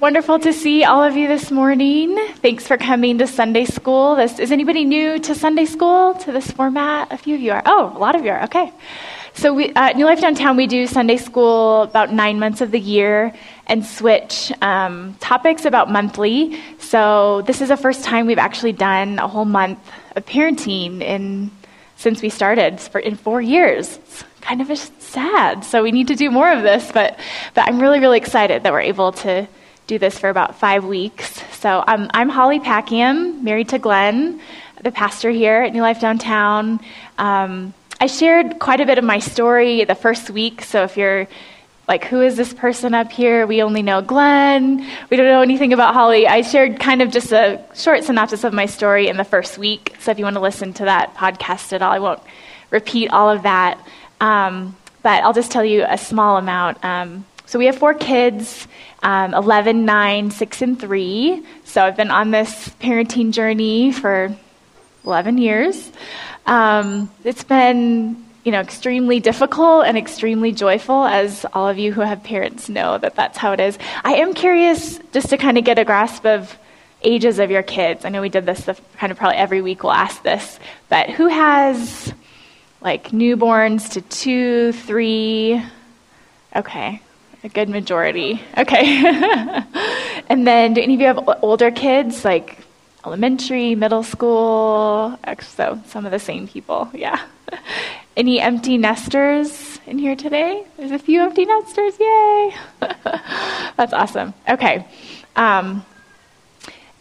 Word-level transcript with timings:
wonderful 0.00 0.38
to 0.38 0.52
see 0.52 0.84
all 0.84 1.02
of 1.02 1.16
you 1.16 1.26
this 1.26 1.50
morning. 1.50 2.16
Thanks 2.36 2.66
for 2.66 2.76
coming 2.76 3.18
to 3.18 3.26
Sunday 3.26 3.64
school. 3.64 4.16
This, 4.16 4.38
is 4.38 4.52
anybody 4.52 4.84
new 4.84 5.18
to 5.20 5.34
Sunday 5.34 5.64
school, 5.64 6.14
to 6.14 6.32
this 6.32 6.50
format? 6.50 7.12
A 7.12 7.16
few 7.16 7.34
of 7.34 7.40
you 7.40 7.52
are. 7.52 7.62
Oh, 7.64 7.92
a 7.96 7.98
lot 7.98 8.14
of 8.14 8.24
you 8.24 8.30
are. 8.30 8.42
Okay. 8.44 8.72
So 9.34 9.54
we, 9.54 9.68
New 9.68 10.04
Life 10.04 10.20
Downtown, 10.20 10.56
we 10.56 10.66
do 10.66 10.86
Sunday 10.86 11.16
school 11.16 11.82
about 11.82 12.12
nine 12.12 12.38
months 12.38 12.60
of 12.60 12.70
the 12.70 12.80
year 12.80 13.32
and 13.66 13.84
switch 13.84 14.52
um, 14.60 15.14
topics 15.20 15.64
about 15.64 15.90
monthly. 15.90 16.60
So 16.78 17.42
this 17.42 17.60
is 17.60 17.68
the 17.68 17.76
first 17.76 18.04
time 18.04 18.26
we've 18.26 18.38
actually 18.38 18.72
done 18.72 19.18
a 19.18 19.28
whole 19.28 19.44
month 19.44 19.78
of 20.14 20.26
parenting 20.26 21.00
in 21.00 21.50
since 21.96 22.20
we 22.20 22.28
started 22.28 22.80
for, 22.80 22.98
in 22.98 23.16
four 23.16 23.40
years. 23.40 23.96
It's 23.96 24.24
kind 24.42 24.60
of 24.60 24.78
sad. 24.78 25.64
So 25.64 25.82
we 25.82 25.92
need 25.92 26.08
to 26.08 26.14
do 26.14 26.30
more 26.30 26.50
of 26.50 26.62
this, 26.62 26.90
but 26.92 27.18
but 27.54 27.66
I'm 27.66 27.80
really 27.80 28.00
really 28.00 28.18
excited 28.18 28.62
that 28.62 28.72
we're 28.72 28.80
able 28.80 29.12
to 29.12 29.48
do 29.86 29.98
this 29.98 30.18
for 30.18 30.28
about 30.28 30.58
five 30.58 30.84
weeks. 30.84 31.42
So 31.58 31.82
um, 31.86 32.10
I'm 32.12 32.28
Holly 32.28 32.58
Packiam, 32.58 33.42
married 33.42 33.68
to 33.68 33.78
Glenn, 33.78 34.40
the 34.82 34.90
pastor 34.90 35.30
here 35.30 35.62
at 35.62 35.72
New 35.72 35.82
Life 35.82 36.00
Downtown. 36.00 36.80
Um, 37.18 37.72
I 38.00 38.06
shared 38.06 38.58
quite 38.58 38.80
a 38.80 38.86
bit 38.86 38.98
of 38.98 39.04
my 39.04 39.20
story 39.20 39.84
the 39.84 39.94
first 39.94 40.28
week. 40.28 40.62
So 40.62 40.82
if 40.82 40.96
you're 40.96 41.28
like, 41.86 42.04
who 42.04 42.20
is 42.20 42.36
this 42.36 42.52
person 42.52 42.94
up 42.94 43.12
here? 43.12 43.46
We 43.46 43.62
only 43.62 43.82
know 43.82 44.02
Glenn. 44.02 44.84
We 45.08 45.16
don't 45.16 45.26
know 45.26 45.40
anything 45.40 45.72
about 45.72 45.94
Holly. 45.94 46.26
I 46.26 46.42
shared 46.42 46.80
kind 46.80 47.00
of 47.00 47.12
just 47.12 47.30
a 47.30 47.64
short 47.74 48.02
synopsis 48.02 48.42
of 48.42 48.52
my 48.52 48.66
story 48.66 49.06
in 49.06 49.16
the 49.16 49.24
first 49.24 49.56
week. 49.56 49.94
So 50.00 50.10
if 50.10 50.18
you 50.18 50.24
want 50.24 50.34
to 50.34 50.40
listen 50.40 50.72
to 50.74 50.84
that 50.86 51.14
podcast 51.14 51.72
at 51.72 51.82
all, 51.82 51.92
I 51.92 52.00
won't 52.00 52.20
repeat 52.70 53.10
all 53.10 53.30
of 53.30 53.44
that. 53.44 53.78
Um, 54.20 54.76
but 55.02 55.22
I'll 55.22 55.32
just 55.32 55.52
tell 55.52 55.64
you 55.64 55.84
a 55.88 55.96
small 55.96 56.38
amount. 56.38 56.84
Um, 56.84 57.24
so 57.46 57.60
we 57.60 57.66
have 57.66 57.78
four 57.78 57.94
kids 57.94 58.66
um, 59.06 59.34
11, 59.34 59.84
9, 59.84 60.30
6, 60.32 60.62
and 60.62 60.80
3. 60.80 61.42
So 61.62 61.84
I've 61.84 61.96
been 61.96 62.10
on 62.10 62.32
this 62.32 62.70
parenting 62.80 63.30
journey 63.30 63.92
for 63.92 64.36
11 65.04 65.38
years. 65.38 65.92
Um, 66.44 67.08
it's 67.22 67.44
been 67.44 68.24
you 68.42 68.50
know, 68.50 68.60
extremely 68.60 69.20
difficult 69.20 69.86
and 69.86 69.96
extremely 69.96 70.50
joyful, 70.50 71.04
as 71.04 71.46
all 71.52 71.68
of 71.68 71.78
you 71.78 71.92
who 71.92 72.00
have 72.00 72.24
parents 72.24 72.68
know 72.68 72.98
that 72.98 73.14
that's 73.14 73.38
how 73.38 73.52
it 73.52 73.60
is. 73.60 73.78
I 74.02 74.14
am 74.14 74.34
curious 74.34 74.98
just 75.12 75.30
to 75.30 75.36
kind 75.36 75.56
of 75.56 75.62
get 75.62 75.78
a 75.78 75.84
grasp 75.84 76.26
of 76.26 76.58
ages 77.02 77.38
of 77.38 77.48
your 77.48 77.62
kids. 77.62 78.04
I 78.04 78.08
know 78.08 78.20
we 78.20 78.28
did 78.28 78.44
this 78.44 78.64
the, 78.64 78.76
kind 78.98 79.12
of 79.12 79.18
probably 79.18 79.36
every 79.36 79.62
week 79.62 79.84
we'll 79.84 79.92
ask 79.92 80.20
this, 80.24 80.58
but 80.88 81.10
who 81.10 81.28
has 81.28 82.12
like 82.80 83.10
newborns 83.10 83.92
to 83.92 84.00
two, 84.00 84.72
three? 84.72 85.62
Okay, 86.56 87.00
a 87.44 87.48
good 87.48 87.68
majority. 87.68 88.42
Okay. 88.56 89.02
and 90.28 90.46
then 90.46 90.74
do 90.74 90.80
any 90.80 90.94
of 90.94 91.00
you 91.00 91.06
have 91.06 91.28
older 91.42 91.70
kids, 91.70 92.24
like 92.24 92.58
elementary, 93.04 93.74
middle 93.74 94.02
school? 94.02 95.18
So 95.40 95.80
some 95.86 96.06
of 96.06 96.12
the 96.12 96.18
same 96.18 96.48
people, 96.48 96.90
yeah. 96.92 97.24
Any 98.16 98.40
empty 98.40 98.78
nesters 98.78 99.78
in 99.86 99.98
here 99.98 100.16
today? 100.16 100.66
There's 100.76 100.90
a 100.90 100.98
few 100.98 101.20
empty 101.22 101.44
nesters. 101.44 101.94
Yay! 102.00 102.54
That's 103.76 103.92
awesome. 103.92 104.32
Okay. 104.48 104.86
Um, 105.36 105.84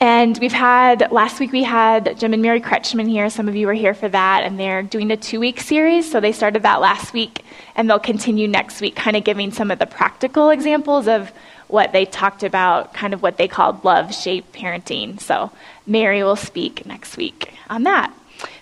and 0.02 0.38
we've 0.40 0.52
had, 0.52 1.10
last 1.12 1.40
week 1.40 1.52
we 1.52 1.64
had 1.64 2.20
Jim 2.20 2.34
and 2.34 2.42
Mary 2.42 2.60
Kretschmann 2.60 3.10
here. 3.10 3.30
Some 3.30 3.48
of 3.48 3.56
you 3.56 3.66
were 3.66 3.74
here 3.74 3.94
for 3.94 4.10
that. 4.10 4.44
And 4.44 4.60
they're 4.60 4.84
doing 4.84 5.10
a 5.12 5.18
two 5.18 5.40
week 5.40 5.62
series. 5.62 6.12
So 6.12 6.20
they 6.20 6.34
started 6.34 6.64
that 6.64 6.82
last 6.82 7.14
week 7.14 7.44
and 7.76 7.90
they'll 7.90 8.00
continue 8.00 8.48
next 8.48 8.82
week, 8.82 8.96
kind 8.96 9.16
of 9.16 9.24
giving 9.24 9.52
some 9.52 9.72
of 9.72 9.80
the 9.80 9.86
practical 9.86 10.50
examples 10.50 11.08
of 11.08 11.32
what 11.68 11.94
they 11.94 12.06
talked 12.06 12.44
about, 12.44 12.94
kind 12.94 13.14
of 13.14 13.24
what 13.24 13.38
they 13.38 13.48
called 13.48 13.84
love 13.86 14.14
shaped 14.14 14.54
parenting. 14.54 15.20
So 15.20 15.52
Mary 15.88 16.24
will 16.24 16.36
speak 16.36 16.86
next 16.86 17.16
week 17.16 17.54
on 17.70 17.84
that. 17.84 18.14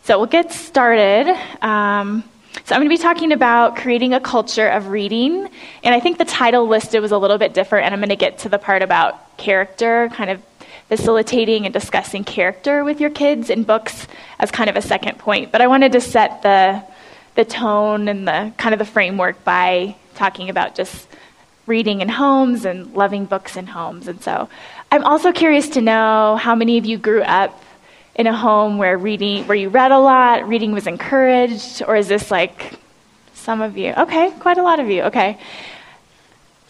So 0.04 0.20
we'll 0.20 0.28
get 0.28 0.52
started. 0.52 1.28
Um, 1.62 2.24
so 2.66 2.76
I'm 2.76 2.82
going 2.82 2.90
to 2.90 2.96
be 2.96 3.02
talking 3.02 3.32
about 3.32 3.76
creating 3.76 4.14
a 4.14 4.20
culture 4.20 4.68
of 4.68 4.88
reading. 4.88 5.50
And 5.84 5.96
I 5.96 6.00
think 6.00 6.20
the 6.20 6.26
title 6.26 6.68
listed 6.68 7.02
was 7.02 7.12
a 7.12 7.18
little 7.18 7.40
bit 7.40 7.54
different, 7.54 7.86
and 7.86 7.94
I'm 7.94 8.00
going 8.00 8.10
to 8.10 8.16
get 8.16 8.40
to 8.40 8.50
the 8.50 8.60
part 8.60 8.84
about 8.84 9.38
character, 9.38 10.10
kind 10.14 10.30
of 10.30 10.42
facilitating 10.96 11.66
and 11.66 11.74
discussing 11.74 12.24
character 12.24 12.84
with 12.84 13.02
your 13.02 13.10
kids 13.10 13.50
in 13.50 13.64
books 13.64 14.08
as 14.38 14.52
kind 14.52 14.70
of 14.70 14.76
a 14.76 14.82
second 14.82 15.18
point. 15.18 15.52
But 15.52 15.60
I 15.60 15.66
wanted 15.66 15.94
to 15.94 16.02
set 16.02 16.44
the 16.44 16.84
the 17.34 17.44
tone 17.44 18.08
and 18.08 18.28
the 18.28 18.54
kind 18.58 18.74
of 18.76 18.80
the 18.80 18.86
framework 18.86 19.44
by 19.44 19.96
talking 20.14 20.52
about 20.52 20.76
just 20.76 21.08
reading 21.66 22.02
in 22.02 22.10
homes 22.10 22.64
and 22.64 22.94
loving 22.94 23.26
books 23.26 23.58
in 23.58 23.66
homes. 23.66 24.08
And 24.08 24.22
so 24.22 24.48
I'm 24.92 25.04
also 25.04 25.32
curious 25.32 25.68
to 25.70 25.82
know 25.82 26.38
how 26.40 26.54
many 26.54 26.78
of 26.78 26.86
you 26.86 27.00
grew 27.00 27.24
up 27.24 27.64
in 28.14 28.28
a 28.28 28.38
home 28.38 28.78
where 28.78 28.96
reading 28.96 29.48
where 29.48 29.58
you 29.58 29.70
read 29.70 29.92
a 29.92 29.98
lot, 29.98 30.48
reading 30.48 30.74
was 30.74 30.86
encouraged, 30.86 31.82
or 31.88 31.96
is 31.96 32.08
this 32.08 32.30
like 32.30 32.74
some 33.34 33.62
of 33.62 33.80
you? 33.80 33.94
Okay, 33.98 34.30
quite 34.40 34.60
a 34.60 34.64
lot 34.64 34.80
of 34.80 34.88
you. 34.90 35.02
Okay. 35.10 35.40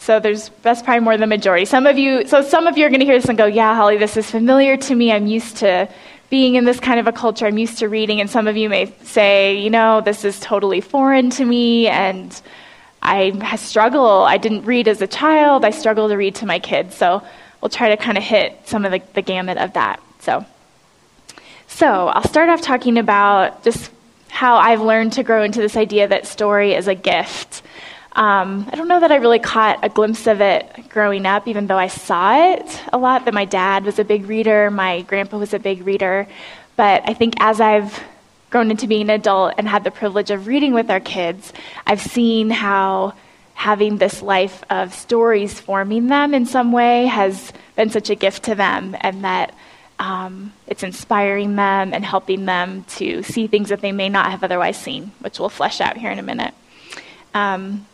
So 0.04 0.20
there's 0.20 0.52
that's 0.64 0.82
probably 0.82 1.00
more 1.00 1.14
than 1.14 1.22
the 1.22 1.28
majority. 1.28 1.64
Some 1.64 1.88
of 1.88 1.98
you 1.98 2.28
so 2.28 2.42
some 2.42 2.68
of 2.68 2.78
you 2.78 2.86
are 2.86 2.90
going 2.90 3.00
to 3.00 3.06
hear 3.06 3.16
this 3.16 3.30
and 3.30 3.38
go, 3.38 3.46
"Yeah, 3.46 3.74
Holly, 3.74 3.98
this 3.98 4.18
is 4.18 4.30
familiar 4.30 4.76
to 4.76 4.96
me. 4.96 5.14
I'm 5.14 5.28
used 5.28 5.56
to 5.58 5.88
being 6.30 6.56
in 6.56 6.66
this 6.66 6.78
kind 6.82 7.00
of 7.00 7.08
a 7.08 7.14
culture. 7.14 7.46
I'm 7.46 7.58
used 7.58 7.78
to 7.78 7.88
reading." 7.88 8.20
And 8.20 8.30
some 8.30 8.46
of 8.50 8.58
you 8.58 8.68
may 8.68 8.94
say, 9.04 9.56
"You 9.56 9.70
know, 9.70 10.02
this 10.02 10.26
is 10.26 10.42
totally 10.42 10.82
foreign 10.82 11.30
to 11.30 11.46
me 11.46 11.88
and 11.88 12.42
I 13.02 13.56
struggle. 13.56 14.24
I 14.24 14.36
didn't 14.38 14.66
read 14.66 14.90
as 14.90 15.02
a 15.02 15.08
child. 15.08 15.64
I 15.64 15.70
struggle 15.70 16.10
to 16.10 16.18
read 16.18 16.36
to 16.36 16.46
my 16.46 16.60
kids." 16.60 16.96
So 16.96 17.24
we'll 17.62 17.70
try 17.70 17.88
to 17.88 17.96
kind 17.96 18.18
of 18.18 18.26
hit 18.26 18.60
some 18.66 18.84
of 18.84 18.92
the, 18.92 19.02
the 19.14 19.22
gamut 19.22 19.58
of 19.58 19.72
that. 19.72 20.02
So 20.20 20.46
so 21.68 22.10
I'll 22.10 22.28
start 22.28 22.50
off 22.50 22.62
talking 22.62 22.98
about 22.98 23.64
just 23.64 23.90
how 24.28 24.58
I've 24.58 24.82
learned 24.82 25.14
to 25.14 25.24
grow 25.24 25.44
into 25.44 25.62
this 25.62 25.78
idea 25.78 26.10
that 26.10 26.28
story 26.28 26.74
is 26.74 26.90
a 26.90 26.96
gift. 26.96 27.62
Um, 28.16 28.70
I 28.72 28.76
don't 28.76 28.88
know 28.88 29.00
that 29.00 29.12
I 29.12 29.16
really 29.16 29.40
caught 29.40 29.80
a 29.82 29.90
glimpse 29.90 30.28
of 30.28 30.40
it 30.40 30.90
growing 30.90 31.26
up, 31.26 31.48
even 31.48 31.66
though 31.66 31.78
I 31.78 31.88
saw 31.88 32.54
it 32.54 32.82
a 32.94 32.98
lot. 32.98 33.26
That 33.26 33.34
my 33.34 33.46
dad 33.46 33.86
was 33.86 33.98
a 33.98 34.04
big 34.04 34.28
reader, 34.28 34.70
my 34.70 35.02
grandpa 35.02 35.38
was 35.38 35.54
a 35.54 35.60
big 35.60 35.86
reader. 35.86 36.28
But 36.76 37.08
I 37.10 37.14
think 37.16 37.34
as 37.40 37.60
I've 37.60 38.04
grown 38.52 38.70
into 38.70 38.86
being 38.86 39.10
an 39.10 39.22
adult 39.22 39.56
and 39.58 39.68
had 39.68 39.84
the 39.84 39.90
privilege 39.90 40.30
of 40.30 40.46
reading 40.46 40.74
with 40.74 40.92
our 40.92 41.00
kids, 41.00 41.54
I've 41.88 42.02
seen 42.02 42.52
how 42.52 43.14
having 43.56 43.98
this 43.98 44.22
life 44.22 44.64
of 44.70 44.94
stories 44.94 45.60
forming 45.60 46.08
them 46.08 46.36
in 46.36 46.46
some 46.46 46.72
way 46.72 47.08
has 47.08 47.52
been 47.76 47.90
such 47.90 48.12
a 48.12 48.16
gift 48.16 48.44
to 48.44 48.56
them, 48.56 48.96
and 49.02 49.24
that 49.24 49.56
um, 49.98 50.54
it's 50.68 50.84
inspiring 50.84 51.56
them 51.56 51.94
and 51.94 52.06
helping 52.06 52.46
them 52.46 52.84
to 52.84 53.24
see 53.24 53.48
things 53.48 53.70
that 53.70 53.82
they 53.82 53.92
may 53.92 54.10
not 54.10 54.30
have 54.30 54.44
otherwise 54.44 54.78
seen, 54.78 55.12
which 55.22 55.40
we'll 55.40 55.50
flesh 55.50 55.82
out 55.82 55.98
here 55.98 56.12
in 56.12 56.20
a 56.20 56.24
minute. 56.24 56.54
Um, 57.34 57.88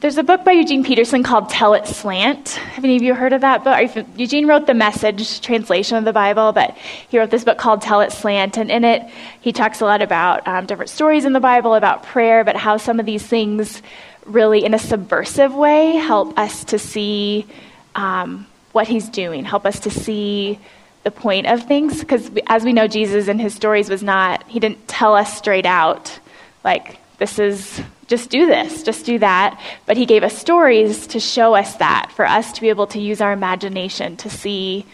there's 0.00 0.16
a 0.16 0.22
book 0.22 0.44
by 0.44 0.52
Eugene 0.52 0.82
Peterson 0.82 1.22
called 1.22 1.50
Tell 1.50 1.74
It 1.74 1.86
Slant. 1.86 2.48
Have 2.48 2.84
any 2.84 2.96
of 2.96 3.02
you 3.02 3.14
heard 3.14 3.34
of 3.34 3.42
that 3.42 3.64
book? 3.64 4.06
Eugene 4.16 4.46
wrote 4.46 4.66
the 4.66 4.72
message 4.72 5.42
translation 5.42 5.98
of 5.98 6.06
the 6.06 6.12
Bible, 6.12 6.52
but 6.52 6.74
he 7.08 7.18
wrote 7.18 7.30
this 7.30 7.44
book 7.44 7.58
called 7.58 7.82
Tell 7.82 8.00
It 8.00 8.10
Slant. 8.10 8.56
And 8.56 8.70
in 8.70 8.82
it, 8.82 9.02
he 9.42 9.52
talks 9.52 9.82
a 9.82 9.84
lot 9.84 10.00
about 10.00 10.48
um, 10.48 10.64
different 10.64 10.88
stories 10.88 11.26
in 11.26 11.34
the 11.34 11.40
Bible, 11.40 11.74
about 11.74 12.02
prayer, 12.02 12.44
but 12.44 12.56
how 12.56 12.78
some 12.78 12.98
of 12.98 13.04
these 13.04 13.26
things 13.26 13.82
really, 14.24 14.64
in 14.64 14.72
a 14.72 14.78
subversive 14.78 15.54
way, 15.54 15.96
help 15.96 16.38
us 16.38 16.64
to 16.64 16.78
see 16.78 17.46
um, 17.94 18.46
what 18.72 18.88
he's 18.88 19.08
doing, 19.08 19.44
help 19.44 19.66
us 19.66 19.80
to 19.80 19.90
see 19.90 20.58
the 21.02 21.10
point 21.10 21.46
of 21.46 21.62
things 21.64 22.00
because 22.00 22.30
as 22.46 22.62
we 22.62 22.74
know 22.74 22.86
jesus 22.86 23.26
in 23.26 23.38
his 23.38 23.54
stories 23.54 23.88
was 23.88 24.02
not 24.02 24.46
he 24.46 24.60
didn't 24.60 24.86
tell 24.86 25.14
us 25.14 25.34
straight 25.38 25.64
out 25.64 26.20
like 26.62 26.98
this 27.16 27.38
is 27.38 27.80
just 28.10 28.28
do 28.28 28.46
this 28.46 28.82
just 28.82 29.06
do 29.06 29.18
that 29.18 29.58
but 29.86 29.96
he 29.96 30.04
gave 30.04 30.22
us 30.22 30.36
stories 30.36 31.06
to 31.06 31.18
show 31.18 31.54
us 31.54 31.76
that 31.76 32.12
for 32.12 32.26
us 32.26 32.52
to 32.52 32.60
be 32.60 32.68
able 32.68 32.86
to 32.86 33.00
use 33.00 33.20
our 33.20 33.32
imagination 33.32 34.16
to 34.16 34.28
see 34.28 34.84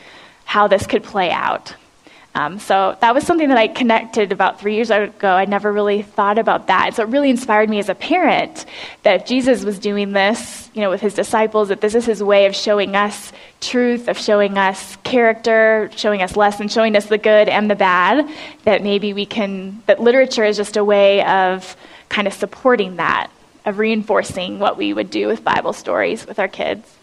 how 0.44 0.68
this 0.68 0.86
could 0.86 1.02
play 1.02 1.32
out 1.32 1.74
um, 2.36 2.58
so 2.58 2.94
that 3.00 3.14
was 3.14 3.24
something 3.24 3.48
that 3.48 3.56
I 3.56 3.66
connected 3.66 4.30
about 4.30 4.60
three 4.60 4.74
years 4.74 4.90
ago. 4.90 5.30
I 5.30 5.46
never 5.46 5.72
really 5.72 6.02
thought 6.02 6.36
about 6.36 6.66
that. 6.66 6.92
So 6.92 7.02
it 7.02 7.08
really 7.08 7.30
inspired 7.30 7.70
me 7.70 7.78
as 7.78 7.88
a 7.88 7.94
parent 7.94 8.66
that 9.04 9.22
if 9.22 9.26
Jesus 9.26 9.64
was 9.64 9.78
doing 9.78 10.12
this, 10.12 10.68
you 10.74 10.82
know, 10.82 10.90
with 10.90 11.00
his 11.00 11.14
disciples, 11.14 11.68
that 11.68 11.80
this 11.80 11.94
is 11.94 12.04
his 12.04 12.22
way 12.22 12.44
of 12.44 12.54
showing 12.54 12.94
us 12.94 13.32
truth, 13.62 14.06
of 14.08 14.18
showing 14.18 14.58
us 14.58 14.96
character, 14.96 15.90
showing 15.96 16.20
us 16.20 16.36
lessons, 16.36 16.74
showing 16.74 16.94
us 16.94 17.06
the 17.06 17.16
good 17.16 17.48
and 17.48 17.70
the 17.70 17.74
bad, 17.74 18.28
that 18.64 18.82
maybe 18.82 19.14
we 19.14 19.24
can, 19.24 19.82
that 19.86 20.02
literature 20.02 20.44
is 20.44 20.58
just 20.58 20.76
a 20.76 20.84
way 20.84 21.24
of 21.24 21.74
kind 22.08 22.26
of 22.26 22.34
supporting 22.34 22.96
that, 22.96 23.30
of 23.64 23.78
reinforcing 23.78 24.58
what 24.58 24.76
we 24.76 24.92
would 24.92 25.10
do 25.10 25.26
with 25.26 25.44
Bible 25.44 25.72
stories 25.72 26.26
with 26.26 26.38
our 26.38 26.48
kids. 26.48 26.96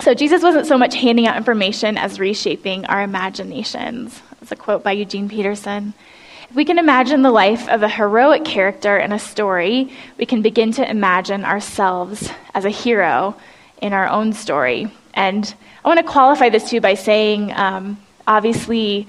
So 0.00 0.14
Jesus 0.14 0.42
wasn't 0.42 0.66
so 0.66 0.78
much 0.78 0.94
handing 0.94 1.26
out 1.26 1.36
information 1.36 1.98
as 1.98 2.18
reshaping 2.18 2.86
our 2.86 3.02
imaginations. 3.02 4.20
It's 4.40 4.52
a 4.52 4.56
quote 4.56 4.82
by 4.82 4.92
Eugene 4.92 5.28
Peterson. 5.28 5.92
If 6.48 6.56
we 6.56 6.64
can 6.64 6.78
imagine 6.78 7.22
the 7.22 7.30
life 7.30 7.68
of 7.68 7.82
a 7.82 7.88
heroic 7.88 8.44
character 8.44 8.98
in 8.98 9.12
a 9.12 9.18
story, 9.18 9.92
we 10.18 10.26
can 10.26 10.42
begin 10.42 10.72
to 10.72 10.90
imagine 10.90 11.44
ourselves 11.44 12.30
as 12.54 12.64
a 12.64 12.70
hero 12.70 13.36
in 13.80 13.92
our 13.92 14.08
own 14.08 14.32
story. 14.32 14.90
and 15.14 15.54
I 15.82 15.88
want 15.88 15.98
to 15.98 16.04
qualify 16.04 16.50
this 16.50 16.68
too 16.68 16.80
by 16.80 16.94
saying, 16.94 17.52
um, 17.52 17.98
obviously, 18.26 19.06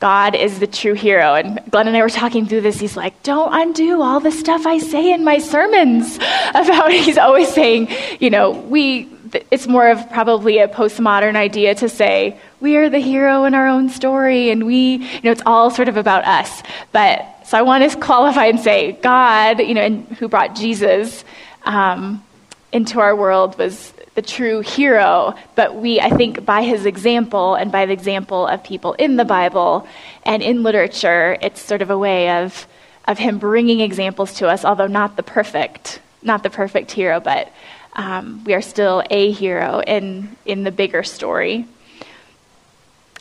God 0.00 0.36
is 0.36 0.60
the 0.60 0.66
true 0.66 0.94
hero. 0.94 1.34
And 1.34 1.60
Glenn 1.70 1.88
and 1.88 1.96
I 1.96 2.02
were 2.02 2.08
talking 2.08 2.46
through 2.46 2.60
this. 2.60 2.78
He's 2.78 2.96
like, 2.96 3.22
don't 3.22 3.52
undo 3.52 4.00
all 4.00 4.20
the 4.20 4.30
stuff 4.30 4.64
I 4.64 4.78
say 4.78 5.12
in 5.12 5.24
my 5.24 5.38
sermons 5.38 6.16
about, 6.50 6.92
he's 6.92 7.18
always 7.18 7.48
saying, 7.48 7.88
you 8.20 8.30
know, 8.30 8.50
we, 8.50 9.08
it's 9.50 9.66
more 9.66 9.88
of 9.88 10.08
probably 10.10 10.58
a 10.58 10.68
postmodern 10.68 11.34
idea 11.34 11.74
to 11.76 11.88
say, 11.88 12.38
we 12.60 12.76
are 12.76 12.88
the 12.88 13.00
hero 13.00 13.44
in 13.44 13.54
our 13.54 13.66
own 13.66 13.88
story 13.88 14.50
and 14.50 14.66
we, 14.66 14.96
you 14.96 15.20
know, 15.24 15.32
it's 15.32 15.42
all 15.44 15.70
sort 15.70 15.88
of 15.88 15.96
about 15.96 16.24
us. 16.24 16.62
But, 16.92 17.46
so 17.46 17.58
I 17.58 17.62
want 17.62 17.90
to 17.90 17.98
qualify 17.98 18.46
and 18.46 18.60
say, 18.60 18.92
God, 18.92 19.60
you 19.60 19.74
know, 19.74 19.82
and 19.82 20.06
who 20.18 20.28
brought 20.28 20.54
Jesus 20.54 21.24
um, 21.64 22.24
into 22.72 23.00
our 23.00 23.16
world 23.16 23.58
was 23.58 23.92
the 24.18 24.22
true 24.22 24.58
hero, 24.58 25.32
but 25.54 25.76
we, 25.76 26.00
I 26.00 26.10
think, 26.10 26.44
by 26.44 26.62
his 26.62 26.86
example 26.86 27.54
and 27.54 27.70
by 27.70 27.86
the 27.86 27.92
example 27.92 28.48
of 28.48 28.64
people 28.64 28.94
in 28.94 29.14
the 29.14 29.24
Bible 29.24 29.86
and 30.24 30.42
in 30.42 30.64
literature, 30.64 31.38
it's 31.40 31.62
sort 31.62 31.82
of 31.82 31.90
a 31.90 31.96
way 31.96 32.28
of, 32.42 32.66
of 33.06 33.16
him 33.16 33.38
bringing 33.38 33.78
examples 33.78 34.34
to 34.34 34.48
us, 34.48 34.64
although 34.64 34.88
not 34.88 35.14
the 35.14 35.22
perfect, 35.22 36.00
not 36.20 36.42
the 36.42 36.50
perfect 36.50 36.90
hero, 36.90 37.20
but 37.20 37.52
um, 37.92 38.42
we 38.42 38.54
are 38.54 38.60
still 38.60 39.04
a 39.08 39.30
hero 39.30 39.82
in, 39.86 40.36
in 40.44 40.64
the 40.64 40.72
bigger 40.72 41.04
story. 41.04 41.64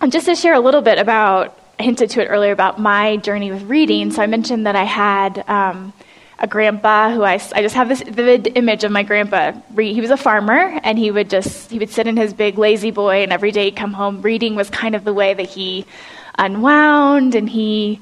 And 0.02 0.12
just 0.12 0.26
to 0.26 0.36
share 0.36 0.56
a 0.56 0.60
little 0.60 0.82
bit 0.82 0.98
about, 0.98 1.60
I 1.80 1.84
hinted 1.84 2.10
to 2.10 2.24
it 2.24 2.26
earlier 2.26 2.54
about 2.54 2.80
my 2.80 3.18
journey 3.18 3.52
with 3.52 3.62
reading. 3.70 4.10
So 4.10 4.24
I 4.24 4.26
mentioned 4.26 4.66
that 4.66 4.76
I 4.76 4.86
had 4.86 5.48
um, 5.48 5.94
a 6.40 6.48
grandpa 6.48 7.12
who 7.12 7.24
I, 7.24 7.34
I 7.54 7.62
just 7.62 7.76
have 7.76 7.90
this 7.90 8.02
vivid 8.02 8.56
image 8.56 8.84
of 8.84 8.92
my 8.92 9.04
grandpa. 9.04 9.54
He 9.76 10.02
was 10.02 10.12
a 10.12 10.18
farmer, 10.18 10.80
and 10.84 10.98
he 10.98 11.12
would 11.12 11.30
just 11.30 11.72
he 11.72 11.80
would 11.80 11.90
sit 11.90 12.08
in 12.08 12.18
his 12.18 12.34
big 12.34 12.58
La-Z-Boy, 12.58 13.24
and 13.24 13.34
every 13.34 13.52
day 13.52 13.66
he'd 13.66 13.76
come 13.76 13.94
home. 13.94 14.22
Reading 14.22 14.56
was 14.56 14.70
kind 14.70 14.96
of 14.96 15.04
the 15.04 15.14
way 15.14 15.34
that 15.34 15.50
he 15.50 15.86
unwound, 16.38 17.36
and 17.36 17.50
he 17.50 18.02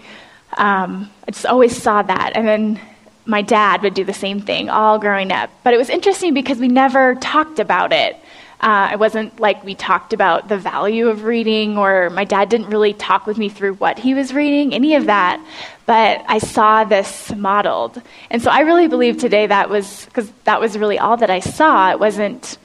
um, 0.58 1.10
I 1.28 1.32
just 1.32 1.46
always 1.46 1.76
saw 1.82 2.02
that. 2.02 2.34
And 2.36 2.48
then 2.48 2.80
my 3.26 3.42
dad 3.42 3.82
would 3.82 3.94
do 3.94 4.04
the 4.04 4.14
same 4.14 4.42
thing 4.42 4.70
all 4.70 5.00
growing 5.00 5.32
up. 5.32 5.50
But 5.64 5.74
it 5.74 5.78
was 5.78 5.90
interesting 5.90 6.34
because 6.34 6.60
we 6.60 6.68
never 6.68 7.16
talked 7.16 7.60
about 7.60 7.92
it. 7.92 8.18
Uh, 8.60 8.90
it 8.94 9.00
wasn't 9.00 9.40
like 9.40 9.63
we 9.63 9.75
talked 9.75 10.13
about 10.13 10.48
the 10.48 10.57
value 10.57 11.10
of 11.10 11.24
reading, 11.24 11.78
or 11.78 12.10
my 12.10 12.24
dad 12.24 12.50
didn't 12.50 12.69
really 12.69 12.94
talk 12.94 13.28
with 13.28 13.38
me 13.38 13.50
through 13.50 13.74
what 13.75 14.00
he 14.00 14.13
was 14.13 14.34
reading, 14.34 14.74
any 14.74 14.96
of 14.96 15.06
that. 15.06 15.46
But 15.86 16.24
I 16.28 16.40
saw 16.40 16.84
this 16.84 17.34
modeled. 17.36 18.02
And 18.30 18.42
so 18.42 18.50
I 18.50 18.62
really 18.62 18.88
believe 18.88 19.18
today 19.18 19.48
that 19.48 19.69
was, 19.69 20.06
because 20.06 20.31
that 20.46 20.60
was 20.60 20.78
really 20.78 20.98
all 20.98 21.18
that 21.18 21.30
I 21.30 21.42
saw. 21.42 21.92
It 21.92 22.00
wasn't 22.00 22.57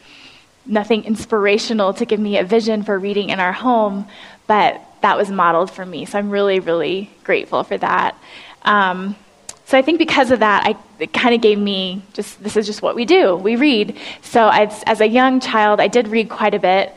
nothing 0.65 1.05
inspirational 1.05 1.93
to 1.95 2.05
give 2.05 2.21
me 2.21 2.39
a 2.39 2.45
vision 2.45 2.83
for 2.83 2.99
reading 2.99 3.31
in 3.31 3.41
our 3.41 3.53
home, 3.53 4.07
but 4.47 4.81
that 5.03 5.17
was 5.17 5.31
modeled 5.31 5.71
for 5.71 5.85
me. 5.85 6.05
So 6.05 6.19
I'm 6.19 6.31
really, 6.31 6.61
really 6.61 7.11
grateful 7.25 7.65
for 7.65 7.77
that. 7.79 8.17
Um, 8.63 9.17
so 9.71 9.79
I 9.79 9.83
think 9.83 10.01
because 10.01 10.33
of 10.33 10.41
that, 10.41 10.67
I, 10.67 10.75
it 10.99 11.13
kind 11.13 11.33
of 11.33 11.41
gave 11.41 11.57
me 11.57 12.03
just 12.13 12.43
this 12.43 12.57
is 12.57 12.67
just 12.67 12.83
what 12.83 12.97
we 12.97 13.05
do. 13.05 13.37
We 13.37 13.55
read. 13.55 13.97
So 14.21 14.49
as, 14.49 14.83
as 14.85 15.01
a 15.01 15.07
young 15.07 15.39
child, 15.39 15.79
I 15.79 15.87
did 15.87 16.09
read 16.09 16.29
quite 16.29 16.55
a 16.55 16.59
bit. 16.59 16.93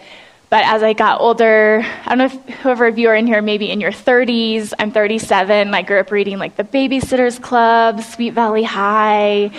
But 0.50 0.66
as 0.66 0.82
I 0.82 0.94
got 0.94 1.22
older, 1.22 1.84
I 1.86 2.10
don't 2.10 2.18
know 2.18 2.26
if 2.26 2.56
whoever 2.62 2.88
of 2.88 2.98
you 2.98 3.10
are 3.10 3.16
in 3.16 3.28
here, 3.28 3.44
maybe 3.44 3.70
in 3.70 3.80
your 3.80 3.92
30s, 3.92 4.74
I'm 4.80 4.90
37. 4.90 5.72
I 5.72 5.84
grew 5.84 6.00
up 6.00 6.10
reading 6.10 6.40
like 6.40 6.56
The 6.56 6.64
Babysitter's 6.64 7.38
Club, 7.38 8.02
Sweet 8.02 8.32
Valley 8.32 8.64
High, 8.64 9.52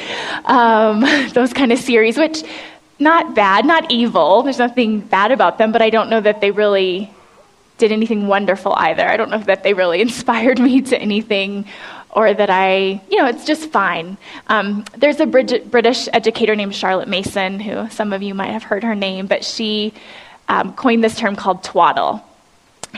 um, 0.44 1.02
those 1.34 1.52
kind 1.52 1.70
of 1.70 1.78
series, 1.78 2.18
which 2.18 2.42
not 2.98 3.36
bad, 3.36 3.64
not 3.64 3.92
evil. 3.92 4.42
There's 4.42 4.58
nothing 4.58 4.98
bad 4.98 5.30
about 5.30 5.58
them, 5.58 5.70
but 5.70 5.82
I 5.82 5.90
don't 5.90 6.10
know 6.10 6.20
that 6.20 6.40
they 6.40 6.50
really 6.50 7.14
did 7.78 7.92
anything 7.92 8.26
wonderful 8.26 8.72
either. 8.72 9.08
I 9.08 9.16
don't 9.16 9.30
know 9.30 9.38
that 9.38 9.62
they 9.62 9.72
really 9.72 10.00
inspired 10.08 10.58
me 10.58 10.80
to 10.82 11.00
anything 11.00 11.66
or 12.14 12.32
that 12.32 12.50
I, 12.50 13.02
you 13.10 13.18
know, 13.18 13.26
it's 13.26 13.44
just 13.44 13.70
fine. 13.70 14.16
Um, 14.46 14.84
there's 14.96 15.20
a 15.20 15.26
British 15.26 16.08
educator 16.12 16.54
named 16.54 16.74
Charlotte 16.74 17.08
Mason, 17.08 17.58
who 17.58 17.88
some 17.90 18.12
of 18.12 18.22
you 18.22 18.34
might 18.34 18.50
have 18.50 18.62
heard 18.62 18.84
her 18.84 18.94
name, 18.94 19.26
but 19.26 19.44
she 19.44 19.92
um, 20.48 20.74
coined 20.74 21.02
this 21.02 21.16
term 21.16 21.34
called 21.34 21.64
twaddle. 21.64 22.24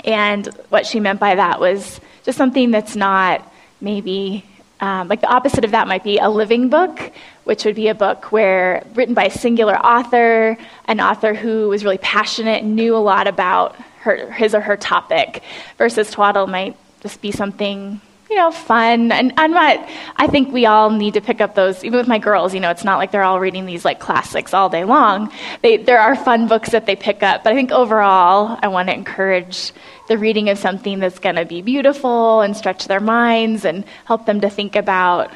And 0.05 0.47
what 0.69 0.87
she 0.87 1.01
meant 1.01 1.19
by 1.19 1.37
that 1.37 1.59
was 1.61 2.01
just 2.25 2.37
something 2.37 2.71
that's 2.71 2.95
not 2.95 3.51
maybe 3.81 4.45
um, 4.81 5.09
like 5.09 5.23
the 5.23 5.29
opposite 5.29 5.65
of 5.65 5.71
that 5.71 5.89
might 5.89 6.05
be 6.05 6.19
a 6.19 6.29
living 6.29 6.69
book, 6.69 7.13
which 7.45 7.65
would 7.65 7.75
be 7.75 7.89
a 7.89 7.95
book 7.95 8.31
where 8.31 8.85
written 8.95 9.15
by 9.15 9.25
a 9.25 9.31
singular 9.31 9.77
author, 9.79 10.59
an 10.87 11.01
author 11.01 11.33
who 11.33 11.69
was 11.69 11.83
really 11.85 11.99
passionate 11.99 12.63
and 12.63 12.77
knew 12.77 12.95
a 12.95 12.99
lot 12.99 13.27
about 13.27 13.77
her, 14.01 14.31
his 14.33 14.55
or 14.55 14.61
her 14.61 14.77
topic, 14.77 15.43
versus 15.79 16.11
twaddle 16.11 16.47
might 16.47 16.77
just 17.01 17.23
be 17.23 17.33
something 17.33 18.01
you 18.29 18.37
know, 18.37 18.51
fun. 18.51 19.13
And 19.13 19.33
I'm 19.37 19.53
not, 19.53 19.89
I 20.17 20.27
think 20.27 20.53
we 20.53 20.67
all 20.67 20.91
need 20.91 21.15
to 21.15 21.21
pick 21.21 21.41
up 21.41 21.55
those, 21.55 21.85
even 21.85 21.99
with 21.99 22.09
my 22.09 22.19
girls, 22.19 22.55
you 22.55 22.61
know, 22.61 22.71
it's 22.71 22.85
not 22.85 22.99
like 22.99 23.13
they're 23.13 23.23
all 23.23 23.39
reading 23.39 23.67
these 23.67 23.85
like 23.85 24.01
classics 24.01 24.53
all 24.53 24.69
day 24.69 24.85
long. 24.85 25.33
They, 25.63 25.77
there 25.77 26.01
are 26.01 26.17
fun 26.17 26.49
books 26.49 26.71
that 26.71 26.87
they 26.87 26.97
pick 26.97 27.23
up. 27.23 27.45
But 27.45 27.53
I 27.53 27.57
think 27.57 27.71
overall, 27.71 28.59
I 28.61 28.69
want 28.69 28.89
to 28.89 28.95
encourage 28.95 29.73
the 30.09 30.19
reading 30.19 30.49
of 30.51 30.59
something 30.59 30.99
that's 30.99 31.19
going 31.19 31.37
to 31.37 31.45
be 31.45 31.63
beautiful 31.63 32.41
and 32.41 32.57
stretch 32.57 32.87
their 32.87 33.01
minds 33.01 33.65
and 33.65 33.85
help 34.05 34.27
them 34.27 34.41
to 34.41 34.51
think 34.51 34.75
about 34.75 35.31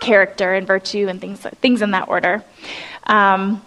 character 0.00 0.54
and 0.54 0.66
virtue 0.66 1.08
and 1.08 1.20
things, 1.20 1.40
things 1.40 1.82
in 1.82 1.90
that 1.90 2.08
order. 2.08 2.44
Um, 3.04 3.60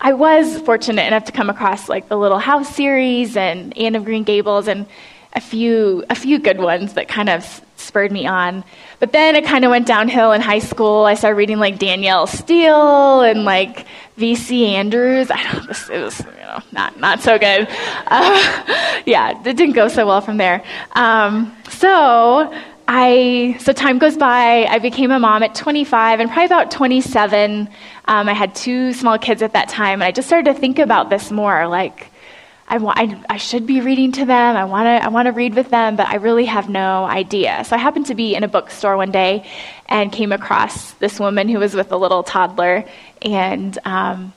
I 0.00 0.14
was 0.14 0.58
fortunate 0.60 1.06
enough 1.06 1.24
to 1.26 1.32
come 1.32 1.50
across 1.50 1.88
like 1.88 2.08
the 2.08 2.16
Little 2.16 2.38
House 2.38 2.74
series 2.74 3.36
and 3.36 3.76
Anne 3.76 3.94
of 3.94 4.04
Green 4.04 4.24
Gables 4.24 4.68
and 4.68 4.86
a 5.34 5.40
few 5.40 6.04
a 6.10 6.14
few 6.14 6.38
good 6.38 6.58
ones 6.58 6.94
that 6.94 7.08
kind 7.08 7.28
of 7.28 7.63
spurred 7.76 8.12
me 8.12 8.26
on. 8.26 8.64
But 9.00 9.12
then 9.12 9.36
it 9.36 9.44
kind 9.44 9.64
of 9.64 9.70
went 9.70 9.86
downhill 9.86 10.32
in 10.32 10.40
high 10.40 10.58
school. 10.58 11.04
I 11.04 11.14
started 11.14 11.36
reading 11.36 11.58
like 11.58 11.78
Danielle 11.78 12.26
Steel 12.26 13.22
and 13.22 13.44
like 13.44 13.86
V.C. 14.16 14.74
Andrews. 14.74 15.30
I 15.30 15.42
don't 15.52 15.64
know, 15.66 15.94
it 15.94 16.02
was 16.02 16.20
you 16.20 16.26
know 16.42 16.60
not 16.72 16.98
not 16.98 17.20
so 17.20 17.38
good. 17.38 17.68
Uh, 18.06 19.02
yeah, 19.06 19.38
it 19.38 19.56
didn't 19.56 19.72
go 19.72 19.88
so 19.88 20.06
well 20.06 20.20
from 20.20 20.36
there. 20.36 20.62
Um, 20.92 21.54
so 21.68 22.52
I 22.86 23.56
so 23.60 23.72
time 23.72 23.98
goes 23.98 24.16
by. 24.16 24.66
I 24.66 24.78
became 24.78 25.10
a 25.10 25.18
mom 25.18 25.42
at 25.42 25.54
25, 25.54 26.20
and 26.20 26.28
probably 26.30 26.46
about 26.46 26.70
27, 26.70 27.68
um, 28.06 28.28
I 28.28 28.34
had 28.34 28.54
two 28.54 28.92
small 28.92 29.18
kids 29.18 29.42
at 29.42 29.52
that 29.54 29.68
time, 29.68 29.94
and 29.94 30.04
I 30.04 30.12
just 30.12 30.28
started 30.28 30.52
to 30.52 30.58
think 30.58 30.78
about 30.78 31.10
this 31.10 31.30
more, 31.30 31.66
like 31.66 32.10
I, 32.66 32.76
I, 32.76 33.24
I, 33.30 33.36
should 33.36 33.66
be 33.66 33.80
reading 33.80 34.12
to 34.12 34.24
them. 34.24 34.56
I 34.56 34.64
want 34.64 34.86
to 34.86 35.04
I 35.04 35.08
want 35.08 35.26
to 35.26 35.32
read 35.32 35.54
with 35.54 35.68
them, 35.70 35.96
but 35.96 36.08
I 36.08 36.16
really 36.16 36.46
have 36.46 36.68
no 36.68 37.04
idea. 37.04 37.62
So 37.64 37.76
I 37.76 37.78
happened 37.78 38.06
to 38.06 38.14
be 38.14 38.34
in 38.34 38.42
a 38.42 38.48
bookstore 38.48 38.96
one 38.96 39.10
day 39.10 39.46
and 39.86 40.10
came 40.10 40.32
across 40.32 40.92
this 40.92 41.20
woman 41.20 41.48
who 41.48 41.58
was 41.58 41.74
with 41.74 41.92
a 41.92 41.96
little 41.96 42.22
toddler, 42.22 42.84
and 43.20 43.78
um, 43.84 44.32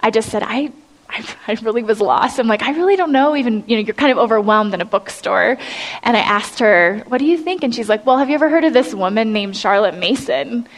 I 0.00 0.10
just 0.10 0.30
said, 0.30 0.42
I, 0.44 0.72
I, 1.08 1.26
I 1.48 1.52
really 1.62 1.82
was 1.82 2.00
lost. 2.00 2.38
I'm 2.38 2.46
like, 2.46 2.62
I 2.62 2.70
really 2.70 2.96
don't 2.96 3.12
know. 3.12 3.34
Even 3.34 3.64
you 3.66 3.76
know, 3.76 3.82
you're 3.82 3.94
kind 3.94 4.12
of 4.12 4.18
overwhelmed 4.18 4.74
in 4.74 4.80
a 4.80 4.86
bookstore, 4.86 5.58
and 6.02 6.16
I 6.16 6.20
asked 6.20 6.60
her, 6.60 7.02
"What 7.08 7.18
do 7.18 7.24
you 7.24 7.36
think?" 7.36 7.64
And 7.64 7.74
she's 7.74 7.88
like, 7.88 8.06
"Well, 8.06 8.18
have 8.18 8.28
you 8.28 8.36
ever 8.36 8.48
heard 8.48 8.64
of 8.64 8.72
this 8.72 8.94
woman 8.94 9.32
named 9.32 9.56
Charlotte 9.56 9.96
Mason?" 9.96 10.68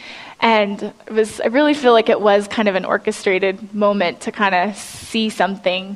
And 0.41 0.83
it 1.07 1.13
was, 1.13 1.39
I 1.39 1.47
really 1.47 1.73
feel 1.73 1.93
like 1.93 2.09
it 2.09 2.19
was 2.19 2.47
kind 2.47 2.67
of 2.67 2.75
an 2.75 2.83
orchestrated 2.83 3.73
moment 3.73 4.21
to 4.21 4.31
kind 4.33 4.53
of 4.53 4.75
see 4.75 5.29
something 5.29 5.95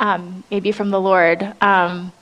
um, 0.00 0.42
maybe 0.50 0.72
from 0.72 0.90
the 0.90 1.00
Lord. 1.00 1.54
Um, 1.60 2.12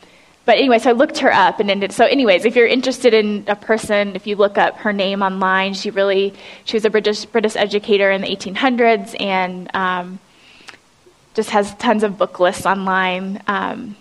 but 0.44 0.58
anyway, 0.58 0.78
so 0.78 0.90
I 0.90 0.92
looked 0.92 1.18
her 1.18 1.32
up 1.32 1.60
and 1.60 1.70
ended. 1.70 1.92
So, 1.92 2.04
anyways, 2.06 2.44
if 2.44 2.56
you're 2.56 2.66
interested 2.66 3.14
in 3.14 3.44
a 3.48 3.56
person, 3.56 4.16
if 4.16 4.26
you 4.26 4.34
look 4.34 4.58
up 4.58 4.76
her 4.78 4.92
name 4.92 5.22
online, 5.22 5.74
she 5.74 5.90
really 5.90 6.34
she 6.64 6.76
was 6.76 6.84
a 6.84 6.90
British 6.90 7.24
British 7.26 7.54
educator 7.54 8.10
in 8.10 8.22
the 8.22 8.28
1800s 8.28 9.14
and 9.20 9.70
um, 9.74 10.18
just 11.34 11.50
has 11.50 11.74
tons 11.74 12.02
of 12.02 12.18
book 12.18 12.40
lists 12.40 12.66
online. 12.66 13.42
Um, 13.46 13.94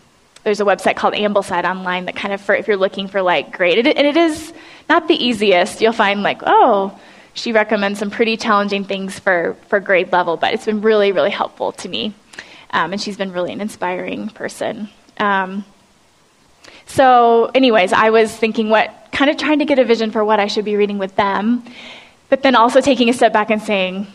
there's 0.43 0.62
a 0.62 0.63
website 0.63 0.96
called 0.96 1.13
Ambleside 1.13 1.65
online 1.65 2.05
that 2.05 2.15
kind 2.15 2.34
of 2.34 2.39
for 2.39 2.55
if 2.55 2.67
you're 2.67 2.77
looking 2.77 3.10
for 3.10 3.22
like 3.22 3.51
great, 3.51 3.86
and 3.86 3.88
it 4.07 4.17
is 4.17 4.53
not 4.88 5.10
the 5.10 5.15
easiest. 5.15 5.81
You'll 5.81 5.91
find 5.91 6.24
like 6.24 6.41
oh 6.46 6.98
she 7.34 7.51
recommends 7.51 8.00
some 8.00 8.10
pretty 8.10 8.38
challenging 8.38 8.86
things 8.86 9.19
for 9.19 9.57
for 9.67 9.81
grade 9.81 10.13
level, 10.13 10.38
but 10.38 10.53
it's 10.53 10.65
been 10.65 10.79
really 10.81 11.12
really 11.12 11.29
helpful 11.29 11.74
to 11.74 11.89
me. 11.89 12.13
Um, 12.71 12.91
and 12.93 13.01
she's 13.01 13.17
been 13.17 13.31
really 13.31 13.53
an 13.53 13.62
inspiring 13.62 14.29
person. 14.29 14.89
Um, 15.17 15.65
so, 16.86 17.51
anyways, 17.53 17.93
I 17.93 18.09
was 18.09 18.36
thinking 18.36 18.69
what 18.69 18.93
kind 19.12 19.29
of 19.31 19.38
trying 19.38 19.59
to 19.59 19.65
get 19.65 19.79
a 19.79 19.86
vision 19.86 20.12
for 20.12 20.24
what 20.24 20.39
I 20.39 20.47
should 20.47 20.65
be 20.65 20.75
reading 20.75 20.97
with 20.97 21.15
them, 21.15 21.63
but 22.29 22.43
then 22.43 22.55
also 22.55 22.81
taking 22.81 23.09
a 23.09 23.13
step 23.13 23.33
back 23.33 23.50
and 23.50 23.62
saying, 23.62 24.07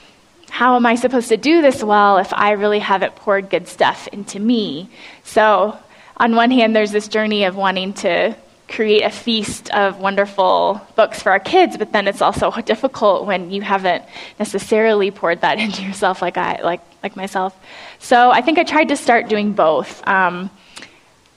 how 0.51 0.77
am 0.77 0.85
I 0.85 0.97
supposed 0.97 1.31
to 1.31 1.37
do 1.37 1.63
this 1.63 1.83
well 1.83 2.19
if 2.19 2.33
I 2.33 2.53
really 2.53 2.79
haven't 2.79 3.17
poured 3.17 3.49
good 3.49 3.69
stuff 3.69 4.07
into 4.09 4.39
me? 4.39 4.91
So, 5.25 5.79
on 6.19 6.37
one 6.37 6.51
hand, 6.51 6.77
there's 6.77 6.93
this 6.93 7.09
journey 7.09 7.45
of 7.45 7.57
wanting 7.57 7.95
to 7.95 8.37
create 8.73 9.03
a 9.03 9.11
feast 9.11 9.71
of 9.75 9.99
wonderful 9.99 10.81
books 10.97 11.23
for 11.23 11.31
our 11.31 11.39
kids, 11.39 11.77
but 11.77 11.93
then 11.93 12.09
it's 12.09 12.23
also 12.23 12.51
difficult 12.63 13.27
when 13.27 13.51
you 13.51 13.61
haven't 13.61 14.03
necessarily 14.39 15.11
poured 15.11 15.43
that 15.43 15.59
into 15.65 15.83
yourself 15.83 16.23
like 16.23 16.37
I 16.37 16.61
like 16.63 16.81
like 17.03 17.15
myself. 17.15 17.55
So 17.99 18.31
I 18.31 18.41
think 18.41 18.59
I 18.59 18.65
tried 18.65 18.89
to 18.89 18.97
start 18.97 19.29
doing 19.29 19.53
both. 19.53 20.07
Um, 20.09 20.51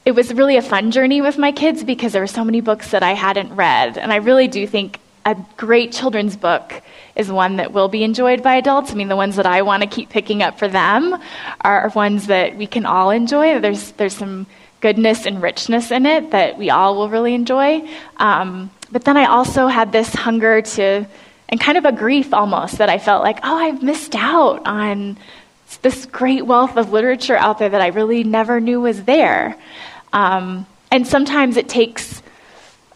it 0.06 0.12
was 0.12 0.34
really 0.34 0.56
a 0.58 0.62
fun 0.62 0.92
journey 0.92 1.22
with 1.22 1.38
my 1.38 1.52
kids 1.52 1.84
because 1.84 2.14
there 2.14 2.22
were 2.22 2.28
so 2.28 2.46
many 2.46 2.62
books 2.62 2.92
that 2.92 3.04
I 3.04 3.14
hadn't 3.14 3.56
read, 3.56 3.98
and 3.98 4.14
I 4.14 4.18
really 4.18 4.48
do 4.48 4.66
think 4.66 5.00
a 5.26 5.36
great 5.58 5.92
children's 5.92 6.38
book 6.38 6.82
is 7.16 7.32
one 7.32 7.56
that 7.56 7.74
will 7.74 7.88
be 7.88 8.04
enjoyed 8.04 8.44
by 8.44 8.56
adults. 8.56 8.92
I 8.92 8.94
mean, 8.94 9.08
the 9.08 9.16
ones 9.16 9.38
that 9.38 9.48
I 9.48 9.64
want 9.64 9.82
to 9.82 9.90
keep 9.90 10.10
picking 10.10 10.44
up 10.44 10.60
for 10.60 10.68
them 10.68 11.20
are 11.62 11.92
ones 11.96 12.28
that 12.28 12.56
we 12.56 12.68
can 12.68 12.86
all 12.86 13.10
enjoy. 13.10 13.60
There's 13.60 13.92
there's 13.94 14.16
some 14.16 14.46
goodness 14.86 15.26
and 15.26 15.42
richness 15.42 15.90
in 15.90 16.06
it 16.06 16.30
that 16.30 16.60
we 16.60 16.70
all 16.70 16.96
will 16.96 17.10
really 17.10 17.34
enjoy. 17.34 17.82
Um, 18.18 18.70
but 18.92 19.04
then 19.04 19.18
I 19.18 19.26
also 19.26 19.66
had 19.66 19.92
this 19.92 20.14
hunger 20.14 20.62
to, 20.62 21.08
and 21.50 21.60
kind 21.60 21.80
of 21.80 21.86
a 21.86 21.92
grief 21.92 22.36
almost, 22.36 22.78
that 22.78 22.88
I 22.88 23.00
felt 23.00 23.24
like, 23.24 23.40
oh, 23.42 23.58
I've 23.58 23.82
missed 23.82 24.14
out 24.14 24.68
on 24.68 25.18
this 25.82 26.06
great 26.06 26.46
wealth 26.46 26.78
of 26.78 26.92
literature 26.92 27.36
out 27.36 27.58
there 27.58 27.70
that 27.70 27.82
I 27.82 27.88
really 27.88 28.24
never 28.24 28.60
knew 28.60 28.80
was 28.80 29.06
there. 29.06 29.58
Um, 30.14 30.68
and 30.92 31.08
sometimes 31.08 31.58
it 31.58 31.68
takes, 31.68 32.22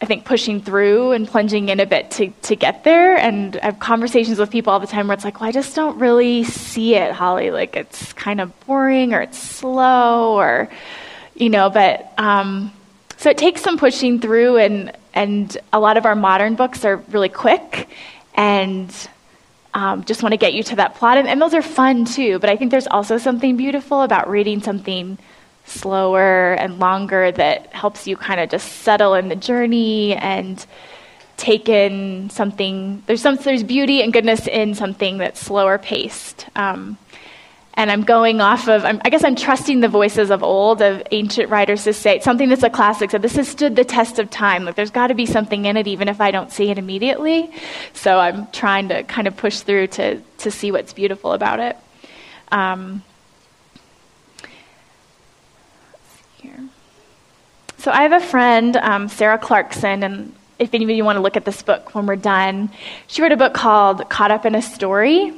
I 0.00 0.06
think, 0.06 0.24
pushing 0.24 0.62
through 0.62 1.10
and 1.10 1.26
plunging 1.26 1.70
in 1.70 1.80
a 1.80 1.86
bit 1.86 2.12
to, 2.12 2.30
to 2.42 2.54
get 2.54 2.84
there. 2.84 3.16
And 3.16 3.58
I 3.60 3.64
have 3.64 3.80
conversations 3.80 4.38
with 4.38 4.52
people 4.52 4.72
all 4.72 4.78
the 4.78 4.86
time 4.86 5.08
where 5.08 5.16
it's 5.16 5.24
like, 5.24 5.40
well, 5.40 5.48
I 5.48 5.52
just 5.52 5.74
don't 5.74 5.98
really 5.98 6.44
see 6.44 6.94
it, 6.94 7.10
Holly. 7.10 7.50
Like 7.50 7.74
it's 7.74 8.12
kind 8.12 8.40
of 8.40 8.48
boring 8.64 9.12
or 9.12 9.22
it's 9.22 9.38
slow 9.38 10.36
or 10.38 10.70
you 11.40 11.50
know, 11.50 11.70
but 11.70 12.12
um, 12.18 12.72
so 13.16 13.30
it 13.30 13.38
takes 13.38 13.62
some 13.62 13.78
pushing 13.78 14.20
through, 14.20 14.58
and 14.58 14.92
and 15.14 15.56
a 15.72 15.80
lot 15.80 15.96
of 15.96 16.06
our 16.06 16.14
modern 16.14 16.54
books 16.54 16.84
are 16.84 16.96
really 17.10 17.28
quick 17.28 17.88
and 18.34 18.94
um, 19.74 20.04
just 20.04 20.22
want 20.22 20.32
to 20.32 20.36
get 20.36 20.54
you 20.54 20.62
to 20.64 20.76
that 20.76 20.94
plot, 20.96 21.18
and, 21.18 21.28
and 21.28 21.40
those 21.40 21.54
are 21.54 21.62
fun 21.62 22.04
too. 22.04 22.38
But 22.38 22.50
I 22.50 22.56
think 22.56 22.70
there's 22.70 22.86
also 22.86 23.18
something 23.18 23.56
beautiful 23.56 24.02
about 24.02 24.28
reading 24.28 24.60
something 24.60 25.18
slower 25.64 26.54
and 26.54 26.78
longer 26.78 27.30
that 27.30 27.72
helps 27.72 28.06
you 28.06 28.16
kind 28.16 28.40
of 28.40 28.50
just 28.50 28.82
settle 28.82 29.14
in 29.14 29.28
the 29.28 29.36
journey 29.36 30.14
and 30.16 30.64
take 31.36 31.68
in 31.68 32.28
something. 32.30 33.02
There's 33.06 33.22
some 33.22 33.36
there's 33.36 33.62
beauty 33.62 34.02
and 34.02 34.12
goodness 34.12 34.46
in 34.46 34.74
something 34.74 35.18
that's 35.18 35.40
slower 35.40 35.78
paced. 35.78 36.46
Um, 36.56 36.98
and 37.80 37.90
I'm 37.90 38.02
going 38.02 38.42
off 38.42 38.68
of, 38.68 38.84
I'm, 38.84 39.00
i 39.06 39.08
guess 39.08 39.24
I'm 39.24 39.34
trusting 39.34 39.80
the 39.80 39.88
voices 39.88 40.30
of 40.30 40.42
old, 40.42 40.82
of 40.82 41.02
ancient 41.12 41.48
writers 41.48 41.84
to 41.84 41.94
say 41.94 42.20
something 42.20 42.50
that's 42.50 42.62
a 42.62 42.68
classic. 42.68 43.10
So 43.10 43.16
this 43.16 43.36
has 43.36 43.48
stood 43.48 43.74
the 43.74 43.84
test 43.84 44.18
of 44.18 44.28
time. 44.28 44.66
Like 44.66 44.74
there's 44.74 44.90
got 44.90 45.06
to 45.06 45.14
be 45.14 45.24
something 45.24 45.64
in 45.64 45.78
it, 45.78 45.86
even 45.86 46.06
if 46.06 46.20
I 46.20 46.30
don't 46.30 46.52
see 46.52 46.70
it 46.70 46.76
immediately. 46.76 47.50
So 47.94 48.18
I'm 48.18 48.48
trying 48.48 48.88
to 48.90 49.02
kind 49.04 49.26
of 49.26 49.34
push 49.34 49.60
through 49.60 49.86
to 49.86 50.20
to 50.20 50.50
see 50.50 50.70
what's 50.70 50.92
beautiful 50.92 51.32
about 51.32 51.58
it. 51.58 51.78
Um, 52.52 53.02
here. 56.36 56.60
So 57.78 57.90
I 57.90 58.02
have 58.02 58.12
a 58.12 58.20
friend, 58.20 58.76
um, 58.76 59.08
Sarah 59.08 59.38
Clarkson, 59.38 60.02
and 60.02 60.34
if 60.58 60.74
any 60.74 60.84
of 60.84 60.90
you 60.90 61.02
want 61.02 61.16
to 61.16 61.22
look 61.22 61.38
at 61.38 61.46
this 61.46 61.62
book 61.62 61.94
when 61.94 62.04
we're 62.04 62.16
done, 62.16 62.68
she 63.06 63.22
wrote 63.22 63.32
a 63.32 63.38
book 63.38 63.54
called 63.54 64.06
Caught 64.10 64.32
Up 64.32 64.44
in 64.44 64.54
a 64.54 64.60
Story. 64.60 65.32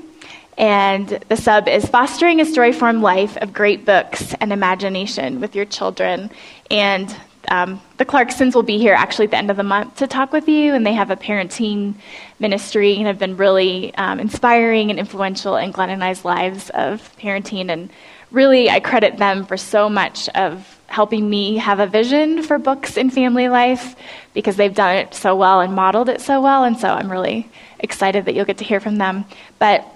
And 0.59 1.09
the 1.29 1.37
sub 1.37 1.67
is 1.69 1.87
fostering 1.87 2.41
a 2.41 2.45
story 2.45 2.73
form 2.73 3.01
life 3.01 3.37
of 3.39 3.53
great 3.53 3.85
books 3.85 4.35
and 4.41 4.53
imagination 4.53 5.41
with 5.41 5.57
your 5.57 5.65
children. 5.65 6.31
And 6.71 7.15
um, 7.49 7.81
the 7.99 8.05
Clarksons 8.05 8.55
will 8.55 8.63
be 8.63 8.79
here 8.79 8.95
actually 8.95 9.25
at 9.27 9.33
the 9.33 9.37
end 9.37 9.51
of 9.51 9.57
the 9.57 9.63
month 9.63 9.97
to 9.97 10.07
talk 10.07 10.33
with 10.33 10.49
you, 10.49 10.75
and 10.75 10.87
they 10.87 10.93
have 10.93 11.11
a 11.11 11.17
parenting 11.17 11.95
ministry 12.39 12.97
and 12.97 13.07
have 13.07 13.19
been 13.19 13.37
really 13.37 13.95
um, 13.97 14.21
inspiring 14.21 14.91
and 14.91 14.99
influential 14.99 15.57
in 15.57 15.71
Glenn 15.71 15.91
and 15.91 16.05
I's 16.05 16.25
lives 16.25 16.71
of 16.71 17.15
parenting. 17.17 17.71
And 17.71 17.91
really, 18.31 18.71
I 18.71 18.81
credit 18.81 19.17
them 19.17 19.45
for 19.45 19.57
so 19.57 19.89
much 19.89 20.29
of 20.31 20.79
helping 20.87 21.29
me 21.29 21.57
have 21.57 21.81
a 21.81 21.87
vision 21.87 22.43
for 22.43 22.59
books 22.59 22.97
in 22.97 23.11
family 23.11 23.49
life 23.49 23.97
because 24.35 24.57
they've 24.57 24.75
done 24.75 24.97
it 24.97 25.15
so 25.15 25.35
well 25.35 25.61
and 25.61 25.75
modeled 25.75 26.09
it 26.11 26.21
so 26.21 26.41
well. 26.41 26.65
And 26.65 26.79
so 26.79 26.89
I'm 26.89 27.11
really 27.11 27.51
excited 27.79 28.27
that 28.27 28.35
you'll 28.35 28.45
get 28.45 28.59
to 28.59 28.65
hear 28.65 28.79
from 28.79 28.99
them. 28.99 29.25
But 29.59 29.87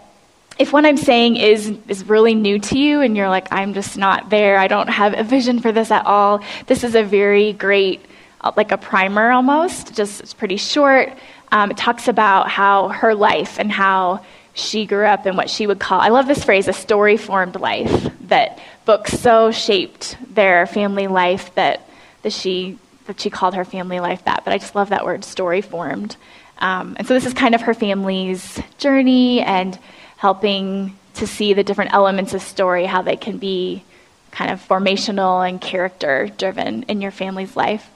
if 0.59 0.73
what 0.73 0.87
I'm 0.87 0.97
saying 0.97 1.37
is 1.37 1.73
is 1.89 2.05
really 2.05 2.35
new 2.35 2.59
to 2.59 2.79
you 2.79 3.01
and 3.01 3.17
you're 3.17 3.29
like 3.29 3.49
I'm 3.51 3.75
just 3.75 3.97
not 3.97 4.31
there, 4.31 4.59
I 4.59 4.69
don't 4.69 4.89
have 4.89 5.19
a 5.19 5.23
vision 5.23 5.61
for 5.61 5.73
this 5.73 5.91
at 5.91 6.07
all. 6.07 6.43
This 6.67 6.85
is 6.85 6.95
a 6.95 7.03
very 7.03 7.53
great 7.53 8.05
uh, 8.41 8.53
like 8.57 8.73
a 8.73 8.79
primer 8.79 9.31
almost. 9.31 9.95
Just 9.95 10.21
it's 10.21 10.35
pretty 10.35 10.57
short. 10.57 11.13
Um, 11.53 11.71
it 11.71 11.77
talks 11.77 12.09
about 12.09 12.49
how 12.49 12.89
her 12.89 13.15
life 13.15 13.59
and 13.59 13.71
how 13.71 14.25
she 14.55 14.87
grew 14.87 15.05
up 15.05 15.27
and 15.27 15.37
what 15.37 15.51
she 15.51 15.67
would 15.67 15.79
call 15.79 16.01
I 16.01 16.09
love 16.09 16.27
this 16.27 16.43
phrase 16.43 16.67
a 16.67 16.73
story 16.73 17.19
formed 17.19 17.57
life 17.57 18.11
that 18.23 18.59
books 18.87 19.13
so 19.13 19.51
shaped 19.51 20.17
their 20.35 20.67
family 20.67 21.07
life 21.07 21.55
that 21.55 21.89
that 22.23 22.33
she 22.33 22.79
that 23.07 23.21
she 23.21 23.31
called 23.31 23.55
her 23.55 23.65
family 23.65 24.01
life 24.01 24.25
that. 24.25 24.45
But 24.45 24.53
I 24.53 24.59
just 24.59 24.75
love 24.75 24.89
that 24.89 25.05
word 25.05 25.25
story 25.25 25.61
formed. 25.61 26.17
Um, 26.59 26.97
and 26.99 27.07
so 27.07 27.15
this 27.15 27.27
is 27.27 27.35
kind 27.35 27.55
of 27.55 27.61
her 27.63 27.75
family's 27.75 28.61
journey 28.79 29.43
and 29.43 29.79
helping 30.17 30.97
to 31.15 31.27
see 31.27 31.53
the 31.53 31.65
different 31.65 31.93
elements 31.93 32.35
of 32.35 32.43
story, 32.43 32.87
how 32.87 33.03
they 33.03 33.17
can 33.17 33.39
be 33.39 33.83
kind 34.31 34.51
of 34.51 34.67
formational 34.67 35.47
and 35.47 35.61
character 35.61 36.29
driven 36.37 36.83
in 36.85 37.01
your 37.01 37.11
family's 37.11 37.57
life. 37.57 37.89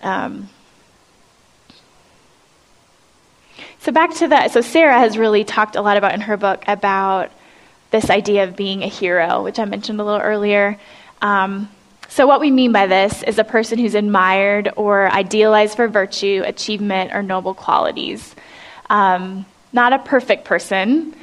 Um, 0.00 0.48
so 3.80 3.92
back 3.92 4.14
to 4.16 4.28
that. 4.28 4.52
So 4.52 4.60
Sarah 4.60 4.98
has 4.98 5.18
really 5.18 5.44
talked 5.44 5.76
a 5.76 5.82
lot 5.82 5.96
about 5.96 6.14
in 6.14 6.20
her 6.22 6.36
book 6.36 6.62
about 6.66 7.32
this 7.90 8.10
idea 8.10 8.44
of 8.44 8.54
being 8.54 8.82
a 8.82 8.88
hero, 8.88 9.42
which 9.42 9.58
I 9.58 9.64
mentioned 9.64 10.00
a 10.00 10.04
little 10.04 10.20
earlier. 10.20 10.78
Um, 11.22 11.68
so 12.08 12.26
what 12.26 12.40
we 12.40 12.50
mean 12.50 12.72
by 12.72 12.86
this 12.86 13.22
is 13.22 13.38
a 13.38 13.44
person 13.44 13.78
who's 13.78 13.94
admired 13.94 14.70
or 14.76 15.10
idealized 15.10 15.76
for 15.76 15.88
virtue, 15.88 16.42
achievement, 16.44 17.12
or 17.12 17.22
noble 17.22 17.54
qualities. 17.54 18.34
Um, 18.88 19.46
not 19.72 19.92
a 19.92 19.98
perfect 19.98 20.44
person, 20.44 21.14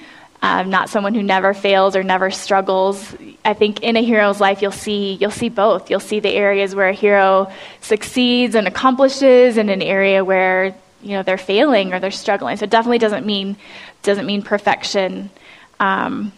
um, 0.42 0.70
not 0.70 0.90
someone 0.90 1.16
who 1.16 1.24
never 1.24 1.54
fails 1.54 1.96
or 1.96 2.04
never 2.04 2.30
struggles. 2.30 3.16
I 3.44 3.54
think 3.54 3.82
in 3.82 3.98
a 3.98 4.04
hero's 4.04 4.40
life, 4.40 4.62
you'll 4.62 4.72
see 4.72 5.14
you'll 5.20 5.32
see 5.32 5.50
both. 5.50 5.90
You'll 5.90 6.00
see 6.00 6.20
the 6.20 6.30
areas 6.30 6.76
where 6.76 6.90
a 6.90 6.94
hero 6.94 7.52
succeeds 7.82 8.56
and 8.56 8.68
accomplishes, 8.68 9.58
and 9.58 9.70
an 9.70 9.82
area 9.82 10.24
where 10.24 10.76
you 11.02 11.12
know 11.12 11.24
they're 11.24 11.38
failing 11.38 11.94
or 11.94 12.00
they're 12.00 12.12
struggling. 12.12 12.58
So 12.58 12.66
it 12.66 12.70
definitely 12.70 13.00
doesn't 13.00 13.26
mean 13.26 13.58
doesn't 14.04 14.26
mean 14.26 14.42
perfection. 14.42 15.32
Um, 15.80 16.32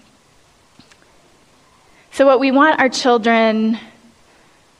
so 2.12 2.26
what 2.26 2.40
we 2.40 2.52
want 2.52 2.80
our 2.80 2.90
children 2.90 3.78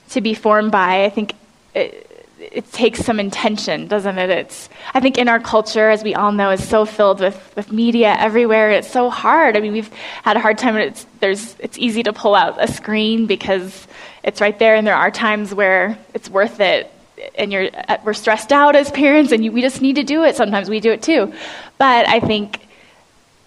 to 0.10 0.22
be 0.22 0.34
formed 0.34 0.72
by, 0.72 1.04
I 1.04 1.10
think. 1.10 1.34
It, 1.76 2.07
it 2.40 2.72
takes 2.72 3.00
some 3.00 3.20
intention, 3.20 3.88
doesn't 3.88 4.18
it? 4.18 4.30
It's 4.30 4.70
I 4.94 5.00
think 5.00 5.18
in 5.18 5.28
our 5.28 5.40
culture, 5.40 5.90
as 5.90 6.04
we 6.04 6.16
all 6.16 6.32
know, 6.32 6.52
is 6.52 6.68
so 6.68 6.86
filled 6.86 7.20
with, 7.20 7.54
with 7.56 7.72
media 7.72 8.16
everywhere. 8.18 8.72
It's 8.72 8.90
so 8.90 9.10
hard. 9.10 9.58
I 9.58 9.60
mean, 9.60 9.74
we've 9.74 9.92
had 10.24 10.38
a 10.38 10.40
hard 10.40 10.58
time. 10.58 10.76
It's 10.78 11.06
there's 11.20 11.56
it's 11.60 11.78
easy 11.78 12.04
to 12.04 12.14
pull 12.14 12.36
out 12.36 12.62
a 12.62 12.72
screen 12.72 13.26
because 13.26 13.88
it's 14.24 14.42
right 14.42 14.58
there, 14.58 14.76
and 14.76 14.86
there 14.86 14.96
are 14.96 15.12
times 15.12 15.54
where 15.54 15.98
it's 16.14 16.30
worth 16.30 16.60
it. 16.60 16.92
And 17.36 17.52
you're 17.52 17.70
we're 18.04 18.14
stressed 18.14 18.52
out 18.52 18.76
as 18.76 18.92
parents, 18.92 19.32
and 19.32 19.44
you, 19.44 19.52
we 19.52 19.62
just 19.62 19.82
need 19.82 19.96
to 19.96 20.04
do 20.04 20.24
it. 20.24 20.36
Sometimes 20.36 20.70
we 20.70 20.80
do 20.80 20.92
it 20.92 21.02
too, 21.02 21.34
but 21.78 22.08
I 22.08 22.20
think 22.20 22.62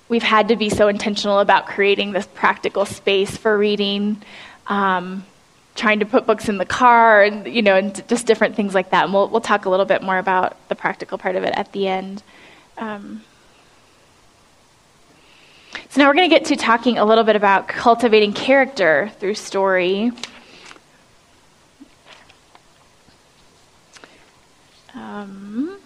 we've 0.08 0.22
had 0.24 0.48
to 0.48 0.56
be 0.56 0.68
so 0.68 0.88
intentional 0.88 1.38
about 1.38 1.66
creating 1.66 2.10
this 2.10 2.26
practical 2.34 2.84
space 2.84 3.36
for 3.36 3.56
reading. 3.56 4.20
Um, 4.66 5.24
trying 5.74 6.00
to 6.00 6.06
put 6.06 6.26
books 6.26 6.48
in 6.48 6.58
the 6.58 6.64
car, 6.64 7.22
and, 7.22 7.46
you 7.46 7.62
know, 7.62 7.76
and 7.76 8.06
just 8.08 8.26
different 8.26 8.56
things 8.56 8.74
like 8.74 8.90
that. 8.90 9.04
And 9.04 9.14
we'll, 9.14 9.28
we'll 9.28 9.40
talk 9.40 9.64
a 9.64 9.70
little 9.70 9.86
bit 9.86 10.02
more 10.02 10.18
about 10.18 10.56
the 10.68 10.74
practical 10.74 11.18
part 11.18 11.36
of 11.36 11.44
it 11.44 11.54
at 11.56 11.72
the 11.72 11.88
end. 11.88 12.22
Um, 12.78 13.22
so 15.90 16.00
now 16.00 16.08
we're 16.08 16.14
going 16.14 16.28
to 16.28 16.34
get 16.34 16.46
to 16.46 16.56
talking 16.56 16.98
a 16.98 17.04
little 17.04 17.24
bit 17.24 17.36
about 17.36 17.68
cultivating 17.68 18.32
character 18.32 19.10
through 19.18 19.34
story. 19.34 20.12
Um, 24.94 25.78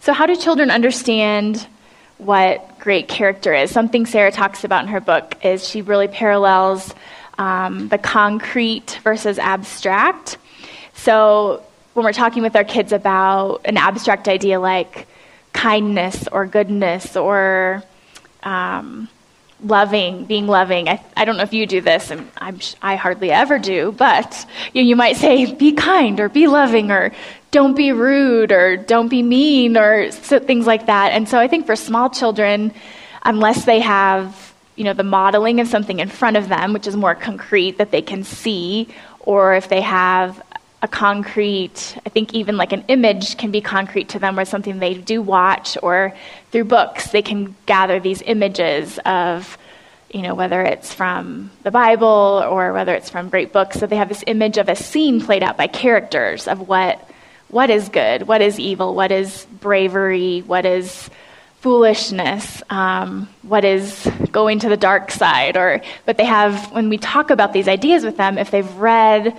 so, 0.00 0.12
how 0.12 0.26
do 0.26 0.36
children 0.36 0.70
understand 0.70 1.66
what 2.18 2.78
great 2.78 3.08
character 3.08 3.52
is? 3.52 3.70
Something 3.70 4.06
Sarah 4.06 4.32
talks 4.32 4.64
about 4.64 4.84
in 4.84 4.88
her 4.88 5.00
book 5.00 5.36
is 5.44 5.68
she 5.68 5.82
really 5.82 6.08
parallels 6.08 6.94
um, 7.38 7.88
the 7.88 7.98
concrete 7.98 8.98
versus 9.02 9.38
abstract. 9.38 10.38
So 10.94 11.62
when 11.94 12.04
we're 12.04 12.12
talking 12.12 12.42
with 12.42 12.56
our 12.56 12.64
kids 12.64 12.92
about 12.92 13.62
an 13.64 13.76
abstract 13.76 14.28
idea 14.28 14.60
like 14.60 15.06
kindness 15.52 16.28
or 16.30 16.46
goodness 16.46 17.16
or 17.16 17.82
um, 18.42 19.08
loving, 19.62 20.26
being 20.26 20.46
loving. 20.46 20.88
I, 20.88 21.02
I 21.16 21.24
don't 21.24 21.36
know 21.36 21.42
if 21.42 21.54
you 21.54 21.66
do 21.66 21.80
this, 21.80 22.10
and 22.10 22.30
I'm, 22.36 22.60
I 22.82 22.96
hardly 22.96 23.30
ever 23.30 23.58
do, 23.58 23.92
but 23.92 24.46
you, 24.72 24.82
you 24.82 24.96
might 24.96 25.16
say, 25.16 25.52
be 25.54 25.72
kind 25.72 26.20
or 26.20 26.28
be 26.28 26.46
loving 26.46 26.90
or 26.90 27.12
don't 27.50 27.74
be 27.74 27.92
rude 27.92 28.52
or 28.52 28.76
don't 28.76 29.08
be 29.08 29.22
mean 29.22 29.76
or 29.76 30.10
so, 30.12 30.38
things 30.38 30.66
like 30.66 30.86
that. 30.86 31.12
And 31.12 31.28
so 31.28 31.38
I 31.38 31.48
think 31.48 31.64
for 31.66 31.76
small 31.76 32.10
children, 32.10 32.72
unless 33.22 33.64
they 33.64 33.80
have 33.80 34.45
you 34.76 34.84
know 34.84 34.92
the 34.92 35.02
modeling 35.02 35.60
of 35.60 35.68
something 35.68 35.98
in 35.98 36.08
front 36.08 36.36
of 36.36 36.48
them, 36.48 36.72
which 36.72 36.86
is 36.86 36.96
more 36.96 37.14
concrete 37.14 37.78
that 37.78 37.90
they 37.90 38.02
can 38.02 38.24
see, 38.24 38.88
or 39.20 39.54
if 39.54 39.68
they 39.68 39.80
have 39.80 40.40
a 40.82 40.88
concrete, 40.88 41.96
I 42.04 42.10
think 42.10 42.34
even 42.34 42.56
like 42.56 42.72
an 42.72 42.84
image 42.88 43.38
can 43.38 43.50
be 43.50 43.60
concrete 43.60 44.10
to 44.10 44.18
them 44.18 44.38
or 44.38 44.44
something 44.44 44.78
they 44.78 44.94
do 44.94 45.22
watch, 45.22 45.76
or 45.82 46.14
through 46.52 46.64
books, 46.64 47.10
they 47.10 47.22
can 47.22 47.56
gather 47.64 47.98
these 47.98 48.22
images 48.22 48.98
of, 49.06 49.58
you 50.10 50.22
know, 50.22 50.34
whether 50.34 50.62
it's 50.62 50.92
from 50.92 51.50
the 51.62 51.70
Bible 51.70 52.44
or 52.48 52.72
whether 52.72 52.94
it's 52.94 53.10
from 53.10 53.30
great 53.30 53.52
books. 53.52 53.80
So 53.80 53.86
they 53.86 53.96
have 53.96 54.10
this 54.10 54.24
image 54.26 54.58
of 54.58 54.68
a 54.68 54.76
scene 54.76 55.20
played 55.20 55.42
out 55.42 55.56
by 55.56 55.66
characters 55.66 56.46
of 56.46 56.68
what 56.68 57.00
what 57.48 57.70
is 57.70 57.88
good, 57.88 58.26
what 58.26 58.42
is 58.42 58.58
evil, 58.58 58.94
what 58.94 59.12
is 59.12 59.46
bravery, 59.60 60.40
what 60.40 60.66
is 60.66 61.08
foolishness, 61.66 62.62
um, 62.70 63.28
what 63.42 63.64
is 63.64 64.08
going 64.30 64.60
to 64.60 64.68
the 64.68 64.76
dark 64.76 65.10
side, 65.10 65.56
or 65.56 65.82
but 66.04 66.16
they 66.16 66.24
have 66.24 66.70
when 66.70 66.88
we 66.88 66.96
talk 66.96 67.28
about 67.28 67.52
these 67.52 67.66
ideas 67.66 68.04
with 68.04 68.16
them, 68.16 68.38
if 68.38 68.52
they've 68.52 68.72
read 68.76 69.36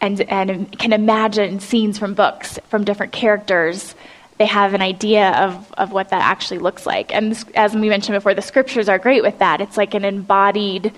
and 0.00 0.20
and 0.22 0.76
can 0.76 0.92
imagine 0.92 1.60
scenes 1.60 1.96
from 1.96 2.14
books 2.14 2.58
from 2.68 2.82
different 2.82 3.12
characters, 3.12 3.94
they 4.38 4.46
have 4.46 4.74
an 4.74 4.82
idea 4.82 5.30
of 5.44 5.72
of 5.74 5.92
what 5.92 6.08
that 6.08 6.20
actually 6.20 6.58
looks 6.58 6.84
like. 6.84 7.14
And 7.14 7.40
as 7.54 7.76
we 7.76 7.88
mentioned 7.88 8.16
before, 8.16 8.34
the 8.34 8.42
scriptures 8.42 8.88
are 8.88 8.98
great 8.98 9.22
with 9.22 9.38
that. 9.38 9.60
It's 9.60 9.76
like 9.76 9.94
an 9.94 10.04
embodied 10.04 10.92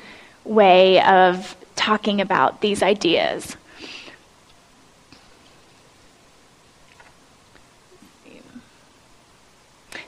way 0.44 1.02
of 1.02 1.54
talking 1.76 2.22
about 2.22 2.62
these 2.62 2.82
ideas. 2.82 3.54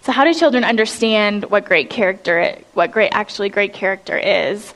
So, 0.03 0.11
how 0.11 0.25
do 0.25 0.35
children 0.35 0.65
understand 0.65 1.45
what 1.45 1.65
great 1.65 1.89
character, 1.89 2.59
what 2.75 2.91
great 2.91 3.11
actually 3.13 3.51
great 3.51 3.73
character 3.73 4.19
is? 4.19 4.75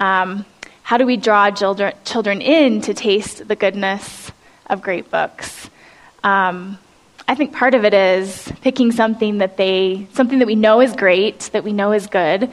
Um, 0.00 0.46
how 0.82 0.96
do 0.96 1.04
we 1.04 1.18
draw 1.18 1.50
children, 1.50 1.92
children 2.06 2.40
in 2.40 2.80
to 2.82 2.94
taste 2.94 3.46
the 3.46 3.54
goodness 3.54 4.32
of 4.68 4.80
great 4.80 5.10
books? 5.10 5.68
Um, 6.24 6.78
I 7.28 7.34
think 7.34 7.52
part 7.52 7.74
of 7.74 7.84
it 7.84 7.92
is 7.92 8.50
picking 8.62 8.92
something 8.92 9.38
that 9.38 9.58
they, 9.58 10.06
something 10.14 10.38
that 10.38 10.46
we 10.46 10.54
know 10.54 10.80
is 10.80 10.96
great, 10.96 11.50
that 11.52 11.64
we 11.64 11.74
know 11.74 11.92
is 11.92 12.06
good, 12.06 12.50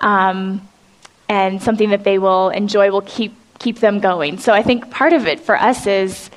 um, 0.00 0.68
and 1.28 1.62
something 1.62 1.90
that 1.90 2.02
they 2.02 2.18
will 2.18 2.48
enjoy 2.48 2.90
will 2.90 3.02
keep 3.02 3.32
keep 3.60 3.78
them 3.78 4.00
going. 4.00 4.38
So 4.38 4.52
I 4.52 4.64
think 4.64 4.90
part 4.90 5.12
of 5.12 5.28
it 5.28 5.38
for 5.38 5.54
us 5.54 5.86
is 5.86 6.30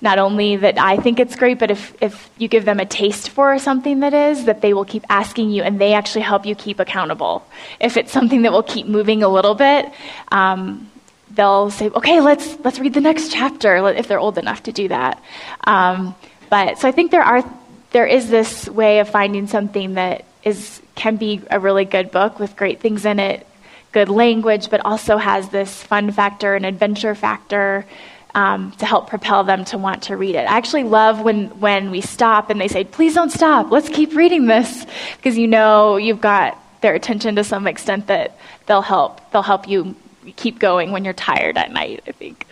not 0.00 0.18
only 0.18 0.56
that 0.56 0.78
I 0.78 0.96
think 0.96 1.20
it's 1.20 1.36
great, 1.36 1.58
but 1.58 1.70
if, 1.70 1.94
if 2.00 2.30
you 2.38 2.48
give 2.48 2.64
them 2.64 2.80
a 2.80 2.86
taste 2.86 3.28
for 3.30 3.58
something 3.58 4.00
that 4.00 4.14
is, 4.14 4.46
that 4.46 4.62
they 4.62 4.72
will 4.72 4.84
keep 4.84 5.04
asking 5.10 5.50
you 5.50 5.62
and 5.62 5.80
they 5.80 5.92
actually 5.92 6.22
help 6.22 6.46
you 6.46 6.54
keep 6.54 6.80
accountable. 6.80 7.44
If 7.78 7.96
it's 7.96 8.10
something 8.10 8.42
that 8.42 8.52
will 8.52 8.62
keep 8.62 8.86
moving 8.86 9.22
a 9.22 9.28
little 9.28 9.54
bit, 9.54 9.90
um, 10.32 10.90
they'll 11.30 11.70
say, 11.70 11.88
okay, 11.90 12.20
let's, 12.20 12.58
let's 12.64 12.78
read 12.78 12.94
the 12.94 13.00
next 13.00 13.30
chapter, 13.30 13.76
if 13.88 14.08
they're 14.08 14.18
old 14.18 14.38
enough 14.38 14.62
to 14.64 14.72
do 14.72 14.88
that. 14.88 15.22
Um, 15.64 16.14
but 16.48 16.78
so 16.78 16.88
I 16.88 16.92
think 16.92 17.10
there 17.10 17.22
are, 17.22 17.44
there 17.92 18.06
is 18.06 18.30
this 18.30 18.68
way 18.68 19.00
of 19.00 19.08
finding 19.08 19.46
something 19.46 19.94
that 19.94 20.24
is, 20.42 20.80
can 20.94 21.16
be 21.16 21.42
a 21.50 21.60
really 21.60 21.84
good 21.84 22.10
book 22.10 22.38
with 22.38 22.56
great 22.56 22.80
things 22.80 23.04
in 23.04 23.20
it, 23.20 23.46
good 23.92 24.08
language, 24.08 24.70
but 24.70 24.84
also 24.84 25.18
has 25.18 25.50
this 25.50 25.82
fun 25.82 26.10
factor 26.10 26.54
and 26.54 26.64
adventure 26.64 27.14
factor 27.14 27.84
um, 28.34 28.72
to 28.72 28.86
help 28.86 29.08
propel 29.08 29.44
them 29.44 29.64
to 29.66 29.78
want 29.78 30.02
to 30.04 30.16
read 30.16 30.34
it. 30.34 30.46
I 30.48 30.56
actually 30.56 30.84
love 30.84 31.20
when, 31.20 31.48
when 31.60 31.90
we 31.90 32.00
stop 32.00 32.50
and 32.50 32.60
they 32.60 32.68
say, 32.68 32.84
please 32.84 33.14
don't 33.14 33.30
stop, 33.30 33.70
let's 33.70 33.88
keep 33.88 34.14
reading 34.14 34.46
this, 34.46 34.86
because 35.16 35.36
you 35.36 35.46
know 35.46 35.96
you've 35.96 36.20
got 36.20 36.58
their 36.80 36.94
attention 36.94 37.36
to 37.36 37.44
some 37.44 37.66
extent 37.66 38.06
that 38.06 38.38
they'll 38.66 38.82
help. 38.82 39.30
They'll 39.32 39.42
help 39.42 39.68
you 39.68 39.94
keep 40.36 40.58
going 40.58 40.92
when 40.92 41.04
you're 41.04 41.14
tired 41.14 41.56
at 41.56 41.72
night, 41.72 42.02
I 42.06 42.12
think. 42.12 42.46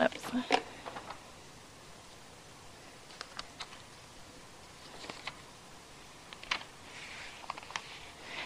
Oops. 0.00 0.30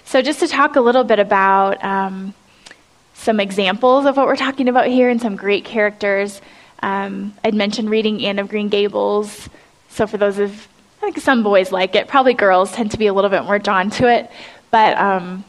So, 0.05 0.21
just 0.21 0.41
to 0.41 0.49
talk 0.49 0.77
a 0.77 0.81
little 0.81 1.05
bit 1.05 1.19
about 1.19 1.83
um, 1.83 2.35
some 3.23 3.39
examples 3.39 4.05
of 4.05 4.17
what 4.17 4.27
we're 4.27 4.37
talking 4.37 4.69
about 4.69 4.89
here 4.89 5.09
and 5.09 5.21
some 5.21 5.37
great 5.37 5.65
characters. 5.65 6.43
Um, 6.83 7.35
I'd 7.45 7.55
mentioned 7.55 7.89
reading 7.89 8.25
Anne 8.25 8.41
of 8.41 8.49
Green 8.49 8.69
Gables. 8.69 9.49
So 9.91 10.09
for 10.09 10.17
those 10.17 10.41
of, 10.41 10.51
I 10.99 11.07
think 11.07 11.19
some 11.21 11.45
boys 11.45 11.71
like 11.71 11.95
it. 11.95 12.09
Probably 12.09 12.35
girls 12.35 12.73
tend 12.73 12.91
to 12.91 12.99
be 12.99 13.07
a 13.07 13.13
little 13.13 13.31
bit 13.31 13.45
more 13.45 13.61
drawn 13.61 13.91
to 13.91 14.09
it. 14.09 14.29
But 14.73 14.99
um, 14.99 15.45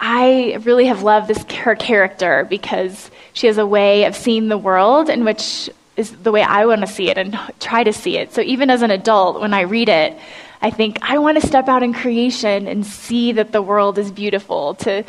I 0.00 0.58
really 0.62 0.86
have 0.86 1.02
loved 1.02 1.28
this 1.28 1.44
her 1.52 1.74
character 1.74 2.46
because 2.48 3.10
she 3.34 3.46
has 3.46 3.58
a 3.58 3.66
way 3.66 4.04
of 4.04 4.16
seeing 4.16 4.48
the 4.48 4.58
world 4.58 5.10
in 5.10 5.24
which 5.24 5.68
is 5.98 6.10
the 6.10 6.32
way 6.32 6.42
I 6.42 6.64
want 6.64 6.80
to 6.80 6.86
see 6.86 7.10
it 7.10 7.18
and 7.18 7.38
try 7.60 7.84
to 7.84 7.92
see 7.92 8.16
it. 8.16 8.32
So 8.32 8.40
even 8.40 8.70
as 8.70 8.80
an 8.80 8.90
adult, 8.90 9.38
when 9.38 9.52
I 9.52 9.62
read 9.62 9.90
it, 9.90 10.18
I 10.62 10.70
think 10.70 10.98
I 11.02 11.18
want 11.18 11.38
to 11.38 11.46
step 11.46 11.68
out 11.68 11.82
in 11.82 11.92
creation 11.92 12.66
and 12.66 12.86
see 12.86 13.32
that 13.32 13.52
the 13.52 13.60
world 13.60 13.98
is 13.98 14.10
beautiful. 14.10 14.74
To 14.76 15.04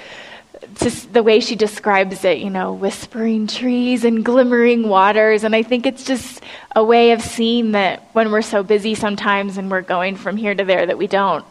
just 0.76 1.14
the 1.14 1.24
way 1.24 1.40
she 1.40 1.56
describes 1.56 2.24
it, 2.26 2.40
you 2.40 2.50
know, 2.50 2.74
whispering 2.74 3.48
trees 3.48 4.04
and 4.04 4.24
glimmering 4.24 4.88
waters. 4.88 5.44
And 5.44 5.56
I 5.56 5.64
think 5.64 5.86
it's 5.86 6.04
just 6.04 6.44
a 6.76 6.84
way 6.84 7.12
of 7.12 7.22
seeing 7.22 7.72
that 7.72 8.10
when 8.14 8.32
we're 8.32 8.42
so 8.42 8.64
busy 8.64 8.96
sometimes 8.96 9.58
and 9.58 9.70
we're 9.70 9.82
going 9.82 10.16
from 10.16 10.38
here 10.38 10.54
to 10.54 10.64
there 10.64 10.86
that 10.86 10.98
we 10.98 11.08
don't 11.08 11.46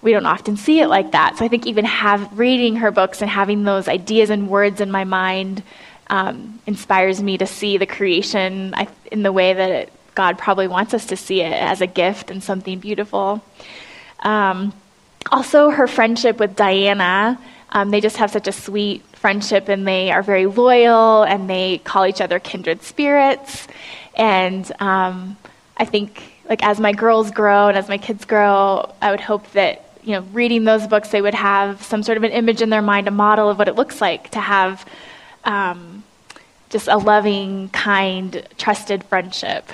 we 0.00 0.12
don't 0.12 0.26
often 0.26 0.56
see 0.56 0.80
it 0.80 0.86
like 0.86 1.12
that. 1.12 1.38
So 1.38 1.44
I 1.44 1.48
think 1.48 1.66
even 1.66 1.84
have 1.84 2.38
reading 2.38 2.76
her 2.76 2.90
books 2.90 3.20
and 3.20 3.30
having 3.30 3.64
those 3.64 3.88
ideas 3.88 4.30
and 4.30 4.48
words 4.48 4.80
in 4.80 4.90
my 4.92 5.04
mind 5.04 5.62
um, 6.08 6.60
inspires 6.66 7.22
me 7.22 7.38
to 7.38 7.46
see 7.46 7.78
the 7.78 7.86
creation 7.86 8.74
in 9.10 9.22
the 9.22 9.32
way 9.32 9.52
that 9.52 9.70
it, 9.70 9.92
God 10.14 10.38
probably 10.38 10.68
wants 10.68 10.94
us 10.94 11.06
to 11.06 11.16
see 11.16 11.40
it 11.40 11.52
as 11.52 11.80
a 11.80 11.86
gift 11.86 12.30
and 12.30 12.42
something 12.42 12.78
beautiful. 12.78 13.44
Um, 14.20 14.72
also, 15.30 15.70
her 15.70 15.86
friendship 15.86 16.38
with 16.38 16.56
Diana 16.56 17.38
um, 17.70 17.90
they 17.90 18.00
just 18.00 18.16
have 18.16 18.30
such 18.30 18.48
a 18.48 18.52
sweet 18.52 19.04
friendship 19.12 19.68
and 19.68 19.86
they 19.86 20.10
are 20.10 20.22
very 20.22 20.46
loyal 20.46 21.22
and 21.22 21.50
they 21.50 21.78
call 21.78 22.06
each 22.06 22.20
other 22.20 22.38
kindred 22.38 22.82
spirits. 22.82 23.68
And 24.14 24.70
um, 24.80 25.36
I 25.76 25.84
think, 25.84 26.22
like, 26.48 26.62
as 26.64 26.80
my 26.80 26.92
girls 26.92 27.30
grow 27.30 27.68
and 27.68 27.76
as 27.76 27.88
my 27.88 27.98
kids 27.98 28.24
grow, 28.24 28.92
I 29.02 29.10
would 29.10 29.20
hope 29.20 29.50
that, 29.52 29.98
you 30.02 30.12
know, 30.12 30.22
reading 30.32 30.64
those 30.64 30.86
books, 30.86 31.10
they 31.10 31.20
would 31.20 31.34
have 31.34 31.82
some 31.82 32.02
sort 32.02 32.16
of 32.16 32.24
an 32.24 32.32
image 32.32 32.62
in 32.62 32.70
their 32.70 32.82
mind, 32.82 33.06
a 33.06 33.12
model 33.12 33.50
of 33.50 33.58
what 33.58 33.68
it 33.68 33.76
looks 33.76 34.00
like 34.00 34.30
to 34.30 34.40
have 34.40 34.86
um, 35.44 36.02
just 36.70 36.88
a 36.88 36.96
loving, 36.96 37.68
kind, 37.68 38.46
trusted 38.56 39.04
friendship. 39.04 39.70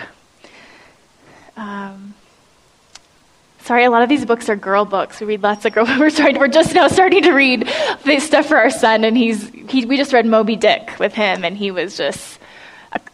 Um, 1.57 2.15
Sorry, 3.65 3.85
a 3.85 3.91
lot 3.91 4.03
of 4.03 4.11
these 4.11 4.27
books 4.27 4.51
are 4.51 4.57
girl 4.57 4.85
books. 4.85 5.21
We 5.21 5.27
read 5.27 5.43
lots 5.43 5.65
of 5.65 5.73
girl. 5.73 5.87
We're 5.99 6.11
starting. 6.11 6.39
We're 6.39 6.49
just 6.49 6.75
now 6.75 6.87
starting 6.89 7.23
to 7.23 7.33
read 7.33 7.67
this 8.05 8.23
stuff 8.25 8.45
for 8.45 8.59
our 8.59 8.69
son, 8.69 9.05
and 9.05 9.17
he's 9.17 9.49
he, 9.71 9.87
we 9.87 9.97
just 9.97 10.13
read 10.13 10.27
Moby 10.27 10.55
Dick 10.55 10.99
with 10.99 11.15
him, 11.15 11.47
and 11.47 11.57
he 11.57 11.71
was 11.71 11.97
just 11.97 12.39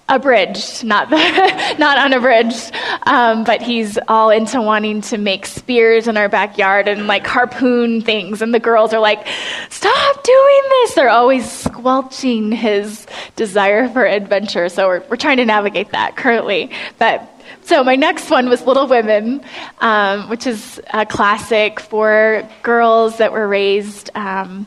abridged, 0.09 0.83
not 0.83 1.09
the, 1.09 1.17
not 1.79 1.99
unabridged. 1.99 2.73
Um, 3.05 3.45
but 3.45 3.63
he's 3.63 3.97
all 4.09 4.31
into 4.31 4.61
wanting 4.61 5.03
to 5.03 5.19
make 5.19 5.47
spears 5.47 6.09
in 6.09 6.17
our 6.17 6.29
backyard 6.29 6.89
and 6.89 7.07
like 7.07 7.25
harpoon 7.25 8.01
things, 8.01 8.43
and 8.43 8.53
the 8.53 8.59
girls 8.59 8.93
are 8.93 8.99
like, 8.99 9.25
"Stop 9.69 10.25
doing 10.25 10.63
this!" 10.69 10.95
They're 10.95 11.11
always 11.11 11.49
squelching 11.49 12.51
his 12.51 13.07
desire 13.37 13.89
for 13.89 14.05
adventure. 14.05 14.69
So 14.69 14.89
we're 14.89 15.05
we're 15.11 15.17
trying 15.17 15.37
to 15.37 15.45
navigate 15.45 15.93
that 15.93 16.17
currently, 16.17 16.73
but 16.99 17.40
so 17.63 17.85
my 17.85 17.97
next 17.97 18.31
one 18.31 18.49
was 18.49 18.63
Little 18.63 18.87
Women, 18.87 19.43
um, 19.81 20.29
which 20.29 20.47
is 20.47 20.81
a 20.93 21.07
classic 21.07 21.81
for 21.81 22.49
girls 22.63 23.19
that 23.19 23.33
were 23.33 23.47
raised 23.47 24.11
um, 24.15 24.67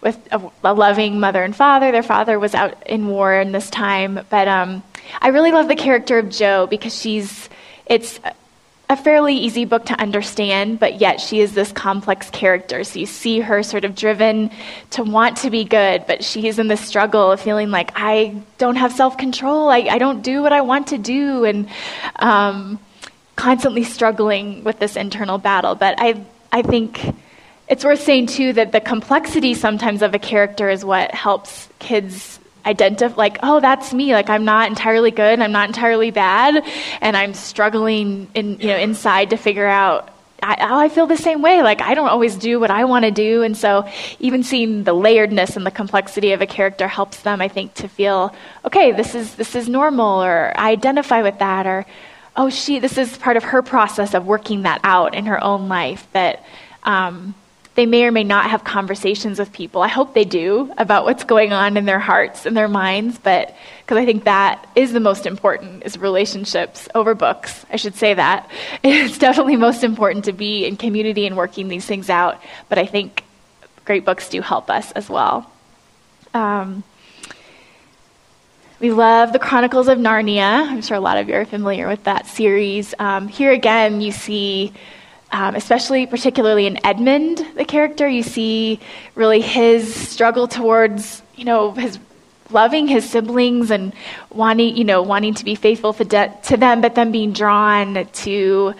with 0.00 0.18
a, 0.32 0.50
a, 0.64 0.74
loving 0.74 1.20
mother 1.20 1.42
and 1.42 1.54
father. 1.54 1.90
Their 1.92 2.02
father 2.02 2.38
was 2.38 2.54
out 2.54 2.86
in 2.86 3.08
war 3.08 3.34
in 3.34 3.52
this 3.52 3.70
time, 3.70 4.20
but 4.30 4.48
um, 4.48 4.82
I 5.20 5.28
really 5.28 5.52
love 5.52 5.68
the 5.68 5.76
character 5.76 6.18
of 6.18 6.28
Jo 6.28 6.66
because 6.66 6.94
she's 6.98 7.48
it's 7.86 8.20
a 8.88 8.96
fairly 8.96 9.34
easy 9.34 9.64
book 9.64 9.86
to 9.86 10.00
understand, 10.00 10.78
but 10.78 11.00
yet 11.00 11.20
she 11.20 11.40
is 11.40 11.54
this 11.54 11.72
complex 11.72 12.30
character. 12.30 12.84
So 12.84 13.00
you 13.00 13.06
see 13.06 13.40
her 13.40 13.62
sort 13.64 13.84
of 13.84 13.96
driven 13.96 14.50
to 14.90 15.02
want 15.02 15.38
to 15.38 15.50
be 15.50 15.64
good, 15.64 16.06
but 16.06 16.22
she's 16.22 16.58
in 16.58 16.68
this 16.68 16.80
struggle 16.80 17.32
of 17.32 17.40
feeling 17.40 17.70
like, 17.70 17.90
I 17.96 18.40
don't 18.58 18.76
have 18.76 18.92
self 18.92 19.18
control, 19.18 19.70
I, 19.70 19.78
I, 19.90 19.98
don't 19.98 20.22
do 20.22 20.40
what 20.40 20.52
I 20.52 20.60
want 20.60 20.88
to 20.88 20.98
do, 20.98 21.44
and 21.44 21.68
um, 22.16 22.78
constantly 23.34 23.82
struggling 23.82 24.62
with 24.62 24.78
this 24.78 24.94
internal 24.94 25.38
battle. 25.38 25.74
But 25.74 25.96
I, 25.98 26.24
I 26.52 26.62
think 26.62 27.00
it's 27.68 27.84
worth 27.84 28.02
saying 28.02 28.26
too 28.26 28.52
that 28.52 28.70
the 28.70 28.80
complexity 28.80 29.54
sometimes 29.54 30.02
of 30.02 30.14
a 30.14 30.18
character 30.20 30.70
is 30.70 30.84
what 30.84 31.12
helps 31.12 31.68
kids 31.80 32.38
identify 32.66 33.14
like 33.16 33.38
oh 33.42 33.60
that's 33.60 33.94
me 33.94 34.12
like 34.12 34.28
i'm 34.28 34.44
not 34.44 34.68
entirely 34.68 35.10
good 35.10 35.40
i'm 35.40 35.52
not 35.52 35.68
entirely 35.68 36.10
bad 36.10 36.62
and 37.00 37.16
i'm 37.16 37.32
struggling 37.32 38.28
in 38.34 38.58
you 38.60 38.66
know 38.68 38.76
inside 38.76 39.30
to 39.30 39.36
figure 39.36 39.66
out 39.66 40.10
I, 40.42 40.68
oh, 40.68 40.78
I 40.78 40.88
feel 40.90 41.06
the 41.06 41.16
same 41.16 41.40
way. 41.40 41.62
Like, 41.62 41.80
I 41.80 41.94
don't 41.94 42.08
always 42.08 42.36
do 42.36 42.60
what 42.60 42.70
I 42.70 42.84
want 42.84 43.04
to 43.04 43.10
do. 43.10 43.42
And 43.42 43.56
so, 43.56 43.88
even 44.20 44.42
seeing 44.42 44.84
the 44.84 44.94
layeredness 44.94 45.56
and 45.56 45.64
the 45.64 45.70
complexity 45.70 46.32
of 46.32 46.42
a 46.42 46.46
character 46.46 46.86
helps 46.86 47.22
them, 47.22 47.40
I 47.40 47.48
think, 47.48 47.72
to 47.74 47.88
feel, 47.88 48.34
okay, 48.64 48.92
this 48.92 49.14
is, 49.14 49.34
this 49.36 49.54
is 49.54 49.68
normal, 49.68 50.22
or 50.22 50.52
I 50.54 50.70
identify 50.70 51.22
with 51.22 51.38
that, 51.38 51.66
or, 51.66 51.86
oh, 52.36 52.50
she, 52.50 52.80
this 52.80 52.98
is 52.98 53.16
part 53.16 53.38
of 53.38 53.44
her 53.44 53.62
process 53.62 54.12
of 54.12 54.26
working 54.26 54.62
that 54.62 54.80
out 54.84 55.14
in 55.14 55.26
her 55.26 55.42
own 55.42 55.68
life. 55.68 56.06
That, 56.12 56.44
um, 56.82 57.34
they 57.76 57.86
may 57.86 58.04
or 58.04 58.10
may 58.10 58.24
not 58.24 58.50
have 58.50 58.64
conversations 58.64 59.38
with 59.38 59.52
people. 59.52 59.82
I 59.82 59.88
hope 59.88 60.14
they 60.14 60.24
do 60.24 60.72
about 60.78 61.04
what's 61.04 61.24
going 61.24 61.52
on 61.52 61.76
in 61.76 61.84
their 61.84 61.98
hearts 61.98 62.46
and 62.46 62.56
their 62.56 62.68
minds, 62.68 63.18
but 63.18 63.54
because 63.80 63.98
I 63.98 64.06
think 64.06 64.24
that 64.24 64.66
is 64.74 64.94
the 64.94 65.00
most 65.00 65.26
important 65.26 65.84
is 65.84 65.98
relationships 65.98 66.88
over 66.94 67.14
books. 67.14 67.66
I 67.70 67.76
should 67.76 67.94
say 67.94 68.14
that. 68.14 68.50
It's 68.82 69.18
definitely 69.18 69.56
most 69.56 69.84
important 69.84 70.24
to 70.24 70.32
be 70.32 70.64
in 70.64 70.76
community 70.76 71.26
and 71.26 71.36
working 71.36 71.68
these 71.68 71.84
things 71.84 72.08
out, 72.08 72.42
but 72.68 72.78
I 72.78 72.86
think 72.86 73.24
great 73.84 74.04
books 74.04 74.30
do 74.30 74.40
help 74.40 74.70
us 74.70 74.90
as 74.92 75.10
well. 75.10 75.50
Um, 76.32 76.82
we 78.80 78.90
love 78.90 79.32
the 79.32 79.38
Chronicles 79.38 79.88
of 79.88 79.98
Narnia. 79.98 80.66
I'm 80.66 80.82
sure 80.82 80.96
a 80.96 81.00
lot 81.00 81.18
of 81.18 81.28
you 81.28 81.34
are 81.34 81.44
familiar 81.44 81.88
with 81.88 82.04
that 82.04 82.26
series. 82.26 82.94
Um, 82.98 83.28
here 83.28 83.52
again, 83.52 84.00
you 84.00 84.12
see 84.12 84.72
um, 85.36 85.54
especially 85.54 86.06
particularly 86.06 86.66
in 86.66 86.84
Edmund, 86.84 87.46
the 87.56 87.64
character, 87.66 88.08
you 88.08 88.22
see 88.22 88.80
really 89.14 89.42
his 89.42 89.94
struggle 89.94 90.48
towards, 90.48 91.22
you 91.34 91.44
know, 91.44 91.72
his 91.72 91.98
loving 92.50 92.86
his 92.88 93.08
siblings 93.08 93.70
and 93.70 93.92
wanting, 94.30 94.78
you 94.78 94.84
know, 94.84 95.02
wanting 95.02 95.34
to 95.34 95.44
be 95.44 95.54
faithful 95.54 95.92
to, 95.92 96.56
them, 96.56 96.80
but 96.80 96.94
then 96.94 97.12
being 97.12 97.32
drawn 97.32 98.06
to 98.06 98.74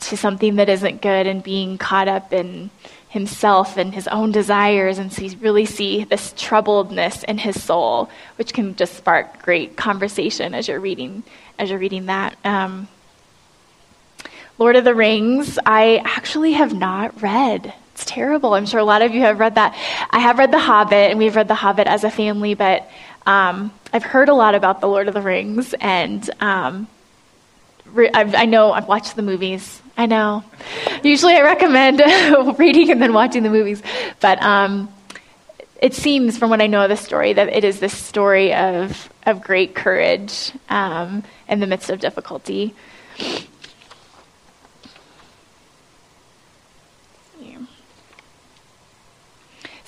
to 0.00 0.16
something 0.16 0.56
that 0.56 0.68
isn't 0.70 1.02
good 1.02 1.26
and 1.26 1.44
being 1.44 1.76
caught 1.76 2.08
up 2.08 2.32
in 2.32 2.70
himself 3.10 3.76
and 3.76 3.94
his 3.94 4.08
own 4.08 4.32
desires 4.32 4.98
and 4.98 5.12
so 5.12 5.22
you 5.22 5.36
really 5.38 5.66
see 5.66 6.02
this 6.02 6.32
troubledness 6.32 7.22
in 7.24 7.38
his 7.38 7.62
soul 7.62 8.10
which 8.36 8.52
can 8.52 8.74
just 8.74 8.96
spark 8.96 9.42
great 9.42 9.76
conversation 9.76 10.54
as 10.54 10.66
you're 10.66 10.80
reading 10.80 11.22
as 11.58 11.70
you're 11.70 11.78
reading 11.78 12.06
that. 12.06 12.36
Um, 12.44 12.88
Lord 14.58 14.76
of 14.76 14.84
the 14.84 14.94
Rings, 14.94 15.58
I 15.64 16.02
actually 16.04 16.52
have 16.52 16.74
not 16.74 17.22
read. 17.22 17.72
It's 17.94 18.04
terrible. 18.04 18.54
I'm 18.54 18.66
sure 18.66 18.80
a 18.80 18.84
lot 18.84 19.02
of 19.02 19.14
you 19.14 19.22
have 19.22 19.38
read 19.38 19.54
that. 19.54 19.74
I 20.10 20.18
have 20.20 20.38
read 20.38 20.52
The 20.52 20.58
Hobbit, 20.58 21.10
and 21.10 21.18
we've 21.18 21.34
read 21.34 21.48
The 21.48 21.54
Hobbit 21.54 21.86
as 21.86 22.04
a 22.04 22.10
family, 22.10 22.54
but 22.54 22.88
um, 23.26 23.72
I've 23.92 24.02
heard 24.02 24.28
a 24.28 24.34
lot 24.34 24.54
about 24.54 24.80
The 24.80 24.88
Lord 24.88 25.08
of 25.08 25.14
the 25.14 25.22
Rings, 25.22 25.74
and 25.80 26.28
um, 26.40 26.86
re- 27.92 28.10
i 28.12 28.44
know 28.44 28.72
I've 28.72 28.88
watched 28.88 29.16
the 29.16 29.22
movies. 29.22 29.80
I 29.96 30.06
know. 30.06 30.44
Usually 31.02 31.34
I 31.34 31.42
recommend 31.42 32.00
reading 32.58 32.90
and 32.90 33.00
then 33.00 33.12
watching 33.12 33.42
the 33.42 33.50
movies, 33.50 33.82
but 34.20 34.42
um, 34.42 34.92
it 35.80 35.94
seems, 35.94 36.38
from 36.38 36.50
what 36.50 36.60
I 36.60 36.66
know 36.66 36.82
of 36.82 36.90
the 36.90 36.96
story, 36.96 37.32
that 37.32 37.48
it 37.48 37.64
is 37.64 37.80
this 37.80 37.96
story 37.96 38.54
of, 38.54 39.12
of 39.26 39.42
great 39.42 39.74
courage 39.74 40.52
um, 40.68 41.24
in 41.48 41.60
the 41.60 41.66
midst 41.66 41.90
of 41.90 42.00
difficulty. 42.00 42.74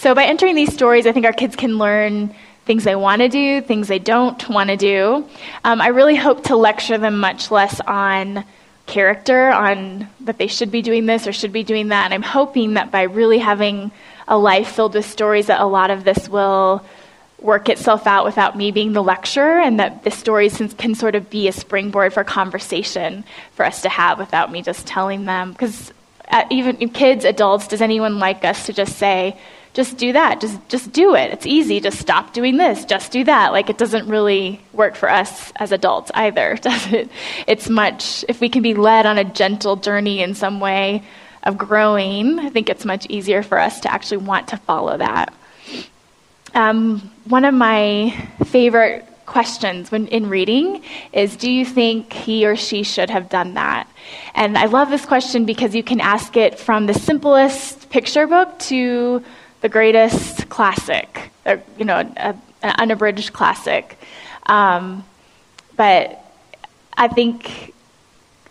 So 0.04 0.14
by 0.14 0.24
entering 0.24 0.54
these 0.54 0.70
stories, 0.70 1.06
I 1.06 1.12
think 1.12 1.24
our 1.24 1.32
kids 1.32 1.56
can 1.56 1.78
learn 1.78 2.34
things 2.66 2.84
they 2.84 2.94
want 2.94 3.22
to 3.22 3.28
do, 3.30 3.62
things 3.62 3.88
they 3.88 3.98
don't 3.98 4.50
want 4.50 4.68
to 4.68 4.76
do. 4.76 5.26
Um, 5.64 5.80
I 5.80 5.86
really 5.86 6.14
hope 6.14 6.44
to 6.44 6.56
lecture 6.56 6.98
them 6.98 7.16
much 7.16 7.50
less 7.50 7.80
on 7.80 8.44
character, 8.84 9.48
on 9.48 10.06
that 10.20 10.36
they 10.36 10.46
should 10.46 10.70
be 10.70 10.82
doing 10.82 11.06
this 11.06 11.26
or 11.26 11.32
should 11.32 11.54
be 11.54 11.62
doing 11.62 11.88
that. 11.88 12.04
And 12.04 12.12
I'm 12.12 12.20
hoping 12.20 12.74
that 12.74 12.90
by 12.90 13.04
really 13.04 13.38
having 13.38 13.92
a 14.28 14.36
life 14.36 14.72
filled 14.72 14.92
with 14.92 15.06
stories, 15.06 15.46
that 15.46 15.62
a 15.62 15.64
lot 15.64 15.90
of 15.90 16.04
this 16.04 16.28
will 16.28 16.84
work 17.38 17.70
itself 17.70 18.06
out 18.06 18.26
without 18.26 18.58
me 18.58 18.72
being 18.72 18.92
the 18.92 19.02
lecturer, 19.02 19.58
and 19.58 19.80
that 19.80 20.04
the 20.04 20.10
stories 20.10 20.60
can 20.76 20.94
sort 20.94 21.14
of 21.14 21.30
be 21.30 21.48
a 21.48 21.52
springboard 21.52 22.12
for 22.12 22.24
conversation 22.24 23.24
for 23.52 23.64
us 23.64 23.80
to 23.80 23.88
have 23.88 24.18
without 24.18 24.52
me 24.52 24.60
just 24.60 24.86
telling 24.86 25.24
them. 25.24 25.52
Because 25.52 25.94
uh, 26.28 26.44
even 26.50 26.76
kids, 26.90 27.24
adults, 27.24 27.68
does 27.68 27.80
anyone 27.80 28.18
like 28.18 28.44
us 28.44 28.66
to 28.66 28.74
just 28.74 28.98
say, 28.98 29.38
just 29.74 29.98
do 29.98 30.12
that. 30.12 30.40
Just 30.40 30.68
just 30.68 30.92
do 30.92 31.14
it. 31.14 31.32
It's 31.32 31.46
easy. 31.46 31.80
Just 31.80 31.98
stop 31.98 32.32
doing 32.32 32.56
this. 32.56 32.84
Just 32.84 33.10
do 33.10 33.24
that. 33.24 33.52
Like 33.52 33.68
it 33.68 33.76
doesn't 33.76 34.08
really 34.08 34.60
work 34.72 34.94
for 34.94 35.10
us 35.10 35.52
as 35.56 35.72
adults 35.72 36.10
either, 36.14 36.54
does 36.62 36.92
it? 36.92 37.10
It's 37.46 37.68
much 37.68 38.24
if 38.28 38.40
we 38.40 38.48
can 38.48 38.62
be 38.62 38.74
led 38.74 39.04
on 39.04 39.18
a 39.18 39.24
gentle 39.24 39.76
journey 39.76 40.22
in 40.22 40.34
some 40.34 40.60
way 40.60 41.02
of 41.42 41.58
growing, 41.58 42.38
I 42.38 42.48
think 42.48 42.70
it's 42.70 42.84
much 42.84 43.06
easier 43.10 43.42
for 43.42 43.58
us 43.58 43.80
to 43.80 43.92
actually 43.92 44.18
want 44.18 44.48
to 44.48 44.56
follow 44.56 44.96
that. 44.96 45.34
Um, 46.54 47.10
one 47.26 47.44
of 47.44 47.52
my 47.52 48.10
favorite 48.46 49.06
questions 49.26 49.90
when 49.90 50.06
in 50.08 50.28
reading 50.28 50.82
is 51.12 51.34
do 51.36 51.50
you 51.50 51.64
think 51.64 52.12
he 52.12 52.46
or 52.46 52.56
she 52.56 52.82
should 52.82 53.08
have 53.08 53.30
done 53.30 53.54
that 53.54 53.88
and 54.34 54.58
i 54.58 54.66
love 54.66 54.90
this 54.90 55.06
question 55.06 55.46
because 55.46 55.74
you 55.74 55.82
can 55.82 55.98
ask 55.98 56.36
it 56.36 56.58
from 56.58 56.84
the 56.84 56.92
simplest 56.92 57.88
picture 57.88 58.26
book 58.26 58.58
to 58.58 59.24
the 59.64 59.70
greatest 59.70 60.50
classic, 60.50 61.30
or, 61.46 61.62
you 61.78 61.86
know, 61.86 61.96
a, 61.96 62.36
an 62.62 62.74
unabridged 62.78 63.32
classic. 63.32 63.98
Um, 64.44 65.02
but 65.74 66.20
I 66.98 67.08
think 67.08 67.72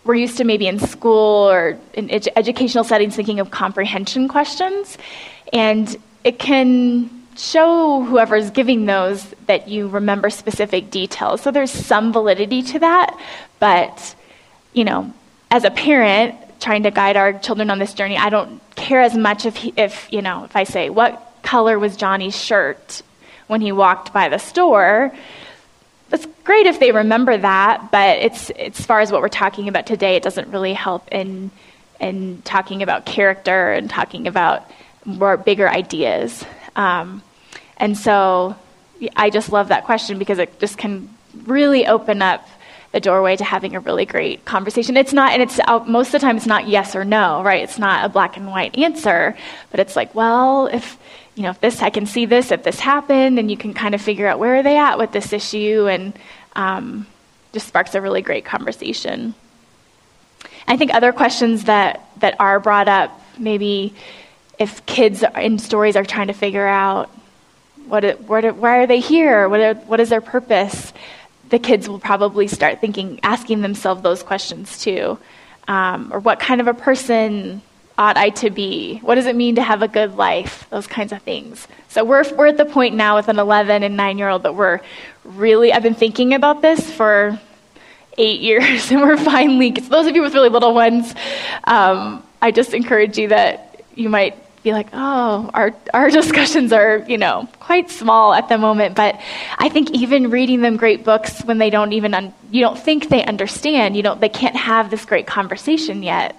we're 0.06 0.16
used 0.16 0.38
to 0.38 0.44
maybe 0.44 0.66
in 0.66 0.80
school 0.80 1.52
or 1.52 1.78
in 1.94 2.10
ed- 2.10 2.30
educational 2.36 2.84
settings 2.84 3.16
thinking 3.16 3.40
of 3.40 3.52
comprehension 3.52 4.28
questions, 4.28 4.98
and 5.54 5.96
it 6.24 6.40
can 6.40 7.12
show 7.38 8.02
whoever's 8.02 8.50
giving 8.50 8.88
those 8.88 9.24
that 9.46 9.68
you 9.68 9.90
remember 9.90 10.32
specific 10.32 10.90
details. 10.90 11.42
So 11.42 11.52
there's 11.52 11.70
some 11.70 12.12
validity 12.12 12.64
to 12.64 12.80
that, 12.80 13.16
but 13.60 14.16
you 14.74 14.84
know, 14.84 15.14
as 15.52 15.64
a 15.64 15.70
parent, 15.70 16.34
trying 16.64 16.84
to 16.84 16.92
guide 16.92 17.18
our 17.18 17.34
children 17.34 17.70
on 17.70 17.78
this 17.78 17.94
journey, 17.94 18.18
I 18.18 18.30
don't 18.30 18.62
care 18.76 19.02
as 19.02 19.16
much 19.16 19.46
if, 19.46 19.56
he, 19.56 19.74
if 19.76 20.08
you 20.12 20.22
know, 20.22 20.46
if 20.46 20.56
I 20.56 20.64
say, 20.64 20.90
what 20.90 21.22
color 21.44 21.78
was 21.78 21.98
Johnny's 21.98 22.36
shirt 22.36 23.04
when 23.48 23.60
he 23.62 23.72
walked 23.72 24.14
by 24.14 24.30
the 24.30 24.38
store? 24.38 25.14
That's 26.10 26.26
great 26.44 26.66
if 26.66 26.80
they 26.80 26.92
remember 26.92 27.38
that, 27.38 27.92
but 27.92 28.18
it's, 28.20 28.50
as 28.52 28.80
far 28.86 29.02
as 29.02 29.12
what 29.12 29.22
we're 29.22 29.28
talking 29.28 29.68
about 29.68 29.86
today, 29.86 30.16
it 30.16 30.24
doesn't 30.24 30.50
really 30.50 30.74
help 30.74 31.08
in, 31.12 31.52
in 32.00 32.42
talking 32.44 32.82
about 32.82 33.06
character 33.06 33.74
and 33.74 33.90
talking 33.90 34.28
about 34.28 34.64
more 35.06 35.36
bigger 35.36 35.70
ideas. 35.70 36.46
Um, 36.78 37.22
and 37.76 37.98
so 37.98 38.56
I 39.18 39.30
just 39.30 39.52
love 39.52 39.68
that 39.68 39.84
question 39.84 40.18
because 40.18 40.40
it 40.40 40.60
just 40.60 40.78
can 40.78 41.10
really 41.46 41.88
open 41.88 42.22
up 42.22 42.48
the 42.94 43.00
doorway 43.00 43.36
to 43.36 43.44
having 43.44 43.76
a 43.76 43.80
really 43.80 44.06
great 44.06 44.46
conversation. 44.46 44.96
It's 44.96 45.14
not, 45.14 45.34
and 45.34 45.42
it's 45.42 45.60
uh, 45.68 45.80
most 45.80 46.08
of 46.08 46.14
the 46.14 46.20
time 46.20 46.38
it's 46.38 46.46
not 46.46 46.68
yes 46.68 46.96
or 46.96 47.04
no, 47.04 47.44
right? 47.44 47.64
It's 47.64 47.80
not 47.80 48.06
a 48.06 48.10
black 48.10 48.38
and 48.38 48.48
white 48.48 48.78
answer, 48.78 49.36
but 49.72 49.80
it's 49.80 49.96
like, 49.96 50.14
well, 50.16 50.68
if 50.68 50.98
you 51.36 51.42
know, 51.42 51.50
if 51.50 51.60
this, 51.60 51.82
I 51.82 51.90
can 51.90 52.06
see 52.06 52.28
this, 52.28 52.52
if 52.52 52.62
this 52.64 52.80
happened, 52.80 53.40
and 53.40 53.50
you 53.50 53.58
can 53.58 53.74
kind 53.74 53.96
of 53.96 54.02
figure 54.02 54.28
out 54.28 54.38
where 54.38 54.58
are 54.58 54.64
they 54.64 54.78
at 54.78 55.00
with 55.00 55.12
this 55.12 55.34
issue, 55.34 55.88
and 55.90 56.14
um, 56.56 57.08
just 57.52 57.68
sparks 57.68 57.96
a 57.96 58.02
really 58.02 58.22
great 58.22 58.46
conversation. 58.46 59.34
I 60.68 60.78
think 60.78 60.94
other 60.94 61.12
questions 61.12 61.64
that 61.64 62.08
that 62.20 62.36
are 62.40 62.60
brought 62.60 62.88
up, 62.88 63.20
maybe 63.40 63.96
if 64.60 64.86
kids 64.86 65.24
in 65.36 65.58
stories 65.58 65.96
are 65.96 66.06
trying 66.06 66.28
to 66.28 66.34
figure 66.34 66.68
out 66.68 67.10
what, 67.88 68.04
it, 68.04 68.22
what 68.22 68.56
why 68.56 68.78
are 68.78 68.88
they 68.88 69.00
here, 69.00 69.50
what, 69.50 69.60
are, 69.60 69.74
what 69.74 70.00
is 70.00 70.10
their 70.10 70.22
purpose 70.22 70.94
the 71.54 71.60
kids 71.60 71.88
will 71.88 72.00
probably 72.00 72.48
start 72.48 72.82
thinking, 72.82 73.20
asking 73.22 73.62
themselves 73.62 74.02
those 74.02 74.24
questions 74.24 74.80
too. 74.80 75.20
Um, 75.68 76.12
or 76.12 76.20
what 76.20 76.40
kind 76.40 76.60
of 76.60 76.68
a 76.68 76.74
person 76.74 77.62
ought 77.96 78.18
I 78.18 78.30
to 78.30 78.50
be? 78.50 78.98
What 79.04 79.16
does 79.16 79.28
it 79.28 79.36
mean 79.36 79.54
to 79.56 79.62
have 79.62 79.84
a 79.84 79.88
good 79.88 80.18
life? 80.18 80.66
Those 80.72 80.88
kinds 80.88 81.12
of 81.12 81.22
things. 81.22 81.68
So 81.90 82.04
we're, 82.04 82.24
we're 82.34 82.48
at 82.48 82.58
the 82.58 82.66
point 82.66 82.96
now 82.96 83.18
with 83.18 83.28
an 83.28 83.38
11 83.38 83.84
and 83.84 83.96
9 83.96 84.18
year 84.18 84.30
old 84.30 84.42
that 84.44 84.56
we're 84.56 84.80
really, 85.24 85.72
I've 85.72 85.84
been 85.84 85.94
thinking 85.94 86.34
about 86.34 86.64
this 86.64 86.90
for 86.92 87.40
eight 88.18 88.42
years, 88.42 88.90
and 88.92 89.02
we're 89.02 89.18
finally, 89.18 89.70
those 89.70 90.08
of 90.08 90.16
you 90.16 90.24
with 90.24 90.34
really 90.34 90.50
little 90.50 90.74
ones, 90.74 91.14
um, 91.66 92.24
I 92.42 92.50
just 92.50 92.74
encourage 92.74 93.20
you 93.20 93.28
that 93.28 93.84
you 93.94 94.10
might 94.10 94.43
be 94.64 94.72
like, 94.72 94.88
oh, 94.94 95.50
our, 95.54 95.74
our 95.94 96.10
discussions 96.22 96.72
are, 96.74 97.00
you 97.08 97.18
know, 97.18 97.48
quite 97.60 97.90
small 97.90 98.34
at 98.34 98.50
the 98.50 98.58
moment. 98.58 98.96
But 98.96 99.20
I 99.58 99.70
think 99.70 99.92
even 99.92 100.30
reading 100.30 100.62
them 100.62 100.78
great 100.78 101.04
books 101.04 101.44
when 101.44 101.58
they 101.58 101.70
don't 101.70 101.94
even, 101.94 102.14
un- 102.14 102.34
you 102.50 102.62
don't 102.62 102.80
think 102.80 103.10
they 103.10 103.24
understand, 103.26 103.96
you 103.96 104.04
don't, 104.04 104.22
they 104.22 104.30
can't 104.30 104.56
have 104.56 104.90
this 104.90 105.06
great 105.06 105.28
conversation 105.28 106.04
yet. 106.04 106.36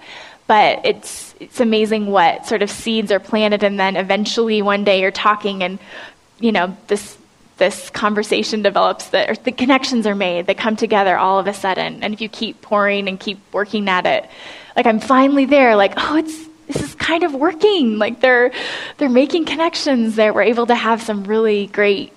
but 0.47 0.85
it's 0.85 1.33
it's 1.39 1.59
amazing 1.59 2.07
what 2.07 2.45
sort 2.45 2.61
of 2.61 2.69
seeds 2.69 3.11
are 3.11 3.19
planted, 3.19 3.63
and 3.63 3.79
then 3.79 3.95
eventually 3.95 4.61
one 4.61 4.83
day 4.83 5.01
you're 5.01 5.11
talking, 5.11 5.63
and 5.63 5.79
you 6.39 6.51
know 6.51 6.75
this 6.87 7.17
this 7.57 7.89
conversation 7.89 8.61
develops 8.61 9.07
that 9.09 9.29
or 9.29 9.35
the 9.35 9.51
connections 9.51 10.05
are 10.05 10.15
made 10.15 10.47
that 10.47 10.57
come 10.57 10.75
together 10.75 11.17
all 11.17 11.39
of 11.39 11.47
a 11.47 11.53
sudden 11.53 12.03
and 12.03 12.13
if 12.13 12.19
you 12.19 12.27
keep 12.27 12.61
pouring 12.61 13.07
and 13.07 13.19
keep 13.19 13.39
working 13.53 13.87
at 13.87 14.05
it 14.05 14.29
like 14.75 14.85
i'm 14.85 14.99
finally 14.99 15.45
there 15.45 15.75
like 15.77 15.93
oh 15.95 16.17
it's 16.17 16.37
this 16.67 16.81
is 16.81 16.95
kind 16.95 17.23
of 17.23 17.33
working 17.33 17.97
like 17.97 18.21
they're 18.21 18.51
they're 18.97 19.09
making 19.09 19.45
connections 19.45 20.15
that 20.15 20.33
we're 20.33 20.41
able 20.41 20.65
to 20.65 20.75
have 20.75 21.01
some 21.01 21.23
really 21.23 21.67
great 21.67 22.11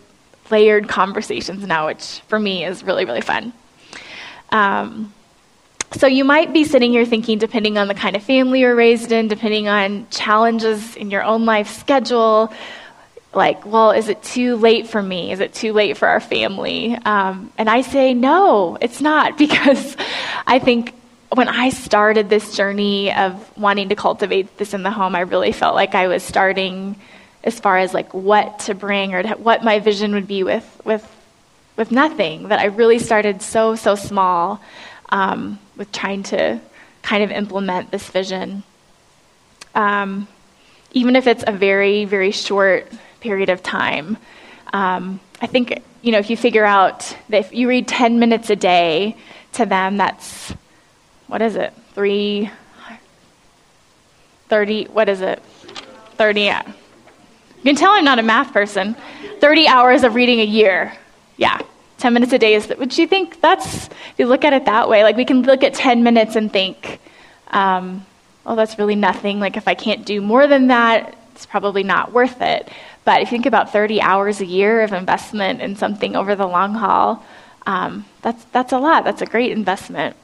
layered 0.51 0.89
conversations 0.89 1.67
now 1.67 1.87
which 1.87 2.21
for 2.29 2.39
me 2.39 2.65
is 2.65 2.83
really 2.83 3.05
really 3.05 3.21
fun 3.21 3.53
um, 4.51 5.13
so 5.93 6.07
you 6.07 6.25
might 6.25 6.53
be 6.53 6.65
sitting 6.65 6.93
here 6.93 7.05
thinking 7.05 7.39
depending 7.39 7.77
on 7.77 7.89
the 7.89 7.95
kind 7.95 8.17
of 8.17 8.23
family 8.23 8.61
you're 8.61 8.75
raised 8.75 9.13
in 9.13 9.29
depending 9.29 9.69
on 9.69 10.07
challenges 10.11 10.97
in 10.97 11.11
your 11.11 11.23
own 11.23 11.45
life 11.45 11.69
schedule 11.69 12.53
like, 13.35 13.67
well, 13.67 13.91
is 13.91 14.09
it 14.09 14.23
too 14.23 14.57
late 14.57 14.89
for 14.89 15.03
me? 15.03 15.33
Is 15.33 15.41
it 15.41 15.53
too 15.53 15.73
late 15.73 15.97
for 15.97 16.09
our 16.09 16.21
family? 16.21 16.95
Um, 16.95 17.53
and 17.59 17.69
I 17.69 17.83
say, 17.83 18.15
no, 18.15 18.79
it's 18.81 19.01
not, 19.01 19.37
because 19.45 19.97
I 20.47 20.59
think 20.59 20.95
when 21.33 21.49
I 21.49 21.71
started 21.71 22.29
this 22.29 22.57
journey 22.57 23.13
of 23.13 23.57
wanting 23.59 23.91
to 23.91 23.95
cultivate 23.95 24.57
this 24.59 24.75
in 24.75 24.83
the 24.83 24.91
home, 24.91 25.15
I 25.15 25.21
really 25.21 25.53
felt 25.53 25.75
like 25.75 25.95
I 25.95 26.09
was 26.09 26.23
starting 26.23 26.97
as 27.45 27.59
far 27.61 27.79
as 27.79 27.95
like 27.95 28.13
what 28.15 28.61
to 28.61 28.75
bring 28.75 29.15
or 29.15 29.23
to, 29.23 29.29
what 29.35 29.63
my 29.63 29.79
vision 29.79 30.15
would 30.15 30.27
be 30.27 30.43
with 30.43 30.81
with 30.85 31.07
with 31.77 31.91
nothing. 31.91 32.49
That 32.49 32.59
I 32.59 32.67
really 32.67 32.99
started 32.99 33.43
so 33.43 33.75
so 33.75 33.95
small 33.95 34.61
um, 35.11 35.59
with 35.77 35.93
trying 35.93 36.23
to 36.25 36.61
kind 37.03 37.23
of 37.23 37.31
implement 37.31 37.91
this 37.91 38.09
vision. 38.09 38.63
Um, 39.75 40.29
even 40.93 41.15
if 41.17 41.27
it's 41.27 41.45
a 41.47 41.53
very 41.53 42.05
very 42.05 42.31
short 42.31 42.91
period 43.21 43.49
of 43.49 43.63
time. 43.63 44.17
Um, 44.73 45.21
I 45.41 45.47
think, 45.47 45.83
you 46.03 46.13
know, 46.13 46.19
if 46.19 46.31
you 46.31 46.37
figure 46.37 46.65
out 46.65 47.17
that 47.29 47.39
if 47.39 47.55
you 47.55 47.69
read 47.69 47.89
10 47.89 48.19
minutes 48.19 48.51
a 48.51 48.57
day 48.57 49.17
to 49.55 49.67
them, 49.67 49.97
that's, 49.97 50.53
what 51.29 51.41
is 51.41 51.57
it, 51.57 51.73
three, 51.95 52.51
30, 54.49 54.85
what 54.87 55.09
is 55.09 55.21
it? 55.21 55.43
30, 56.17 56.41
yeah. 56.41 56.67
You 56.67 57.65
can 57.65 57.77
tell 57.77 57.93
I'm 57.93 58.05
not 58.05 58.19
a 58.19 58.23
math 58.23 58.53
person. 58.53 58.97
30 59.41 59.69
hours 59.69 60.03
of 60.03 60.15
reading 60.15 60.41
a 60.41 60.45
year. 60.45 60.93
Yeah. 61.37 61.61
10 61.99 62.15
minutes 62.15 62.33
a 62.33 62.39
day 62.39 62.55
is, 62.55 62.73
would 62.79 62.97
you 62.97 63.07
think 63.07 63.41
that's, 63.41 63.89
if 63.89 64.15
you 64.19 64.27
look 64.27 64.45
at 64.45 64.53
it 64.53 64.65
that 64.65 64.89
way, 64.89 65.03
like 65.03 65.17
we 65.17 65.25
can 65.25 65.43
look 65.43 65.63
at 65.63 65.75
10 65.75 66.03
minutes 66.03 66.37
and 66.37 66.53
think, 66.53 67.01
um, 67.49 68.07
oh, 68.47 68.57
that's 68.57 68.79
really 68.79 68.95
nothing. 68.95 69.41
Like 69.41 69.57
if 69.57 69.69
I 69.69 69.75
can't 69.75 70.07
do 70.07 70.21
more 70.21 70.47
than 70.47 70.69
that, 70.69 71.17
it's 71.33 71.45
probably 71.45 71.83
not 71.83 72.13
worth 72.13 72.41
it. 72.41 72.69
But 73.05 73.23
if 73.23 73.31
you 73.31 73.37
think 73.37 73.47
about 73.47 73.73
30 73.73 74.01
hours 74.01 74.41
a 74.41 74.47
year 74.47 74.83
of 74.83 74.93
investment 74.93 75.61
in 75.61 75.77
something 75.77 76.17
over 76.17 76.35
the 76.35 76.47
long 76.47 76.75
haul, 76.75 77.25
um, 77.67 78.05
that's, 78.23 78.45
that's 78.47 78.73
a 78.73 78.79
lot. 78.79 79.05
That's 79.05 79.23
a 79.23 79.27
great 79.27 79.51
investment. 79.51 80.17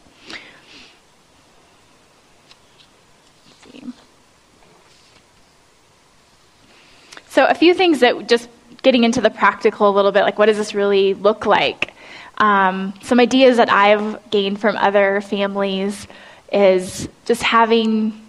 So, 7.35 7.45
a 7.47 7.55
few 7.55 7.75
things 7.75 7.99
that 7.99 8.29
just 8.29 8.49
getting 8.85 9.03
into 9.03 9.21
the 9.21 9.29
practical 9.29 9.89
a 9.89 9.91
little 9.91 10.13
bit, 10.13 10.23
like 10.23 10.39
what 10.39 10.47
does 10.47 10.57
this 10.57 10.73
really 10.73 11.15
look 11.15 11.47
like? 11.47 11.93
Um, 12.39 12.95
some 13.03 13.19
ideas 13.19 13.57
that 13.57 13.69
I've 13.69 14.31
gained 14.31 14.61
from 14.61 14.77
other 14.77 15.21
families 15.21 16.07
is 16.53 17.09
just 17.25 17.43
having 17.43 18.25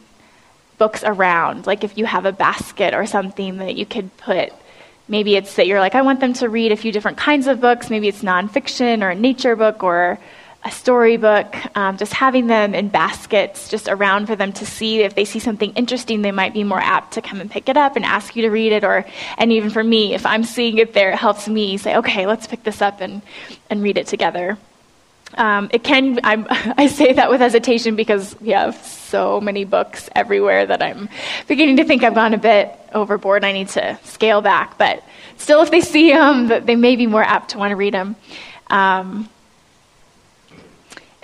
books 0.80 1.04
around. 1.04 1.68
Like 1.68 1.84
if 1.84 2.00
you 2.00 2.06
have 2.06 2.26
a 2.26 2.32
basket 2.32 2.96
or 2.96 3.06
something 3.06 3.58
that 3.58 3.76
you 3.76 3.86
could 3.86 4.10
put, 4.18 4.52
maybe 5.08 5.36
it's 5.36 5.54
that 5.58 5.68
you're 5.68 5.80
like, 5.80 5.94
I 5.94 6.02
want 6.02 6.20
them 6.20 6.34
to 6.34 6.50
read 6.50 6.72
a 6.72 6.76
few 6.76 6.92
different 6.92 7.20
kinds 7.20 7.46
of 7.46 7.62
books. 7.62 7.92
Maybe 7.92 8.08
it's 8.08 8.24
nonfiction 8.24 9.04
or 9.04 9.12
a 9.12 9.16
nature 9.16 9.56
book 9.56 9.84
or 9.84 10.18
a 10.66 10.72
storybook. 10.72 11.56
Um, 11.78 11.96
just 11.96 12.12
having 12.12 12.48
them 12.48 12.74
in 12.74 12.90
baskets 12.90 13.70
just 13.70 13.88
around 13.88 14.26
for 14.26 14.36
them 14.36 14.52
to 14.54 14.66
see. 14.66 15.02
If 15.02 15.14
they 15.14 15.24
see 15.24 15.40
something 15.40 15.72
interesting, 15.74 16.24
they 16.24 16.32
might 16.32 16.54
be 16.54 16.64
more 16.64 16.82
apt 16.82 17.14
to 17.14 17.22
come 17.22 17.40
and 17.40 17.50
pick 17.50 17.70
it 17.70 17.78
up 17.78 17.96
and 17.96 18.04
ask 18.04 18.36
you 18.36 18.42
to 18.42 18.50
read 18.50 18.74
it. 18.74 18.84
Or, 18.84 19.06
and 19.38 19.52
even 19.52 19.70
for 19.70 19.84
me, 19.84 20.16
if 20.16 20.26
I'm 20.26 20.44
seeing 20.44 20.80
it 20.80 20.94
there, 20.94 21.12
it 21.12 21.18
helps 21.18 21.48
me 21.48 21.78
say, 21.78 21.96
okay, 21.98 22.26
let's 22.26 22.48
pick 22.48 22.64
this 22.64 22.82
up 22.82 23.00
and, 23.00 23.22
and 23.70 23.84
read 23.84 23.98
it 23.98 24.08
together. 24.08 24.58
Um, 25.36 25.70
it 25.72 25.84
can. 25.84 26.20
I'm, 26.24 26.48
i 26.50 26.88
say 26.88 27.14
that 27.14 27.30
with 27.30 27.42
hesitation 27.42 27.96
because 27.96 28.40
we 28.42 28.50
have 28.50 28.76
so 28.84 29.40
many 29.40 29.66
books 29.66 30.10
everywhere 30.16 30.66
that 30.66 30.82
I'm 30.82 31.10
beginning 31.48 31.78
to 31.78 31.84
think 31.84 32.04
I've 32.04 32.16
gone 32.16 32.34
a 32.34 32.40
bit 32.40 32.72
overboard. 32.94 33.44
I 33.44 33.52
need 33.52 33.70
to 33.70 34.00
scale 34.04 34.42
back, 34.42 34.78
but 34.78 35.04
still, 35.38 35.62
if 35.62 35.70
they 35.70 35.82
see 35.82 36.12
them, 36.12 36.48
they 36.48 36.76
may 36.76 36.96
be 36.96 37.06
more 37.06 37.24
apt 37.24 37.52
to 37.52 37.60
want 37.60 37.72
to 37.72 37.76
read 37.76 37.94
them. 37.94 38.16
Um, 38.68 39.30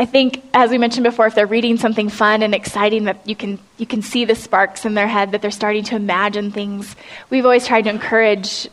I 0.02 0.06
think, 0.06 0.44
as 0.52 0.72
we 0.72 0.80
mentioned 0.80 1.04
before, 1.04 1.28
if 1.28 1.36
they're 1.36 1.46
reading 1.46 1.78
something 1.78 2.10
fun 2.10 2.42
and 2.42 2.56
exciting, 2.56 3.04
that 3.04 3.22
you 3.30 3.36
can 3.36 3.60
you 3.78 3.86
can 3.86 4.02
see 4.02 4.26
the 4.26 4.34
sparks 4.34 4.84
in 4.84 4.96
their 4.96 5.08
head 5.08 5.34
that 5.34 5.44
they're 5.44 5.52
starting 5.52 5.84
to 5.84 5.96
imagine 5.96 6.52
things. 6.52 6.96
We've 7.30 7.46
always 7.46 7.68
tried 7.68 7.84
to 7.84 7.92
encourage 7.92 8.68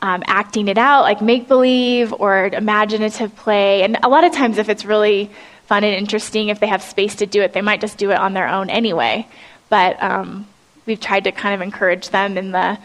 um, 0.00 0.22
acting 0.26 0.68
it 0.68 0.76
out, 0.76 1.00
like 1.04 1.22
make 1.22 1.48
believe 1.48 2.12
or 2.12 2.48
imaginative 2.48 3.34
play. 3.34 3.82
And 3.82 3.96
a 4.02 4.10
lot 4.10 4.24
of 4.24 4.32
times, 4.32 4.58
if 4.58 4.68
it's 4.68 4.84
really 4.84 5.30
fun 5.64 5.84
and 5.84 5.94
interesting, 5.94 6.50
if 6.50 6.60
they 6.60 6.66
have 6.66 6.82
space 6.82 7.14
to 7.14 7.24
do 7.24 7.40
it, 7.40 7.54
they 7.54 7.62
might 7.62 7.80
just 7.80 7.96
do 7.96 8.10
it 8.10 8.18
on 8.18 8.34
their 8.34 8.46
own 8.46 8.68
anyway. 8.68 9.26
But 9.70 10.02
um, 10.02 10.46
we've 10.84 11.00
tried 11.00 11.24
to 11.24 11.32
kind 11.32 11.54
of 11.54 11.62
encourage 11.62 12.10
them 12.10 12.36
in 12.36 12.50
the 12.50 12.78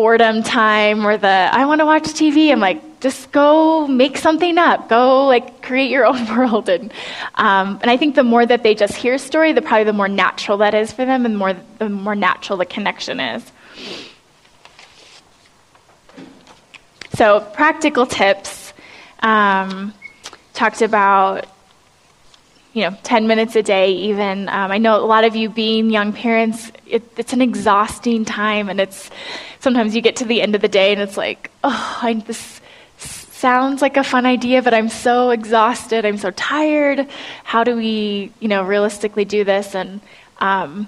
boredom 0.00 0.42
time 0.42 1.06
or 1.06 1.18
the 1.18 1.28
I 1.28 1.66
want 1.66 1.80
to 1.80 1.84
watch 1.84 2.04
TV. 2.04 2.50
I'm 2.50 2.58
like, 2.58 3.00
just 3.00 3.30
go 3.32 3.86
make 3.86 4.16
something 4.16 4.56
up. 4.56 4.88
Go 4.88 5.26
like 5.26 5.60
create 5.60 5.90
your 5.90 6.06
own 6.10 6.26
world. 6.34 6.70
And 6.70 6.90
um, 7.34 7.78
and 7.82 7.90
I 7.90 7.98
think 7.98 8.14
the 8.14 8.24
more 8.24 8.46
that 8.46 8.62
they 8.62 8.74
just 8.74 8.94
hear 8.94 9.14
a 9.14 9.18
story, 9.18 9.52
the 9.52 9.60
probably 9.60 9.84
the 9.84 9.92
more 9.92 10.08
natural 10.08 10.56
that 10.58 10.72
is 10.72 10.90
for 10.90 11.04
them, 11.04 11.26
and 11.26 11.36
more 11.36 11.54
the 11.78 11.90
more 11.90 12.14
natural 12.14 12.56
the 12.56 12.64
connection 12.64 13.20
is. 13.20 13.44
So, 17.14 17.40
practical 17.52 18.06
tips. 18.06 18.72
Um, 19.22 19.92
talked 20.54 20.80
about, 20.80 21.46
you 22.72 22.82
know, 22.82 22.96
10 23.02 23.26
minutes 23.26 23.56
a 23.56 23.62
day, 23.62 23.92
even. 23.92 24.48
Um, 24.48 24.70
I 24.70 24.78
know 24.78 25.02
a 25.02 25.04
lot 25.04 25.24
of 25.24 25.34
you 25.34 25.50
being 25.50 25.90
young 25.90 26.12
parents, 26.12 26.70
it, 26.86 27.02
it's 27.16 27.32
an 27.32 27.42
exhausting 27.42 28.24
time, 28.24 28.68
and 28.68 28.80
it's 28.80 29.10
sometimes 29.58 29.94
you 29.94 30.02
get 30.02 30.16
to 30.16 30.24
the 30.24 30.40
end 30.40 30.54
of 30.54 30.60
the 30.60 30.68
day 30.68 30.92
and 30.92 31.00
it's 31.00 31.16
like, 31.16 31.50
oh, 31.64 31.98
I, 32.02 32.14
this 32.14 32.60
sounds 32.98 33.80
like 33.80 33.96
a 33.96 34.04
fun 34.04 34.26
idea, 34.26 34.62
but 34.62 34.74
I'm 34.74 34.88
so 34.88 35.30
exhausted. 35.30 36.04
I'm 36.04 36.18
so 36.18 36.30
tired. 36.30 37.08
How 37.42 37.64
do 37.64 37.74
we, 37.76 38.32
you 38.40 38.48
know, 38.48 38.62
realistically 38.62 39.24
do 39.24 39.44
this? 39.44 39.74
And 39.74 40.00
um, 40.38 40.86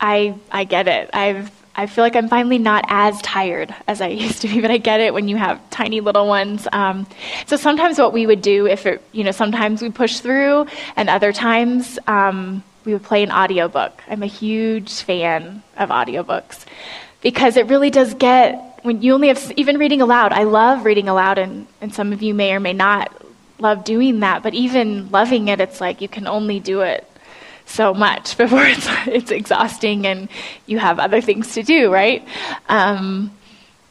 I, 0.00 0.34
I 0.50 0.64
get 0.64 0.88
it. 0.88 1.10
I've 1.12 1.50
I 1.78 1.86
feel 1.86 2.02
like 2.02 2.16
I'm 2.16 2.28
finally 2.28 2.56
not 2.56 2.86
as 2.88 3.20
tired 3.20 3.74
as 3.86 4.00
I 4.00 4.08
used 4.24 4.40
to 4.42 4.48
be, 4.48 4.60
but 4.60 4.70
I 4.70 4.78
get 4.78 5.00
it 5.00 5.12
when 5.12 5.28
you 5.28 5.36
have 5.36 5.60
tiny 5.70 6.00
little 6.00 6.26
ones. 6.26 6.66
Um, 6.72 7.06
so 7.46 7.56
sometimes 7.56 7.98
what 7.98 8.12
we 8.12 8.26
would 8.26 8.42
do, 8.42 8.66
if 8.66 8.86
it, 8.86 9.02
you 9.12 9.24
know, 9.24 9.30
sometimes 9.30 9.82
we 9.82 9.90
push 9.90 10.20
through, 10.20 10.66
and 10.96 11.10
other 11.10 11.32
times 11.32 11.98
um, 12.06 12.64
we 12.84 12.94
would 12.94 13.02
play 13.02 13.22
an 13.22 13.30
audiobook. 13.30 14.02
I'm 14.08 14.22
a 14.22 14.26
huge 14.26 15.02
fan 15.02 15.62
of 15.76 15.90
audiobooks 15.90 16.64
because 17.20 17.56
it 17.56 17.66
really 17.66 17.90
does 17.90 18.14
get 18.14 18.80
when 18.82 19.02
you 19.02 19.12
only 19.12 19.28
have 19.28 19.52
even 19.56 19.78
reading 19.78 20.00
aloud. 20.00 20.32
I 20.32 20.44
love 20.44 20.84
reading 20.84 21.08
aloud, 21.08 21.38
and, 21.38 21.66
and 21.80 21.94
some 21.94 22.12
of 22.12 22.22
you 22.22 22.32
may 22.32 22.52
or 22.52 22.60
may 22.60 22.72
not 22.72 23.12
love 23.58 23.84
doing 23.84 24.20
that, 24.20 24.42
but 24.42 24.54
even 24.54 25.10
loving 25.10 25.48
it, 25.48 25.60
it's 25.60 25.80
like 25.80 26.00
you 26.00 26.08
can 26.08 26.26
only 26.26 26.60
do 26.60 26.80
it 26.80 27.10
so 27.66 27.92
much 27.92 28.36
before 28.38 28.64
it's, 28.64 28.88
it's 29.06 29.30
exhausting 29.30 30.06
and 30.06 30.28
you 30.66 30.78
have 30.78 30.98
other 30.98 31.20
things 31.20 31.54
to 31.54 31.62
do, 31.62 31.92
right? 31.92 32.26
Um, 32.68 33.30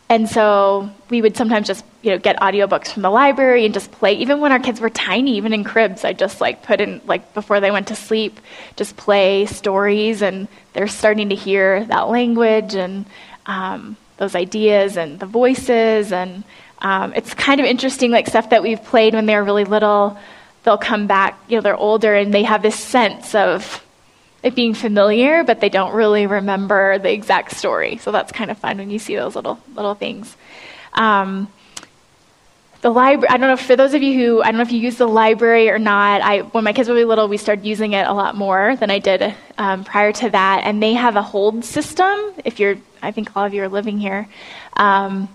and 0.10 0.30
so 0.30 0.90
we 1.10 1.22
would 1.22 1.36
sometimes 1.36 1.68
just 1.68 1.84
you 2.02 2.12
know 2.12 2.18
get 2.18 2.38
audiobooks 2.38 2.90
from 2.90 3.02
the 3.02 3.10
library 3.10 3.66
and 3.66 3.74
just 3.74 3.92
play 3.92 4.14
even 4.14 4.40
when 4.40 4.52
our 4.52 4.60
kids 4.60 4.80
were 4.80 4.90
tiny 4.90 5.38
even 5.38 5.54
in 5.54 5.64
cribs 5.64 6.06
i 6.06 6.14
just 6.14 6.42
like 6.42 6.62
put 6.64 6.80
in 6.80 7.02
like 7.06 7.34
before 7.34 7.60
they 7.60 7.72
went 7.72 7.88
to 7.88 7.96
sleep 7.96 8.40
just 8.76 8.96
play 8.98 9.46
stories 9.46 10.22
and 10.22 10.48
they're 10.74 10.88
starting 10.88 11.30
to 11.30 11.36
hear 11.36 11.84
that 11.86 12.08
language 12.08 12.76
and 12.76 13.06
um, 13.48 13.96
those 14.18 14.36
ideas 14.36 14.98
and 14.98 15.20
the 15.20 15.26
voices 15.26 16.12
and 16.12 16.44
um, 16.80 17.14
it's 17.16 17.34
kind 17.34 17.60
of 17.60 17.66
interesting 17.66 18.12
like 18.12 18.28
stuff 18.28 18.50
that 18.50 18.62
we've 18.62 18.84
played 18.84 19.14
when 19.14 19.26
they 19.26 19.36
were 19.36 19.44
really 19.44 19.66
little 19.66 20.18
they'll 20.66 20.78
come 20.78 21.08
back, 21.08 21.40
you 21.48 21.56
know, 21.56 21.62
they're 21.62 21.78
older 21.78 22.14
and 22.14 22.34
they 22.34 22.44
have 22.44 22.62
this 22.62 22.78
sense 22.78 23.34
of 23.34 23.84
it 24.44 24.54
being 24.54 24.74
familiar, 24.74 25.44
but 25.44 25.62
they 25.62 25.70
don't 25.70 25.94
really 25.94 26.28
remember 26.28 27.00
the 27.00 27.12
exact 27.12 27.56
story. 27.56 27.98
So 27.98 28.12
that's 28.12 28.32
kind 28.32 28.52
of 28.52 28.58
fun 28.58 28.78
when 28.78 28.90
you 28.90 29.00
see 29.00 29.16
those 29.16 29.36
little 29.36 29.60
little 29.76 29.96
things. 29.96 30.36
Um, 30.94 31.48
the 32.82 32.92
library. 32.92 33.30
I 33.30 33.38
don't 33.38 33.50
know 33.50 33.58
for 33.58 33.76
those 33.76 33.96
of 33.96 34.04
you 34.04 34.14
who 34.14 34.44
I 34.44 34.52
don't 34.52 34.58
know 34.58 34.62
if 34.62 34.72
you 34.72 34.80
use 34.80 34.98
the 34.98 35.08
library 35.08 35.70
or 35.70 35.80
not. 35.80 36.22
I 36.22 36.42
when 36.42 36.64
my 36.64 36.74
kids 36.74 36.88
were 36.88 36.94
really 36.94 37.06
little, 37.06 37.28
we 37.28 37.38
started 37.38 37.66
using 37.66 37.94
it 37.94 38.06
a 38.06 38.14
lot 38.14 38.36
more 38.36 38.76
than 38.76 38.92
I 38.92 39.00
did 39.00 39.34
um, 39.58 39.84
prior 39.84 40.12
to 40.12 40.30
that, 40.30 40.62
and 40.66 40.84
they 40.84 40.94
have 40.94 41.16
a 41.16 41.24
hold 41.24 41.66
system. 41.66 42.16
If 42.44 42.60
you're, 42.60 42.78
I 43.02 43.12
think 43.12 43.36
all 43.36 43.44
of 43.44 43.56
you 43.56 43.64
are 43.64 43.70
living 43.70 43.98
here, 43.98 44.28
um, 44.78 45.30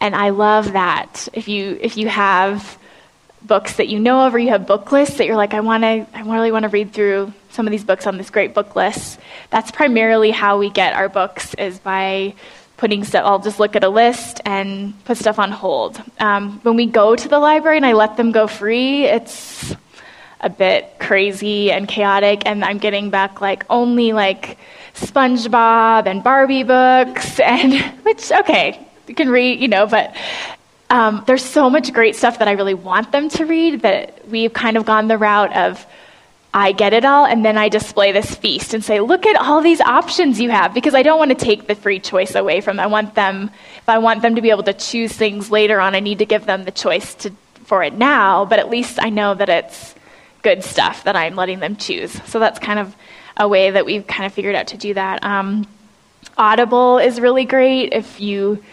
and 0.00 0.16
I 0.16 0.30
love 0.30 0.72
that. 0.72 1.28
If 1.34 1.48
you 1.48 1.76
if 1.78 1.98
you 1.98 2.08
have 2.08 2.78
books 3.42 3.76
that 3.76 3.88
you 3.88 3.98
know 3.98 4.26
of, 4.26 4.34
or 4.34 4.38
you 4.38 4.48
have 4.48 4.66
book 4.66 4.92
lists 4.92 5.18
that 5.18 5.26
you're 5.26 5.36
like, 5.36 5.54
I 5.54 5.60
want 5.60 5.82
to, 5.82 6.06
I 6.12 6.22
really 6.22 6.52
want 6.52 6.64
to 6.64 6.68
read 6.68 6.92
through 6.92 7.32
some 7.50 7.66
of 7.66 7.70
these 7.70 7.84
books 7.84 8.06
on 8.06 8.18
this 8.18 8.30
great 8.30 8.54
book 8.54 8.76
list. 8.76 9.18
That's 9.50 9.70
primarily 9.70 10.30
how 10.30 10.58
we 10.58 10.70
get 10.70 10.94
our 10.94 11.08
books 11.08 11.54
is 11.54 11.78
by 11.78 12.34
putting 12.76 13.04
stuff. 13.04 13.24
I'll 13.24 13.38
just 13.38 13.58
look 13.58 13.76
at 13.76 13.84
a 13.84 13.88
list 13.88 14.40
and 14.44 14.94
put 15.04 15.18
stuff 15.18 15.38
on 15.38 15.50
hold. 15.50 16.00
Um, 16.18 16.60
when 16.62 16.76
we 16.76 16.86
go 16.86 17.16
to 17.16 17.28
the 17.28 17.38
library 17.38 17.76
and 17.76 17.86
I 17.86 17.92
let 17.92 18.16
them 18.16 18.32
go 18.32 18.46
free, 18.46 19.04
it's 19.04 19.74
a 20.40 20.48
bit 20.48 20.94
crazy 21.00 21.70
and 21.72 21.88
chaotic, 21.88 22.42
and 22.46 22.64
I'm 22.64 22.78
getting 22.78 23.10
back 23.10 23.40
like 23.40 23.64
only 23.68 24.12
like 24.12 24.58
SpongeBob 24.94 26.06
and 26.06 26.22
Barbie 26.22 26.62
books, 26.62 27.40
and 27.44 27.74
which 28.04 28.30
okay, 28.30 28.86
you 29.06 29.14
can 29.14 29.28
read, 29.28 29.60
you 29.60 29.68
know, 29.68 29.86
but 29.86 30.14
um, 30.90 31.22
there's 31.26 31.44
so 31.44 31.68
much 31.68 31.92
great 31.92 32.16
stuff 32.16 32.38
that 32.38 32.48
I 32.48 32.52
really 32.52 32.74
want 32.74 33.12
them 33.12 33.28
to 33.30 33.44
read 33.44 33.82
that 33.82 34.26
we've 34.28 34.52
kind 34.52 34.76
of 34.76 34.84
gone 34.84 35.08
the 35.08 35.18
route 35.18 35.54
of 35.56 35.86
I 36.54 36.72
get 36.72 36.94
it 36.94 37.04
all, 37.04 37.26
and 37.26 37.44
then 37.44 37.58
I 37.58 37.68
display 37.68 38.10
this 38.12 38.34
feast 38.34 38.72
and 38.72 38.82
say, 38.82 39.00
look 39.00 39.26
at 39.26 39.36
all 39.36 39.60
these 39.60 39.82
options 39.82 40.40
you 40.40 40.48
have, 40.48 40.72
because 40.72 40.94
I 40.94 41.02
don't 41.02 41.18
want 41.18 41.30
to 41.30 41.44
take 41.44 41.66
the 41.66 41.74
free 41.74 42.00
choice 42.00 42.34
away 42.34 42.62
from 42.62 42.78
them. 42.78 42.84
I 42.84 42.86
want 42.86 43.14
them, 43.14 43.50
if 43.76 43.88
I 43.88 43.98
want 43.98 44.22
them 44.22 44.34
to 44.34 44.40
be 44.40 44.48
able 44.48 44.62
to 44.62 44.72
choose 44.72 45.12
things 45.12 45.50
later 45.50 45.78
on, 45.78 45.94
I 45.94 46.00
need 46.00 46.18
to 46.20 46.26
give 46.26 46.46
them 46.46 46.64
the 46.64 46.70
choice 46.70 47.14
to, 47.16 47.32
for 47.64 47.82
it 47.82 47.92
now, 47.92 48.46
but 48.46 48.58
at 48.58 48.70
least 48.70 48.98
I 49.00 49.10
know 49.10 49.34
that 49.34 49.50
it's 49.50 49.94
good 50.40 50.64
stuff 50.64 51.04
that 51.04 51.16
I'm 51.16 51.36
letting 51.36 51.60
them 51.60 51.76
choose. 51.76 52.12
So 52.24 52.38
that's 52.38 52.58
kind 52.58 52.78
of 52.78 52.96
a 53.36 53.46
way 53.46 53.70
that 53.70 53.84
we've 53.84 54.06
kind 54.06 54.24
of 54.24 54.32
figured 54.32 54.54
out 54.54 54.68
to 54.68 54.78
do 54.78 54.94
that. 54.94 55.22
Um, 55.22 55.66
Audible 56.38 56.96
is 56.98 57.20
really 57.20 57.44
great 57.44 57.92
if 57.92 58.20
you 58.20 58.64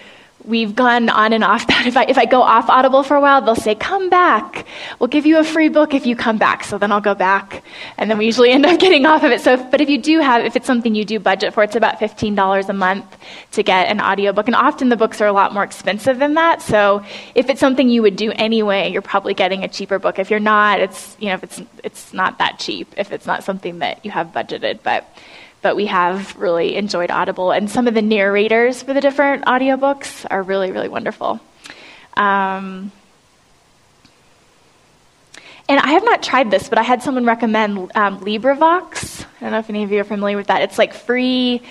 we've 0.47 0.75
gone 0.75 1.09
on 1.09 1.33
and 1.33 1.43
off 1.43 1.67
that. 1.67 1.87
If 1.87 1.97
I, 1.97 2.03
if 2.03 2.17
I 2.17 2.25
go 2.25 2.41
off 2.41 2.69
Audible 2.69 3.03
for 3.03 3.15
a 3.15 3.21
while, 3.21 3.41
they'll 3.41 3.55
say, 3.55 3.75
come 3.75 4.09
back. 4.09 4.65
We'll 4.99 5.07
give 5.07 5.25
you 5.25 5.39
a 5.39 5.43
free 5.43 5.69
book 5.69 5.93
if 5.93 6.05
you 6.05 6.15
come 6.15 6.37
back. 6.37 6.63
So 6.63 6.77
then 6.77 6.91
I'll 6.91 7.01
go 7.01 7.15
back. 7.15 7.63
And 7.97 8.09
then 8.09 8.17
we 8.17 8.25
usually 8.25 8.51
end 8.51 8.65
up 8.65 8.79
getting 8.85 9.05
off 9.05 9.23
of 9.23 9.31
it. 9.31 9.41
So, 9.41 9.57
but 9.69 9.81
if 9.81 9.89
you 9.89 9.97
do 9.97 10.19
have, 10.19 10.45
if 10.45 10.55
it's 10.55 10.67
something 10.67 10.95
you 10.95 11.05
do 11.05 11.19
budget 11.19 11.53
for, 11.53 11.63
it's 11.63 11.75
about 11.75 11.99
$15 11.99 12.69
a 12.69 12.73
month 12.73 13.17
to 13.51 13.63
get 13.63 13.87
an 13.87 14.01
audiobook. 14.01 14.47
And 14.47 14.55
often 14.55 14.89
the 14.89 14.97
books 14.97 15.21
are 15.21 15.27
a 15.27 15.33
lot 15.33 15.53
more 15.53 15.63
expensive 15.63 16.19
than 16.19 16.35
that. 16.35 16.61
So 16.61 17.03
if 17.33 17.49
it's 17.49 17.59
something 17.59 17.89
you 17.89 18.01
would 18.01 18.15
do 18.15 18.31
anyway, 18.31 18.91
you're 18.91 19.01
probably 19.01 19.33
getting 19.33 19.63
a 19.63 19.67
cheaper 19.67 19.99
book. 19.99 20.19
If 20.19 20.29
you're 20.29 20.39
not, 20.39 20.79
it's, 20.79 21.15
you 21.19 21.27
know, 21.27 21.35
if 21.35 21.43
it's, 21.43 21.61
it's 21.83 22.13
not 22.13 22.39
that 22.39 22.59
cheap 22.59 22.93
if 22.97 23.11
it's 23.11 23.25
not 23.25 23.43
something 23.43 23.79
that 23.79 24.03
you 24.05 24.11
have 24.11 24.27
budgeted. 24.27 24.79
But, 24.83 25.07
but 25.65 25.75
we 25.75 25.87
have 25.87 26.35
really 26.35 26.75
enjoyed 26.75 27.09
Audible. 27.09 27.49
And 27.49 27.71
some 27.71 27.87
of 27.87 27.95
the 27.95 28.01
narrators 28.03 28.83
for 28.83 28.93
the 28.93 29.01
different 29.01 29.45
audiobooks 29.45 30.23
are 30.29 30.43
really, 30.43 30.71
really 30.71 30.89
wonderful. 30.89 31.39
Um, 32.15 32.91
and 35.67 35.79
I 35.79 35.93
have 35.93 36.03
not 36.03 36.21
tried 36.21 36.51
this, 36.51 36.69
but 36.69 36.77
I 36.77 36.83
had 36.83 37.01
someone 37.01 37.25
recommend 37.25 37.79
um, 37.95 38.19
LibriVox. 38.19 39.23
I 39.23 39.39
don't 39.39 39.53
know 39.53 39.57
if 39.57 39.67
any 39.71 39.81
of 39.81 39.91
you 39.91 40.01
are 40.01 40.03
familiar 40.03 40.37
with 40.37 40.45
that. 40.47 40.61
It's 40.61 40.77
like 40.77 40.93
free 40.93 41.63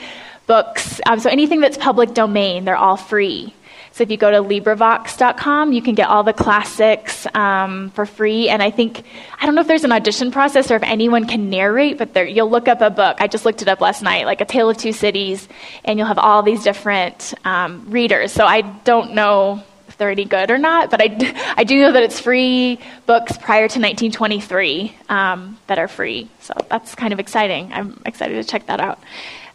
books. 0.49 1.01
Um, 1.07 1.21
so 1.21 1.31
anything 1.31 1.61
that's 1.61 1.79
public 1.79 2.15
domain, 2.15 2.65
they're 2.65 2.75
all 2.75 2.97
free. 2.97 3.55
So 3.95 4.03
if 4.03 4.11
you 4.11 4.17
go 4.17 4.29
to 4.29 4.39
LibriVox.com, 4.39 5.73
you 5.73 5.81
can 5.81 5.95
get 5.95 6.09
all 6.09 6.25
the 6.25 6.33
classics 6.33 7.29
um, 7.33 7.91
for 7.91 8.07
free. 8.07 8.49
And 8.49 8.61
I 8.61 8.73
think, 8.73 9.05
I 9.41 9.47
don't 9.47 9.55
know 9.55 9.61
if 9.61 9.69
there's 9.69 9.85
an 9.85 9.93
audition 9.93 10.33
process 10.33 10.73
or 10.73 10.75
if 10.75 10.83
anyone 10.83 11.29
can 11.29 11.49
narrate, 11.49 11.97
but 11.97 12.13
there, 12.13 12.27
you'll 12.27 12.51
look 12.51 12.67
up 12.67 12.81
a 12.81 12.91
book. 12.91 13.19
I 13.21 13.29
just 13.29 13.45
looked 13.45 13.63
it 13.63 13.69
up 13.69 13.81
last 13.81 14.03
night, 14.03 14.27
like 14.27 14.41
A 14.41 14.47
Tale 14.47 14.69
of 14.69 14.79
Two 14.79 14.93
Cities, 14.93 15.49
and 15.85 15.97
you'll 15.97 16.09
have 16.09 16.19
all 16.19 16.43
these 16.43 16.65
different 16.65 17.35
um, 17.45 17.89
readers. 17.89 18.33
So 18.33 18.45
I 18.45 18.63
don't 18.63 19.15
know 19.15 19.63
if 19.87 19.97
they're 19.97 20.11
any 20.11 20.25
good 20.25 20.51
or 20.51 20.59
not, 20.59 20.91
but 20.91 21.01
I, 21.01 21.55
I 21.57 21.63
do 21.63 21.81
know 21.81 21.93
that 21.93 22.03
it's 22.03 22.19
free 22.19 22.81
books 23.07 23.37
prior 23.37 23.69
to 23.69 23.79
1923 23.79 24.93
um, 25.09 25.57
that 25.69 25.79
are 25.79 25.87
free. 25.87 26.29
So 26.41 26.53
that's 26.69 26.97
kind 26.97 27.13
of 27.13 27.21
exciting. 27.21 27.73
I'm 27.73 28.03
excited 28.05 28.35
to 28.35 28.43
check 28.43 28.67
that 28.67 28.81
out. 28.81 28.99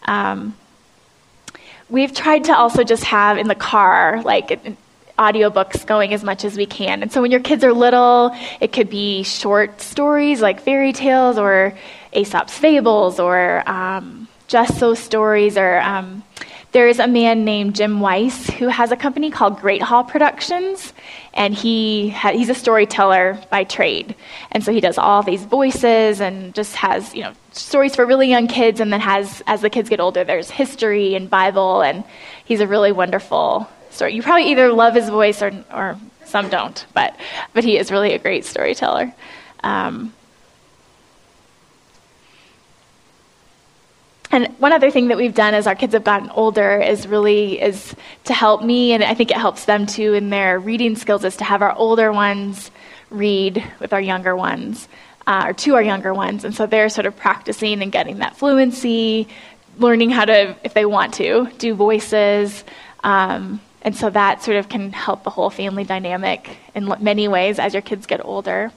Um, 0.06 0.56
we've 1.90 2.14
tried 2.14 2.46
to 2.46 2.56
also 2.56 2.84
just 2.84 3.04
have 3.06 3.38
in 3.38 3.48
the 3.48 3.56
car, 3.56 4.22
like, 4.24 4.78
audiobooks 5.18 5.86
going 5.86 6.14
as 6.14 6.24
much 6.24 6.46
as 6.46 6.56
we 6.56 6.66
can. 6.66 7.02
And 7.02 7.12
so 7.12 7.22
when 7.22 7.30
your 7.30 7.42
kids 7.42 7.64
are 7.64 7.74
little, 7.74 8.34
it 8.62 8.72
could 8.72 8.90
be 8.90 9.24
short 9.24 9.82
stories 9.82 10.42
like 10.42 10.62
fairy 10.62 10.94
tales 10.94 11.38
or 11.38 11.78
Aesop's 12.14 12.58
fables 12.58 13.20
or 13.20 13.70
um, 13.70 14.30
just 14.48 14.80
so 14.80 14.94
stories 14.94 15.58
or 15.58 15.80
um, 15.82 16.24
there's 16.72 17.00
a 17.00 17.08
man 17.08 17.46
named 17.46 17.76
Jim 17.76 18.00
Weiss 18.00 18.50
who 18.50 18.68
has 18.68 18.92
a 18.92 18.96
company 18.96 19.30
called 19.30 19.58
Greathall 19.58 20.08
Productions, 20.08 20.94
and 21.34 21.54
he 21.54 22.10
ha- 22.10 22.32
he's 22.32 22.50
a 22.50 22.56
storyteller 22.56 23.40
by 23.50 23.64
trade. 23.64 24.16
And 24.52 24.64
so 24.64 24.72
he 24.72 24.82
does 24.82 24.98
all 24.98 25.24
these 25.24 25.44
voices 25.44 26.22
and 26.22 26.54
just 26.54 26.76
has, 26.76 27.14
you 27.14 27.24
know, 27.24 27.34
stories 27.52 27.96
for 27.96 28.06
really 28.06 28.30
young 28.30 28.48
kids, 28.48 28.80
and 28.80 28.92
then 28.92 29.00
has, 29.02 29.42
as 29.48 29.62
the 29.62 29.70
kids 29.70 29.90
get 29.90 30.00
older, 30.00 30.24
there's 30.24 30.50
history 30.50 31.16
and 31.16 31.30
Bible, 31.30 31.82
and 31.82 32.04
he's 32.46 32.62
a 32.62 32.68
really 32.68 32.92
wonderful 32.92 33.70
story. 33.90 34.14
You 34.14 34.22
probably 34.22 34.52
either 34.52 34.72
love 34.72 34.96
his 34.96 35.10
voice 35.10 35.42
or, 35.42 35.52
or 35.74 35.98
some 36.26 36.50
don't, 36.50 36.86
but, 36.94 37.16
but 37.54 37.64
he 37.64 37.78
is 37.78 37.92
really 37.92 38.14
a 38.14 38.20
great 38.20 38.46
storyteller. 38.46 39.14
Um, 39.64 40.14
And 44.32 44.48
one 44.60 44.72
other 44.74 44.92
thing 44.92 45.08
that 45.08 45.18
we've 45.18 45.34
done 45.34 45.54
as 45.56 45.66
our 45.66 45.76
kids 45.76 45.94
have 45.94 46.04
gotten 46.04 46.30
older 46.30 46.80
is 46.80 47.08
really 47.08 47.60
is 47.60 47.96
to 48.26 48.34
help 48.34 48.64
me, 48.64 48.94
and 48.94 49.04
I 49.04 49.16
think 49.16 49.32
it 49.32 49.38
helps 49.38 49.66
them 49.66 49.88
too 49.88 50.14
in 50.14 50.30
their 50.30 50.60
reading 50.60 50.96
skills, 50.96 51.26
is 51.26 51.38
to 51.38 51.44
have 51.44 51.62
our 51.62 51.74
older 51.74 52.12
ones 52.12 52.70
read 53.10 53.64
with 53.80 53.92
our 53.92 54.02
younger 54.02 54.36
ones, 54.36 54.88
uh, 55.26 55.46
or 55.48 55.54
to 55.54 55.76
our 55.76 55.82
younger 55.82 56.14
ones. 56.14 56.44
And 56.46 56.54
so 56.54 56.68
they're 56.68 56.90
sort 56.90 57.08
of 57.08 57.18
practicing 57.18 57.82
and 57.82 57.92
getting 57.92 58.20
that 58.20 58.38
fluency, 58.38 59.28
learning 59.80 60.12
how 60.12 60.26
to, 60.26 60.56
if 60.64 60.76
they 60.76 60.86
want 60.86 61.16
to, 61.16 61.50
do 61.58 61.74
voices. 61.74 62.64
Um, 63.04 63.60
and 63.82 63.96
so 63.96 64.12
that 64.12 64.44
sort 64.44 64.58
of 64.58 64.70
can 64.70 64.92
help 64.92 65.24
the 65.24 65.30
whole 65.32 65.50
family 65.50 65.86
dynamic 65.86 66.58
in 66.76 66.94
many 67.00 67.28
ways 67.28 67.58
as 67.58 67.74
your 67.74 67.82
kids 67.82 68.06
get 68.06 68.24
older. 68.24 68.72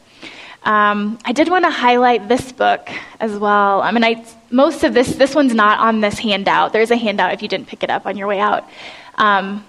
Um, 0.64 1.18
I 1.24 1.32
did 1.32 1.48
want 1.48 1.64
to 1.64 1.70
highlight 1.70 2.28
this 2.28 2.52
book 2.52 2.88
as 3.18 3.32
well. 3.32 3.82
I 3.82 3.90
mean, 3.90 4.04
I, 4.04 4.24
most 4.50 4.84
of 4.84 4.94
this, 4.94 5.14
this 5.16 5.34
one's 5.34 5.54
not 5.54 5.80
on 5.80 6.00
this 6.00 6.18
handout. 6.18 6.72
There's 6.72 6.92
a 6.92 6.96
handout 6.96 7.32
if 7.32 7.42
you 7.42 7.48
didn't 7.48 7.66
pick 7.66 7.82
it 7.82 7.90
up 7.90 8.06
on 8.06 8.16
your 8.16 8.28
way 8.28 8.38
out. 8.38 8.68
Um, 9.16 9.64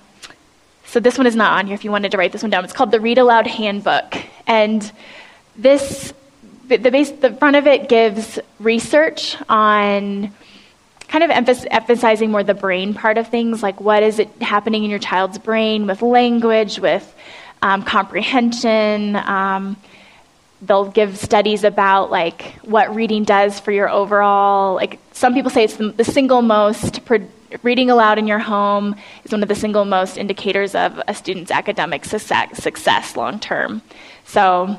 so 0.86 1.00
this 1.00 1.18
one 1.18 1.26
is 1.26 1.36
not 1.36 1.58
on 1.58 1.66
here 1.66 1.74
if 1.74 1.84
you 1.84 1.90
wanted 1.90 2.12
to 2.12 2.18
write 2.18 2.32
this 2.32 2.44
one 2.44 2.52
down. 2.52 2.64
It's 2.64 2.74
called 2.74 2.92
the 2.92 3.00
Read 3.00 3.18
Aloud 3.18 3.48
Handbook. 3.48 4.16
And 4.46 4.92
this, 5.56 6.14
the, 6.68 6.78
base, 6.78 7.10
the 7.10 7.34
front 7.34 7.56
of 7.56 7.66
it 7.66 7.90
gives 7.90 8.38
research 8.60 9.36
on 9.50 10.32
kind 11.08 11.24
of 11.24 11.32
emphasizing 11.32 12.30
more 12.30 12.44
the 12.44 12.54
brain 12.54 12.94
part 12.94 13.18
of 13.18 13.28
things, 13.28 13.64
like 13.64 13.82
what 13.82 14.04
is 14.04 14.20
it 14.20 14.30
happening 14.42 14.84
in 14.84 14.90
your 14.92 15.00
child's 15.00 15.40
brain 15.40 15.88
with 15.88 16.04
language, 16.04 16.80
with 16.80 17.16
um, 17.64 17.84
comprehension. 17.84 19.16
Um, 19.16 19.78
they'll 20.66 20.90
give 20.90 21.18
studies 21.18 21.64
about 21.64 22.10
like 22.12 22.54
what 22.64 22.94
reading 22.96 23.24
does 23.24 23.60
for 23.60 23.72
your 23.72 23.90
overall 23.90 24.76
like 24.76 25.00
some 25.12 25.34
people 25.34 25.52
say 25.52 25.64
it's 25.64 25.78
the, 25.78 25.90
the 25.92 26.04
single 26.04 26.42
most 26.42 27.02
reading 27.62 27.90
aloud 27.90 28.18
in 28.18 28.28
your 28.28 28.40
home 28.40 28.96
is 29.24 29.32
one 29.32 29.44
of 29.44 29.50
the 29.50 29.56
single 29.56 29.86
most 29.86 30.18
indicators 30.18 30.74
of 30.74 31.00
a 31.08 31.14
student's 31.14 31.52
academic 31.52 32.04
success, 32.04 32.64
success 32.64 33.16
long 33.16 33.40
term. 33.40 33.82
So 34.26 34.78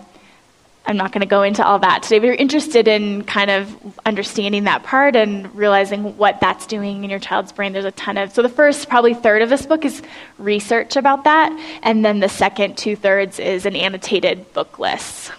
i'm 0.86 0.98
not 0.98 1.12
going 1.12 1.20
to 1.20 1.26
go 1.26 1.42
into 1.42 1.64
all 1.64 1.78
that 1.78 2.02
today 2.02 2.18
but 2.18 2.26
you're 2.26 2.34
interested 2.34 2.86
in 2.86 3.24
kind 3.24 3.50
of 3.50 3.74
understanding 4.04 4.64
that 4.64 4.82
part 4.82 5.16
and 5.16 5.54
realizing 5.54 6.16
what 6.18 6.38
that's 6.40 6.66
doing 6.66 7.04
in 7.04 7.08
your 7.08 7.18
child's 7.18 7.52
brain 7.52 7.72
there's 7.72 7.86
a 7.86 7.90
ton 7.92 8.18
of 8.18 8.32
so 8.32 8.42
the 8.42 8.50
first 8.50 8.88
probably 8.88 9.14
third 9.14 9.40
of 9.40 9.48
this 9.48 9.64
book 9.64 9.84
is 9.86 10.02
research 10.36 10.96
about 10.96 11.24
that 11.24 11.50
and 11.82 12.04
then 12.04 12.20
the 12.20 12.28
second 12.28 12.76
two 12.76 12.96
thirds 12.96 13.38
is 13.38 13.64
an 13.64 13.74
annotated 13.74 14.52
book 14.52 14.78
list 14.78 15.32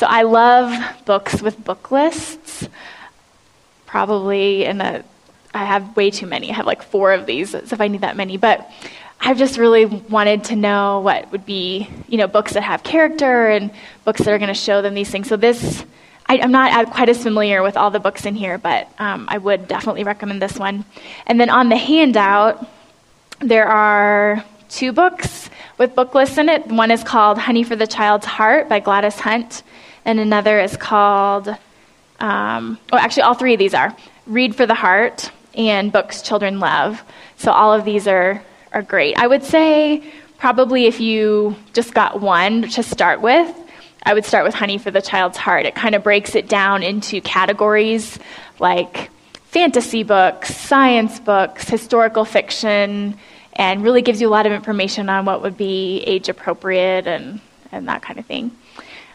so 0.00 0.06
I 0.06 0.22
love 0.22 1.04
books 1.04 1.42
with 1.42 1.62
book 1.62 1.90
lists. 1.90 2.66
Probably 3.84 4.64
in 4.64 4.80
I 4.80 5.04
have 5.52 5.94
way 5.94 6.10
too 6.10 6.26
many. 6.26 6.50
I 6.50 6.54
have 6.54 6.64
like 6.64 6.82
four 6.82 7.12
of 7.12 7.26
these, 7.26 7.50
so 7.50 7.58
if 7.58 7.82
I 7.82 7.88
need 7.88 8.00
that 8.00 8.16
many. 8.16 8.38
But 8.38 8.66
I've 9.20 9.36
just 9.36 9.58
really 9.58 9.84
wanted 9.84 10.44
to 10.44 10.56
know 10.56 11.00
what 11.00 11.30
would 11.32 11.44
be, 11.44 11.86
you 12.08 12.16
know, 12.16 12.26
books 12.26 12.54
that 12.54 12.62
have 12.62 12.82
character 12.82 13.48
and 13.48 13.70
books 14.06 14.22
that 14.22 14.32
are 14.32 14.38
going 14.38 14.48
to 14.48 14.54
show 14.54 14.80
them 14.80 14.94
these 14.94 15.10
things. 15.10 15.28
So 15.28 15.36
this, 15.36 15.84
I, 16.24 16.36
am 16.36 16.50
not 16.50 16.92
quite 16.92 17.10
as 17.10 17.22
familiar 17.22 17.62
with 17.62 17.76
all 17.76 17.90
the 17.90 18.00
books 18.00 18.24
in 18.24 18.34
here, 18.34 18.56
but 18.56 18.88
um, 18.98 19.26
I 19.28 19.36
would 19.36 19.68
definitely 19.68 20.04
recommend 20.04 20.40
this 20.40 20.58
one. 20.58 20.86
And 21.26 21.38
then 21.38 21.50
on 21.50 21.68
the 21.68 21.76
handout, 21.76 22.66
there 23.40 23.68
are 23.68 24.42
two 24.70 24.92
books 24.92 25.50
with 25.76 25.94
book 25.94 26.14
lists 26.14 26.38
in 26.38 26.48
it. 26.48 26.68
One 26.68 26.90
is 26.90 27.04
called 27.04 27.36
Honey 27.36 27.64
for 27.64 27.76
the 27.76 27.86
Child's 27.86 28.24
Heart 28.24 28.70
by 28.70 28.80
Gladys 28.80 29.20
Hunt, 29.20 29.62
and 30.04 30.20
another 30.20 30.60
is 30.60 30.76
called, 30.76 31.48
um, 32.20 32.78
oh, 32.92 32.98
actually, 32.98 33.22
all 33.22 33.34
three 33.34 33.54
of 33.54 33.58
these 33.58 33.74
are 33.74 33.94
Read 34.26 34.54
for 34.54 34.66
the 34.66 34.74
Heart, 34.74 35.30
and 35.54 35.92
Books 35.92 36.22
Children 36.22 36.60
Love. 36.60 37.02
So 37.36 37.52
all 37.52 37.72
of 37.72 37.84
these 37.84 38.06
are, 38.06 38.42
are 38.72 38.82
great. 38.82 39.16
I 39.18 39.26
would 39.26 39.42
say 39.42 40.02
probably 40.38 40.86
if 40.86 41.00
you 41.00 41.56
just 41.72 41.94
got 41.94 42.20
one 42.20 42.62
to 42.70 42.82
start 42.82 43.20
with, 43.20 43.54
I 44.02 44.14
would 44.14 44.24
start 44.24 44.44
with 44.44 44.54
Honey 44.54 44.78
for 44.78 44.90
the 44.90 45.02
Child's 45.02 45.36
Heart. 45.36 45.66
It 45.66 45.74
kind 45.74 45.94
of 45.94 46.02
breaks 46.02 46.34
it 46.34 46.48
down 46.48 46.82
into 46.82 47.20
categories 47.20 48.18
like 48.58 49.10
fantasy 49.44 50.02
books, 50.02 50.54
science 50.56 51.20
books, 51.20 51.68
historical 51.68 52.24
fiction, 52.24 53.18
and 53.54 53.82
really 53.82 54.00
gives 54.00 54.20
you 54.20 54.28
a 54.28 54.30
lot 54.30 54.46
of 54.46 54.52
information 54.52 55.08
on 55.08 55.24
what 55.24 55.42
would 55.42 55.56
be 55.56 56.02
age 56.06 56.28
appropriate 56.28 57.06
and, 57.06 57.40
and 57.72 57.88
that 57.88 58.00
kind 58.00 58.18
of 58.18 58.24
thing. 58.24 58.52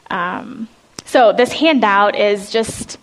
Um, 0.10 0.68
so 1.06 1.34
this 1.34 1.52
handout 1.52 2.16
is 2.16 2.50
just 2.50 2.98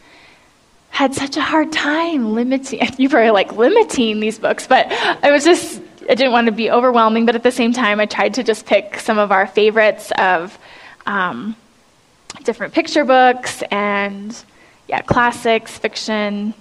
had 0.91 1.15
such 1.15 1.37
a 1.37 1.41
hard 1.41 1.73
time 1.73 2.35
limiting. 2.35 2.81
You 2.99 3.09
probably 3.09 3.31
like 3.31 3.53
limiting 3.53 4.21
these 4.21 4.39
books, 4.39 4.67
but 4.67 4.87
I 4.91 5.31
was 5.31 5.45
just 5.45 5.81
I 6.09 6.15
didn't 6.15 6.33
want 6.33 6.47
to 6.47 6.53
be 6.53 6.71
overwhelming. 6.71 7.27
But 7.27 7.35
at 7.35 7.43
the 7.43 7.51
same 7.51 7.73
time, 7.73 8.01
I 8.01 8.07
tried 8.07 8.35
to 8.35 8.43
just 8.43 8.67
pick 8.67 9.01
some 9.01 9.19
of 9.19 9.33
our 9.33 9.47
favorites 9.47 10.13
of 10.19 10.59
um, 11.07 11.57
different 12.45 12.75
picture 12.75 13.05
books 13.05 13.63
and 13.71 14.37
yeah, 14.89 15.01
classics, 15.01 15.79
fiction. 15.79 16.55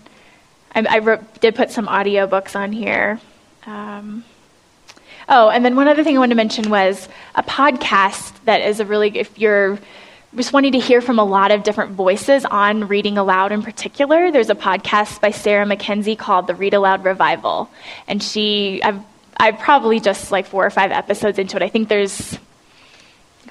I, 0.73 0.85
I 0.87 1.19
did 1.39 1.55
put 1.55 1.71
some 1.71 1.87
audiobooks 1.87 2.55
on 2.55 2.71
here. 2.71 3.19
Um, 3.65 4.23
oh, 5.27 5.49
and 5.49 5.65
then 5.65 5.75
one 5.75 5.87
other 5.87 6.03
thing 6.03 6.15
I 6.15 6.19
wanted 6.19 6.35
to 6.35 6.37
mention 6.37 6.69
was 6.69 7.09
a 7.35 7.43
podcast 7.43 8.33
that 8.45 8.61
is 8.61 8.79
a 8.79 8.85
really 8.85 9.17
if 9.17 9.37
you're 9.37 9.79
just 10.35 10.53
wanting 10.53 10.71
to 10.71 10.79
hear 10.79 11.01
from 11.01 11.19
a 11.19 11.25
lot 11.25 11.51
of 11.51 11.63
different 11.63 11.91
voices 11.91 12.45
on 12.45 12.87
reading 12.87 13.17
aloud 13.17 13.51
in 13.51 13.61
particular. 13.61 14.31
There's 14.31 14.49
a 14.49 14.55
podcast 14.55 15.19
by 15.19 15.31
Sarah 15.31 15.65
Mackenzie 15.65 16.15
called 16.15 16.47
The 16.47 16.55
Read 16.55 16.73
Aloud 16.73 17.03
Revival. 17.03 17.69
And 18.07 18.23
she, 18.23 18.81
I've, 18.81 19.01
I've 19.35 19.59
probably 19.59 19.99
just 19.99 20.31
like 20.31 20.45
four 20.45 20.65
or 20.65 20.69
five 20.69 20.91
episodes 20.91 21.37
into 21.37 21.57
it. 21.57 21.63
I 21.63 21.69
think 21.69 21.89
there's 21.89 22.37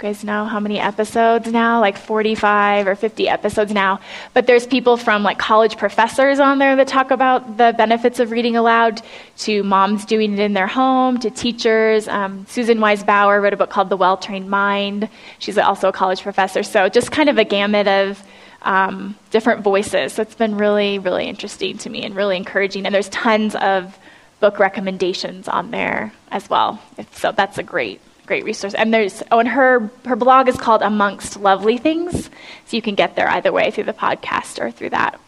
you 0.01 0.09
guys 0.09 0.25
know 0.25 0.47
how 0.47 0.59
many 0.59 0.81
episodes 0.81 1.53
now? 1.53 1.79
Like 1.79 1.99
45 1.99 2.87
or 2.87 2.95
50 2.95 3.29
episodes 3.29 3.71
now. 3.71 4.01
But 4.33 4.47
there's 4.47 4.67
people 4.67 4.97
from 4.97 5.23
like 5.23 5.39
college 5.39 5.77
professors 5.77 6.41
on 6.41 6.59
there 6.59 6.75
that 6.77 6.89
talk 6.89 7.11
about 7.11 7.59
the 7.59 7.75
benefits 7.77 8.19
of 8.19 8.31
reading 8.31 8.57
aloud, 8.57 9.03
to 9.39 9.63
moms 9.63 10.07
doing 10.07 10.33
it 10.33 10.39
in 10.39 10.55
their 10.55 10.67
home, 10.67 11.19
to 11.19 11.31
teachers. 11.31 12.09
Um, 12.09 12.47
Susan 12.49 12.81
Wise 12.81 13.05
Bauer 13.05 13.43
wrote 13.43 13.53
a 13.53 13.59
book 13.59 13.69
called 13.69 13.91
The 13.91 13.97
Well 13.99 14.17
Trained 14.17 14.49
Mind. 14.49 15.11
She's 15.39 15.59
also 15.59 15.91
a 15.91 15.93
college 15.93 16.23
professor. 16.23 16.63
So 16.63 16.89
just 16.89 17.13
kind 17.13 17.29
of 17.29 17.37
a 17.37 17.45
gamut 17.45 17.87
of 17.87 18.23
um, 18.63 19.17
different 19.31 19.61
voices. 19.61 20.15
So 20.15 20.23
it's 20.23 20.35
been 20.35 20.57
really, 20.57 20.99
really 20.99 21.27
interesting 21.27 21.77
to 21.77 21.91
me 21.91 22.05
and 22.05 22.17
really 22.17 22.39
encouraging. 22.39 22.87
And 22.87 22.95
there's 22.95 23.11
tons 23.11 23.55
of 23.55 23.99
book 24.41 24.59
recommendations 24.59 25.47
on 25.47 25.73
there 25.73 26.15
as 26.31 26.49
well. 26.49 26.81
So 27.13 27.33
that's 27.33 27.59
a 27.59 27.63
great 27.63 28.01
great 28.27 28.45
resource. 28.45 28.75
And 28.75 28.93
there's 28.93 29.23
oh, 29.31 29.39
and 29.39 29.49
her 29.49 29.91
her 30.07 30.17
blog 30.17 30.49
is 30.49 30.57
called 30.57 30.83
Amongst 30.83 31.39
Lovely 31.39 31.79
Things, 31.79 32.31
so 32.67 32.77
you 32.77 32.83
can 32.83 32.95
get 32.95 33.17
there 33.17 33.29
either 33.29 33.53
way 33.53 33.71
through 33.71 33.85
the 33.85 33.93
podcast 33.93 34.61
or 34.61 34.71
through 34.71 34.91
that. 34.91 35.21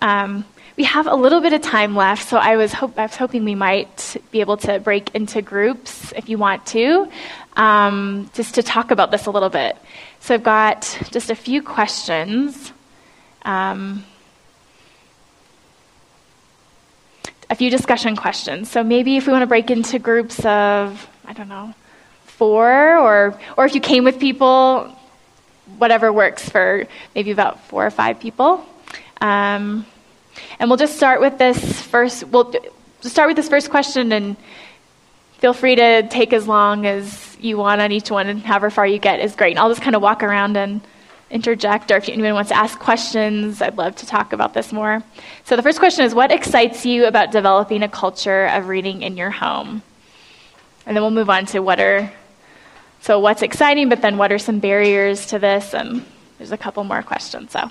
Um, 0.00 0.44
we 0.76 0.84
have 0.84 1.06
a 1.06 1.14
little 1.14 1.40
bit 1.40 1.54
of 1.54 1.62
time 1.62 1.96
left, 1.96 2.28
so 2.28 2.36
I 2.36 2.56
was 2.56 2.72
hope, 2.72 2.98
I 2.98 3.02
was 3.02 3.16
hoping 3.16 3.44
we 3.44 3.54
might 3.54 4.16
be 4.30 4.40
able 4.40 4.58
to 4.58 4.78
break 4.78 5.14
into 5.14 5.40
groups 5.40 6.12
if 6.14 6.28
you 6.28 6.36
want 6.36 6.66
to, 6.66 7.10
um, 7.56 8.30
just 8.34 8.56
to 8.56 8.62
talk 8.62 8.90
about 8.90 9.10
this 9.10 9.24
a 9.26 9.30
little 9.30 9.48
bit. 9.48 9.76
So 10.20 10.34
I've 10.34 10.42
got 10.42 10.82
just 11.10 11.30
a 11.30 11.34
few 11.34 11.62
questions. 11.62 12.72
Um, 13.42 14.04
a 17.48 17.54
few 17.54 17.70
discussion 17.70 18.16
questions. 18.16 18.70
So 18.70 18.82
maybe 18.82 19.16
if 19.16 19.26
we 19.26 19.32
want 19.32 19.42
to 19.42 19.46
break 19.46 19.70
into 19.70 19.98
groups 19.98 20.40
of, 20.40 21.08
I 21.24 21.32
don't 21.32 21.48
know, 21.48 21.74
four, 22.36 22.98
or, 22.98 23.38
or 23.56 23.64
if 23.64 23.74
you 23.74 23.80
came 23.80 24.04
with 24.04 24.18
people, 24.18 24.94
whatever 25.78 26.12
works 26.12 26.48
for 26.48 26.86
maybe 27.14 27.30
about 27.30 27.60
four 27.68 27.86
or 27.86 27.90
five 27.90 28.20
people. 28.20 28.64
Um, 29.20 29.86
and 30.58 30.68
we'll 30.70 30.76
just 30.76 30.96
start 30.96 31.20
with 31.20 31.38
this 31.38 31.80
first, 31.82 32.24
we'll 32.24 32.52
start 33.00 33.28
with 33.28 33.36
this 33.36 33.48
first 33.48 33.70
question 33.70 34.12
and 34.12 34.36
feel 35.38 35.52
free 35.52 35.76
to 35.76 36.08
take 36.08 36.32
as 36.32 36.46
long 36.46 36.86
as 36.86 37.36
you 37.40 37.56
want 37.56 37.80
on 37.80 37.92
each 37.92 38.10
one 38.10 38.26
and 38.28 38.40
however 38.40 38.70
far 38.70 38.86
you 38.86 38.98
get 38.98 39.20
is 39.20 39.34
great. 39.34 39.50
And 39.50 39.58
I'll 39.58 39.68
just 39.68 39.82
kind 39.82 39.96
of 39.96 40.02
walk 40.02 40.22
around 40.22 40.56
and 40.56 40.80
interject, 41.30 41.90
or 41.90 41.96
if 41.96 42.08
anyone 42.08 42.34
wants 42.34 42.50
to 42.50 42.56
ask 42.56 42.78
questions, 42.78 43.60
I'd 43.60 43.76
love 43.76 43.96
to 43.96 44.06
talk 44.06 44.32
about 44.32 44.54
this 44.54 44.72
more. 44.72 45.02
So 45.44 45.56
the 45.56 45.62
first 45.62 45.78
question 45.78 46.04
is 46.04 46.14
What 46.14 46.30
excites 46.30 46.86
you 46.86 47.06
about 47.06 47.32
developing 47.32 47.82
a 47.82 47.88
culture 47.88 48.46
of 48.46 48.68
reading 48.68 49.02
in 49.02 49.16
your 49.16 49.30
home? 49.30 49.82
And 50.86 50.96
then 50.96 51.02
we'll 51.02 51.10
move 51.10 51.30
on 51.30 51.46
to 51.46 51.60
what 51.60 51.80
are 51.80 52.12
so, 53.06 53.20
what's 53.20 53.42
exciting, 53.42 53.88
but 53.88 54.02
then 54.02 54.18
what 54.18 54.32
are 54.32 54.38
some 54.38 54.58
barriers 54.58 55.26
to 55.26 55.38
this? 55.38 55.74
And 55.74 56.04
there's 56.38 56.50
a 56.50 56.58
couple 56.58 56.82
more 56.82 57.04
questions. 57.04 57.52
So. 57.52 57.70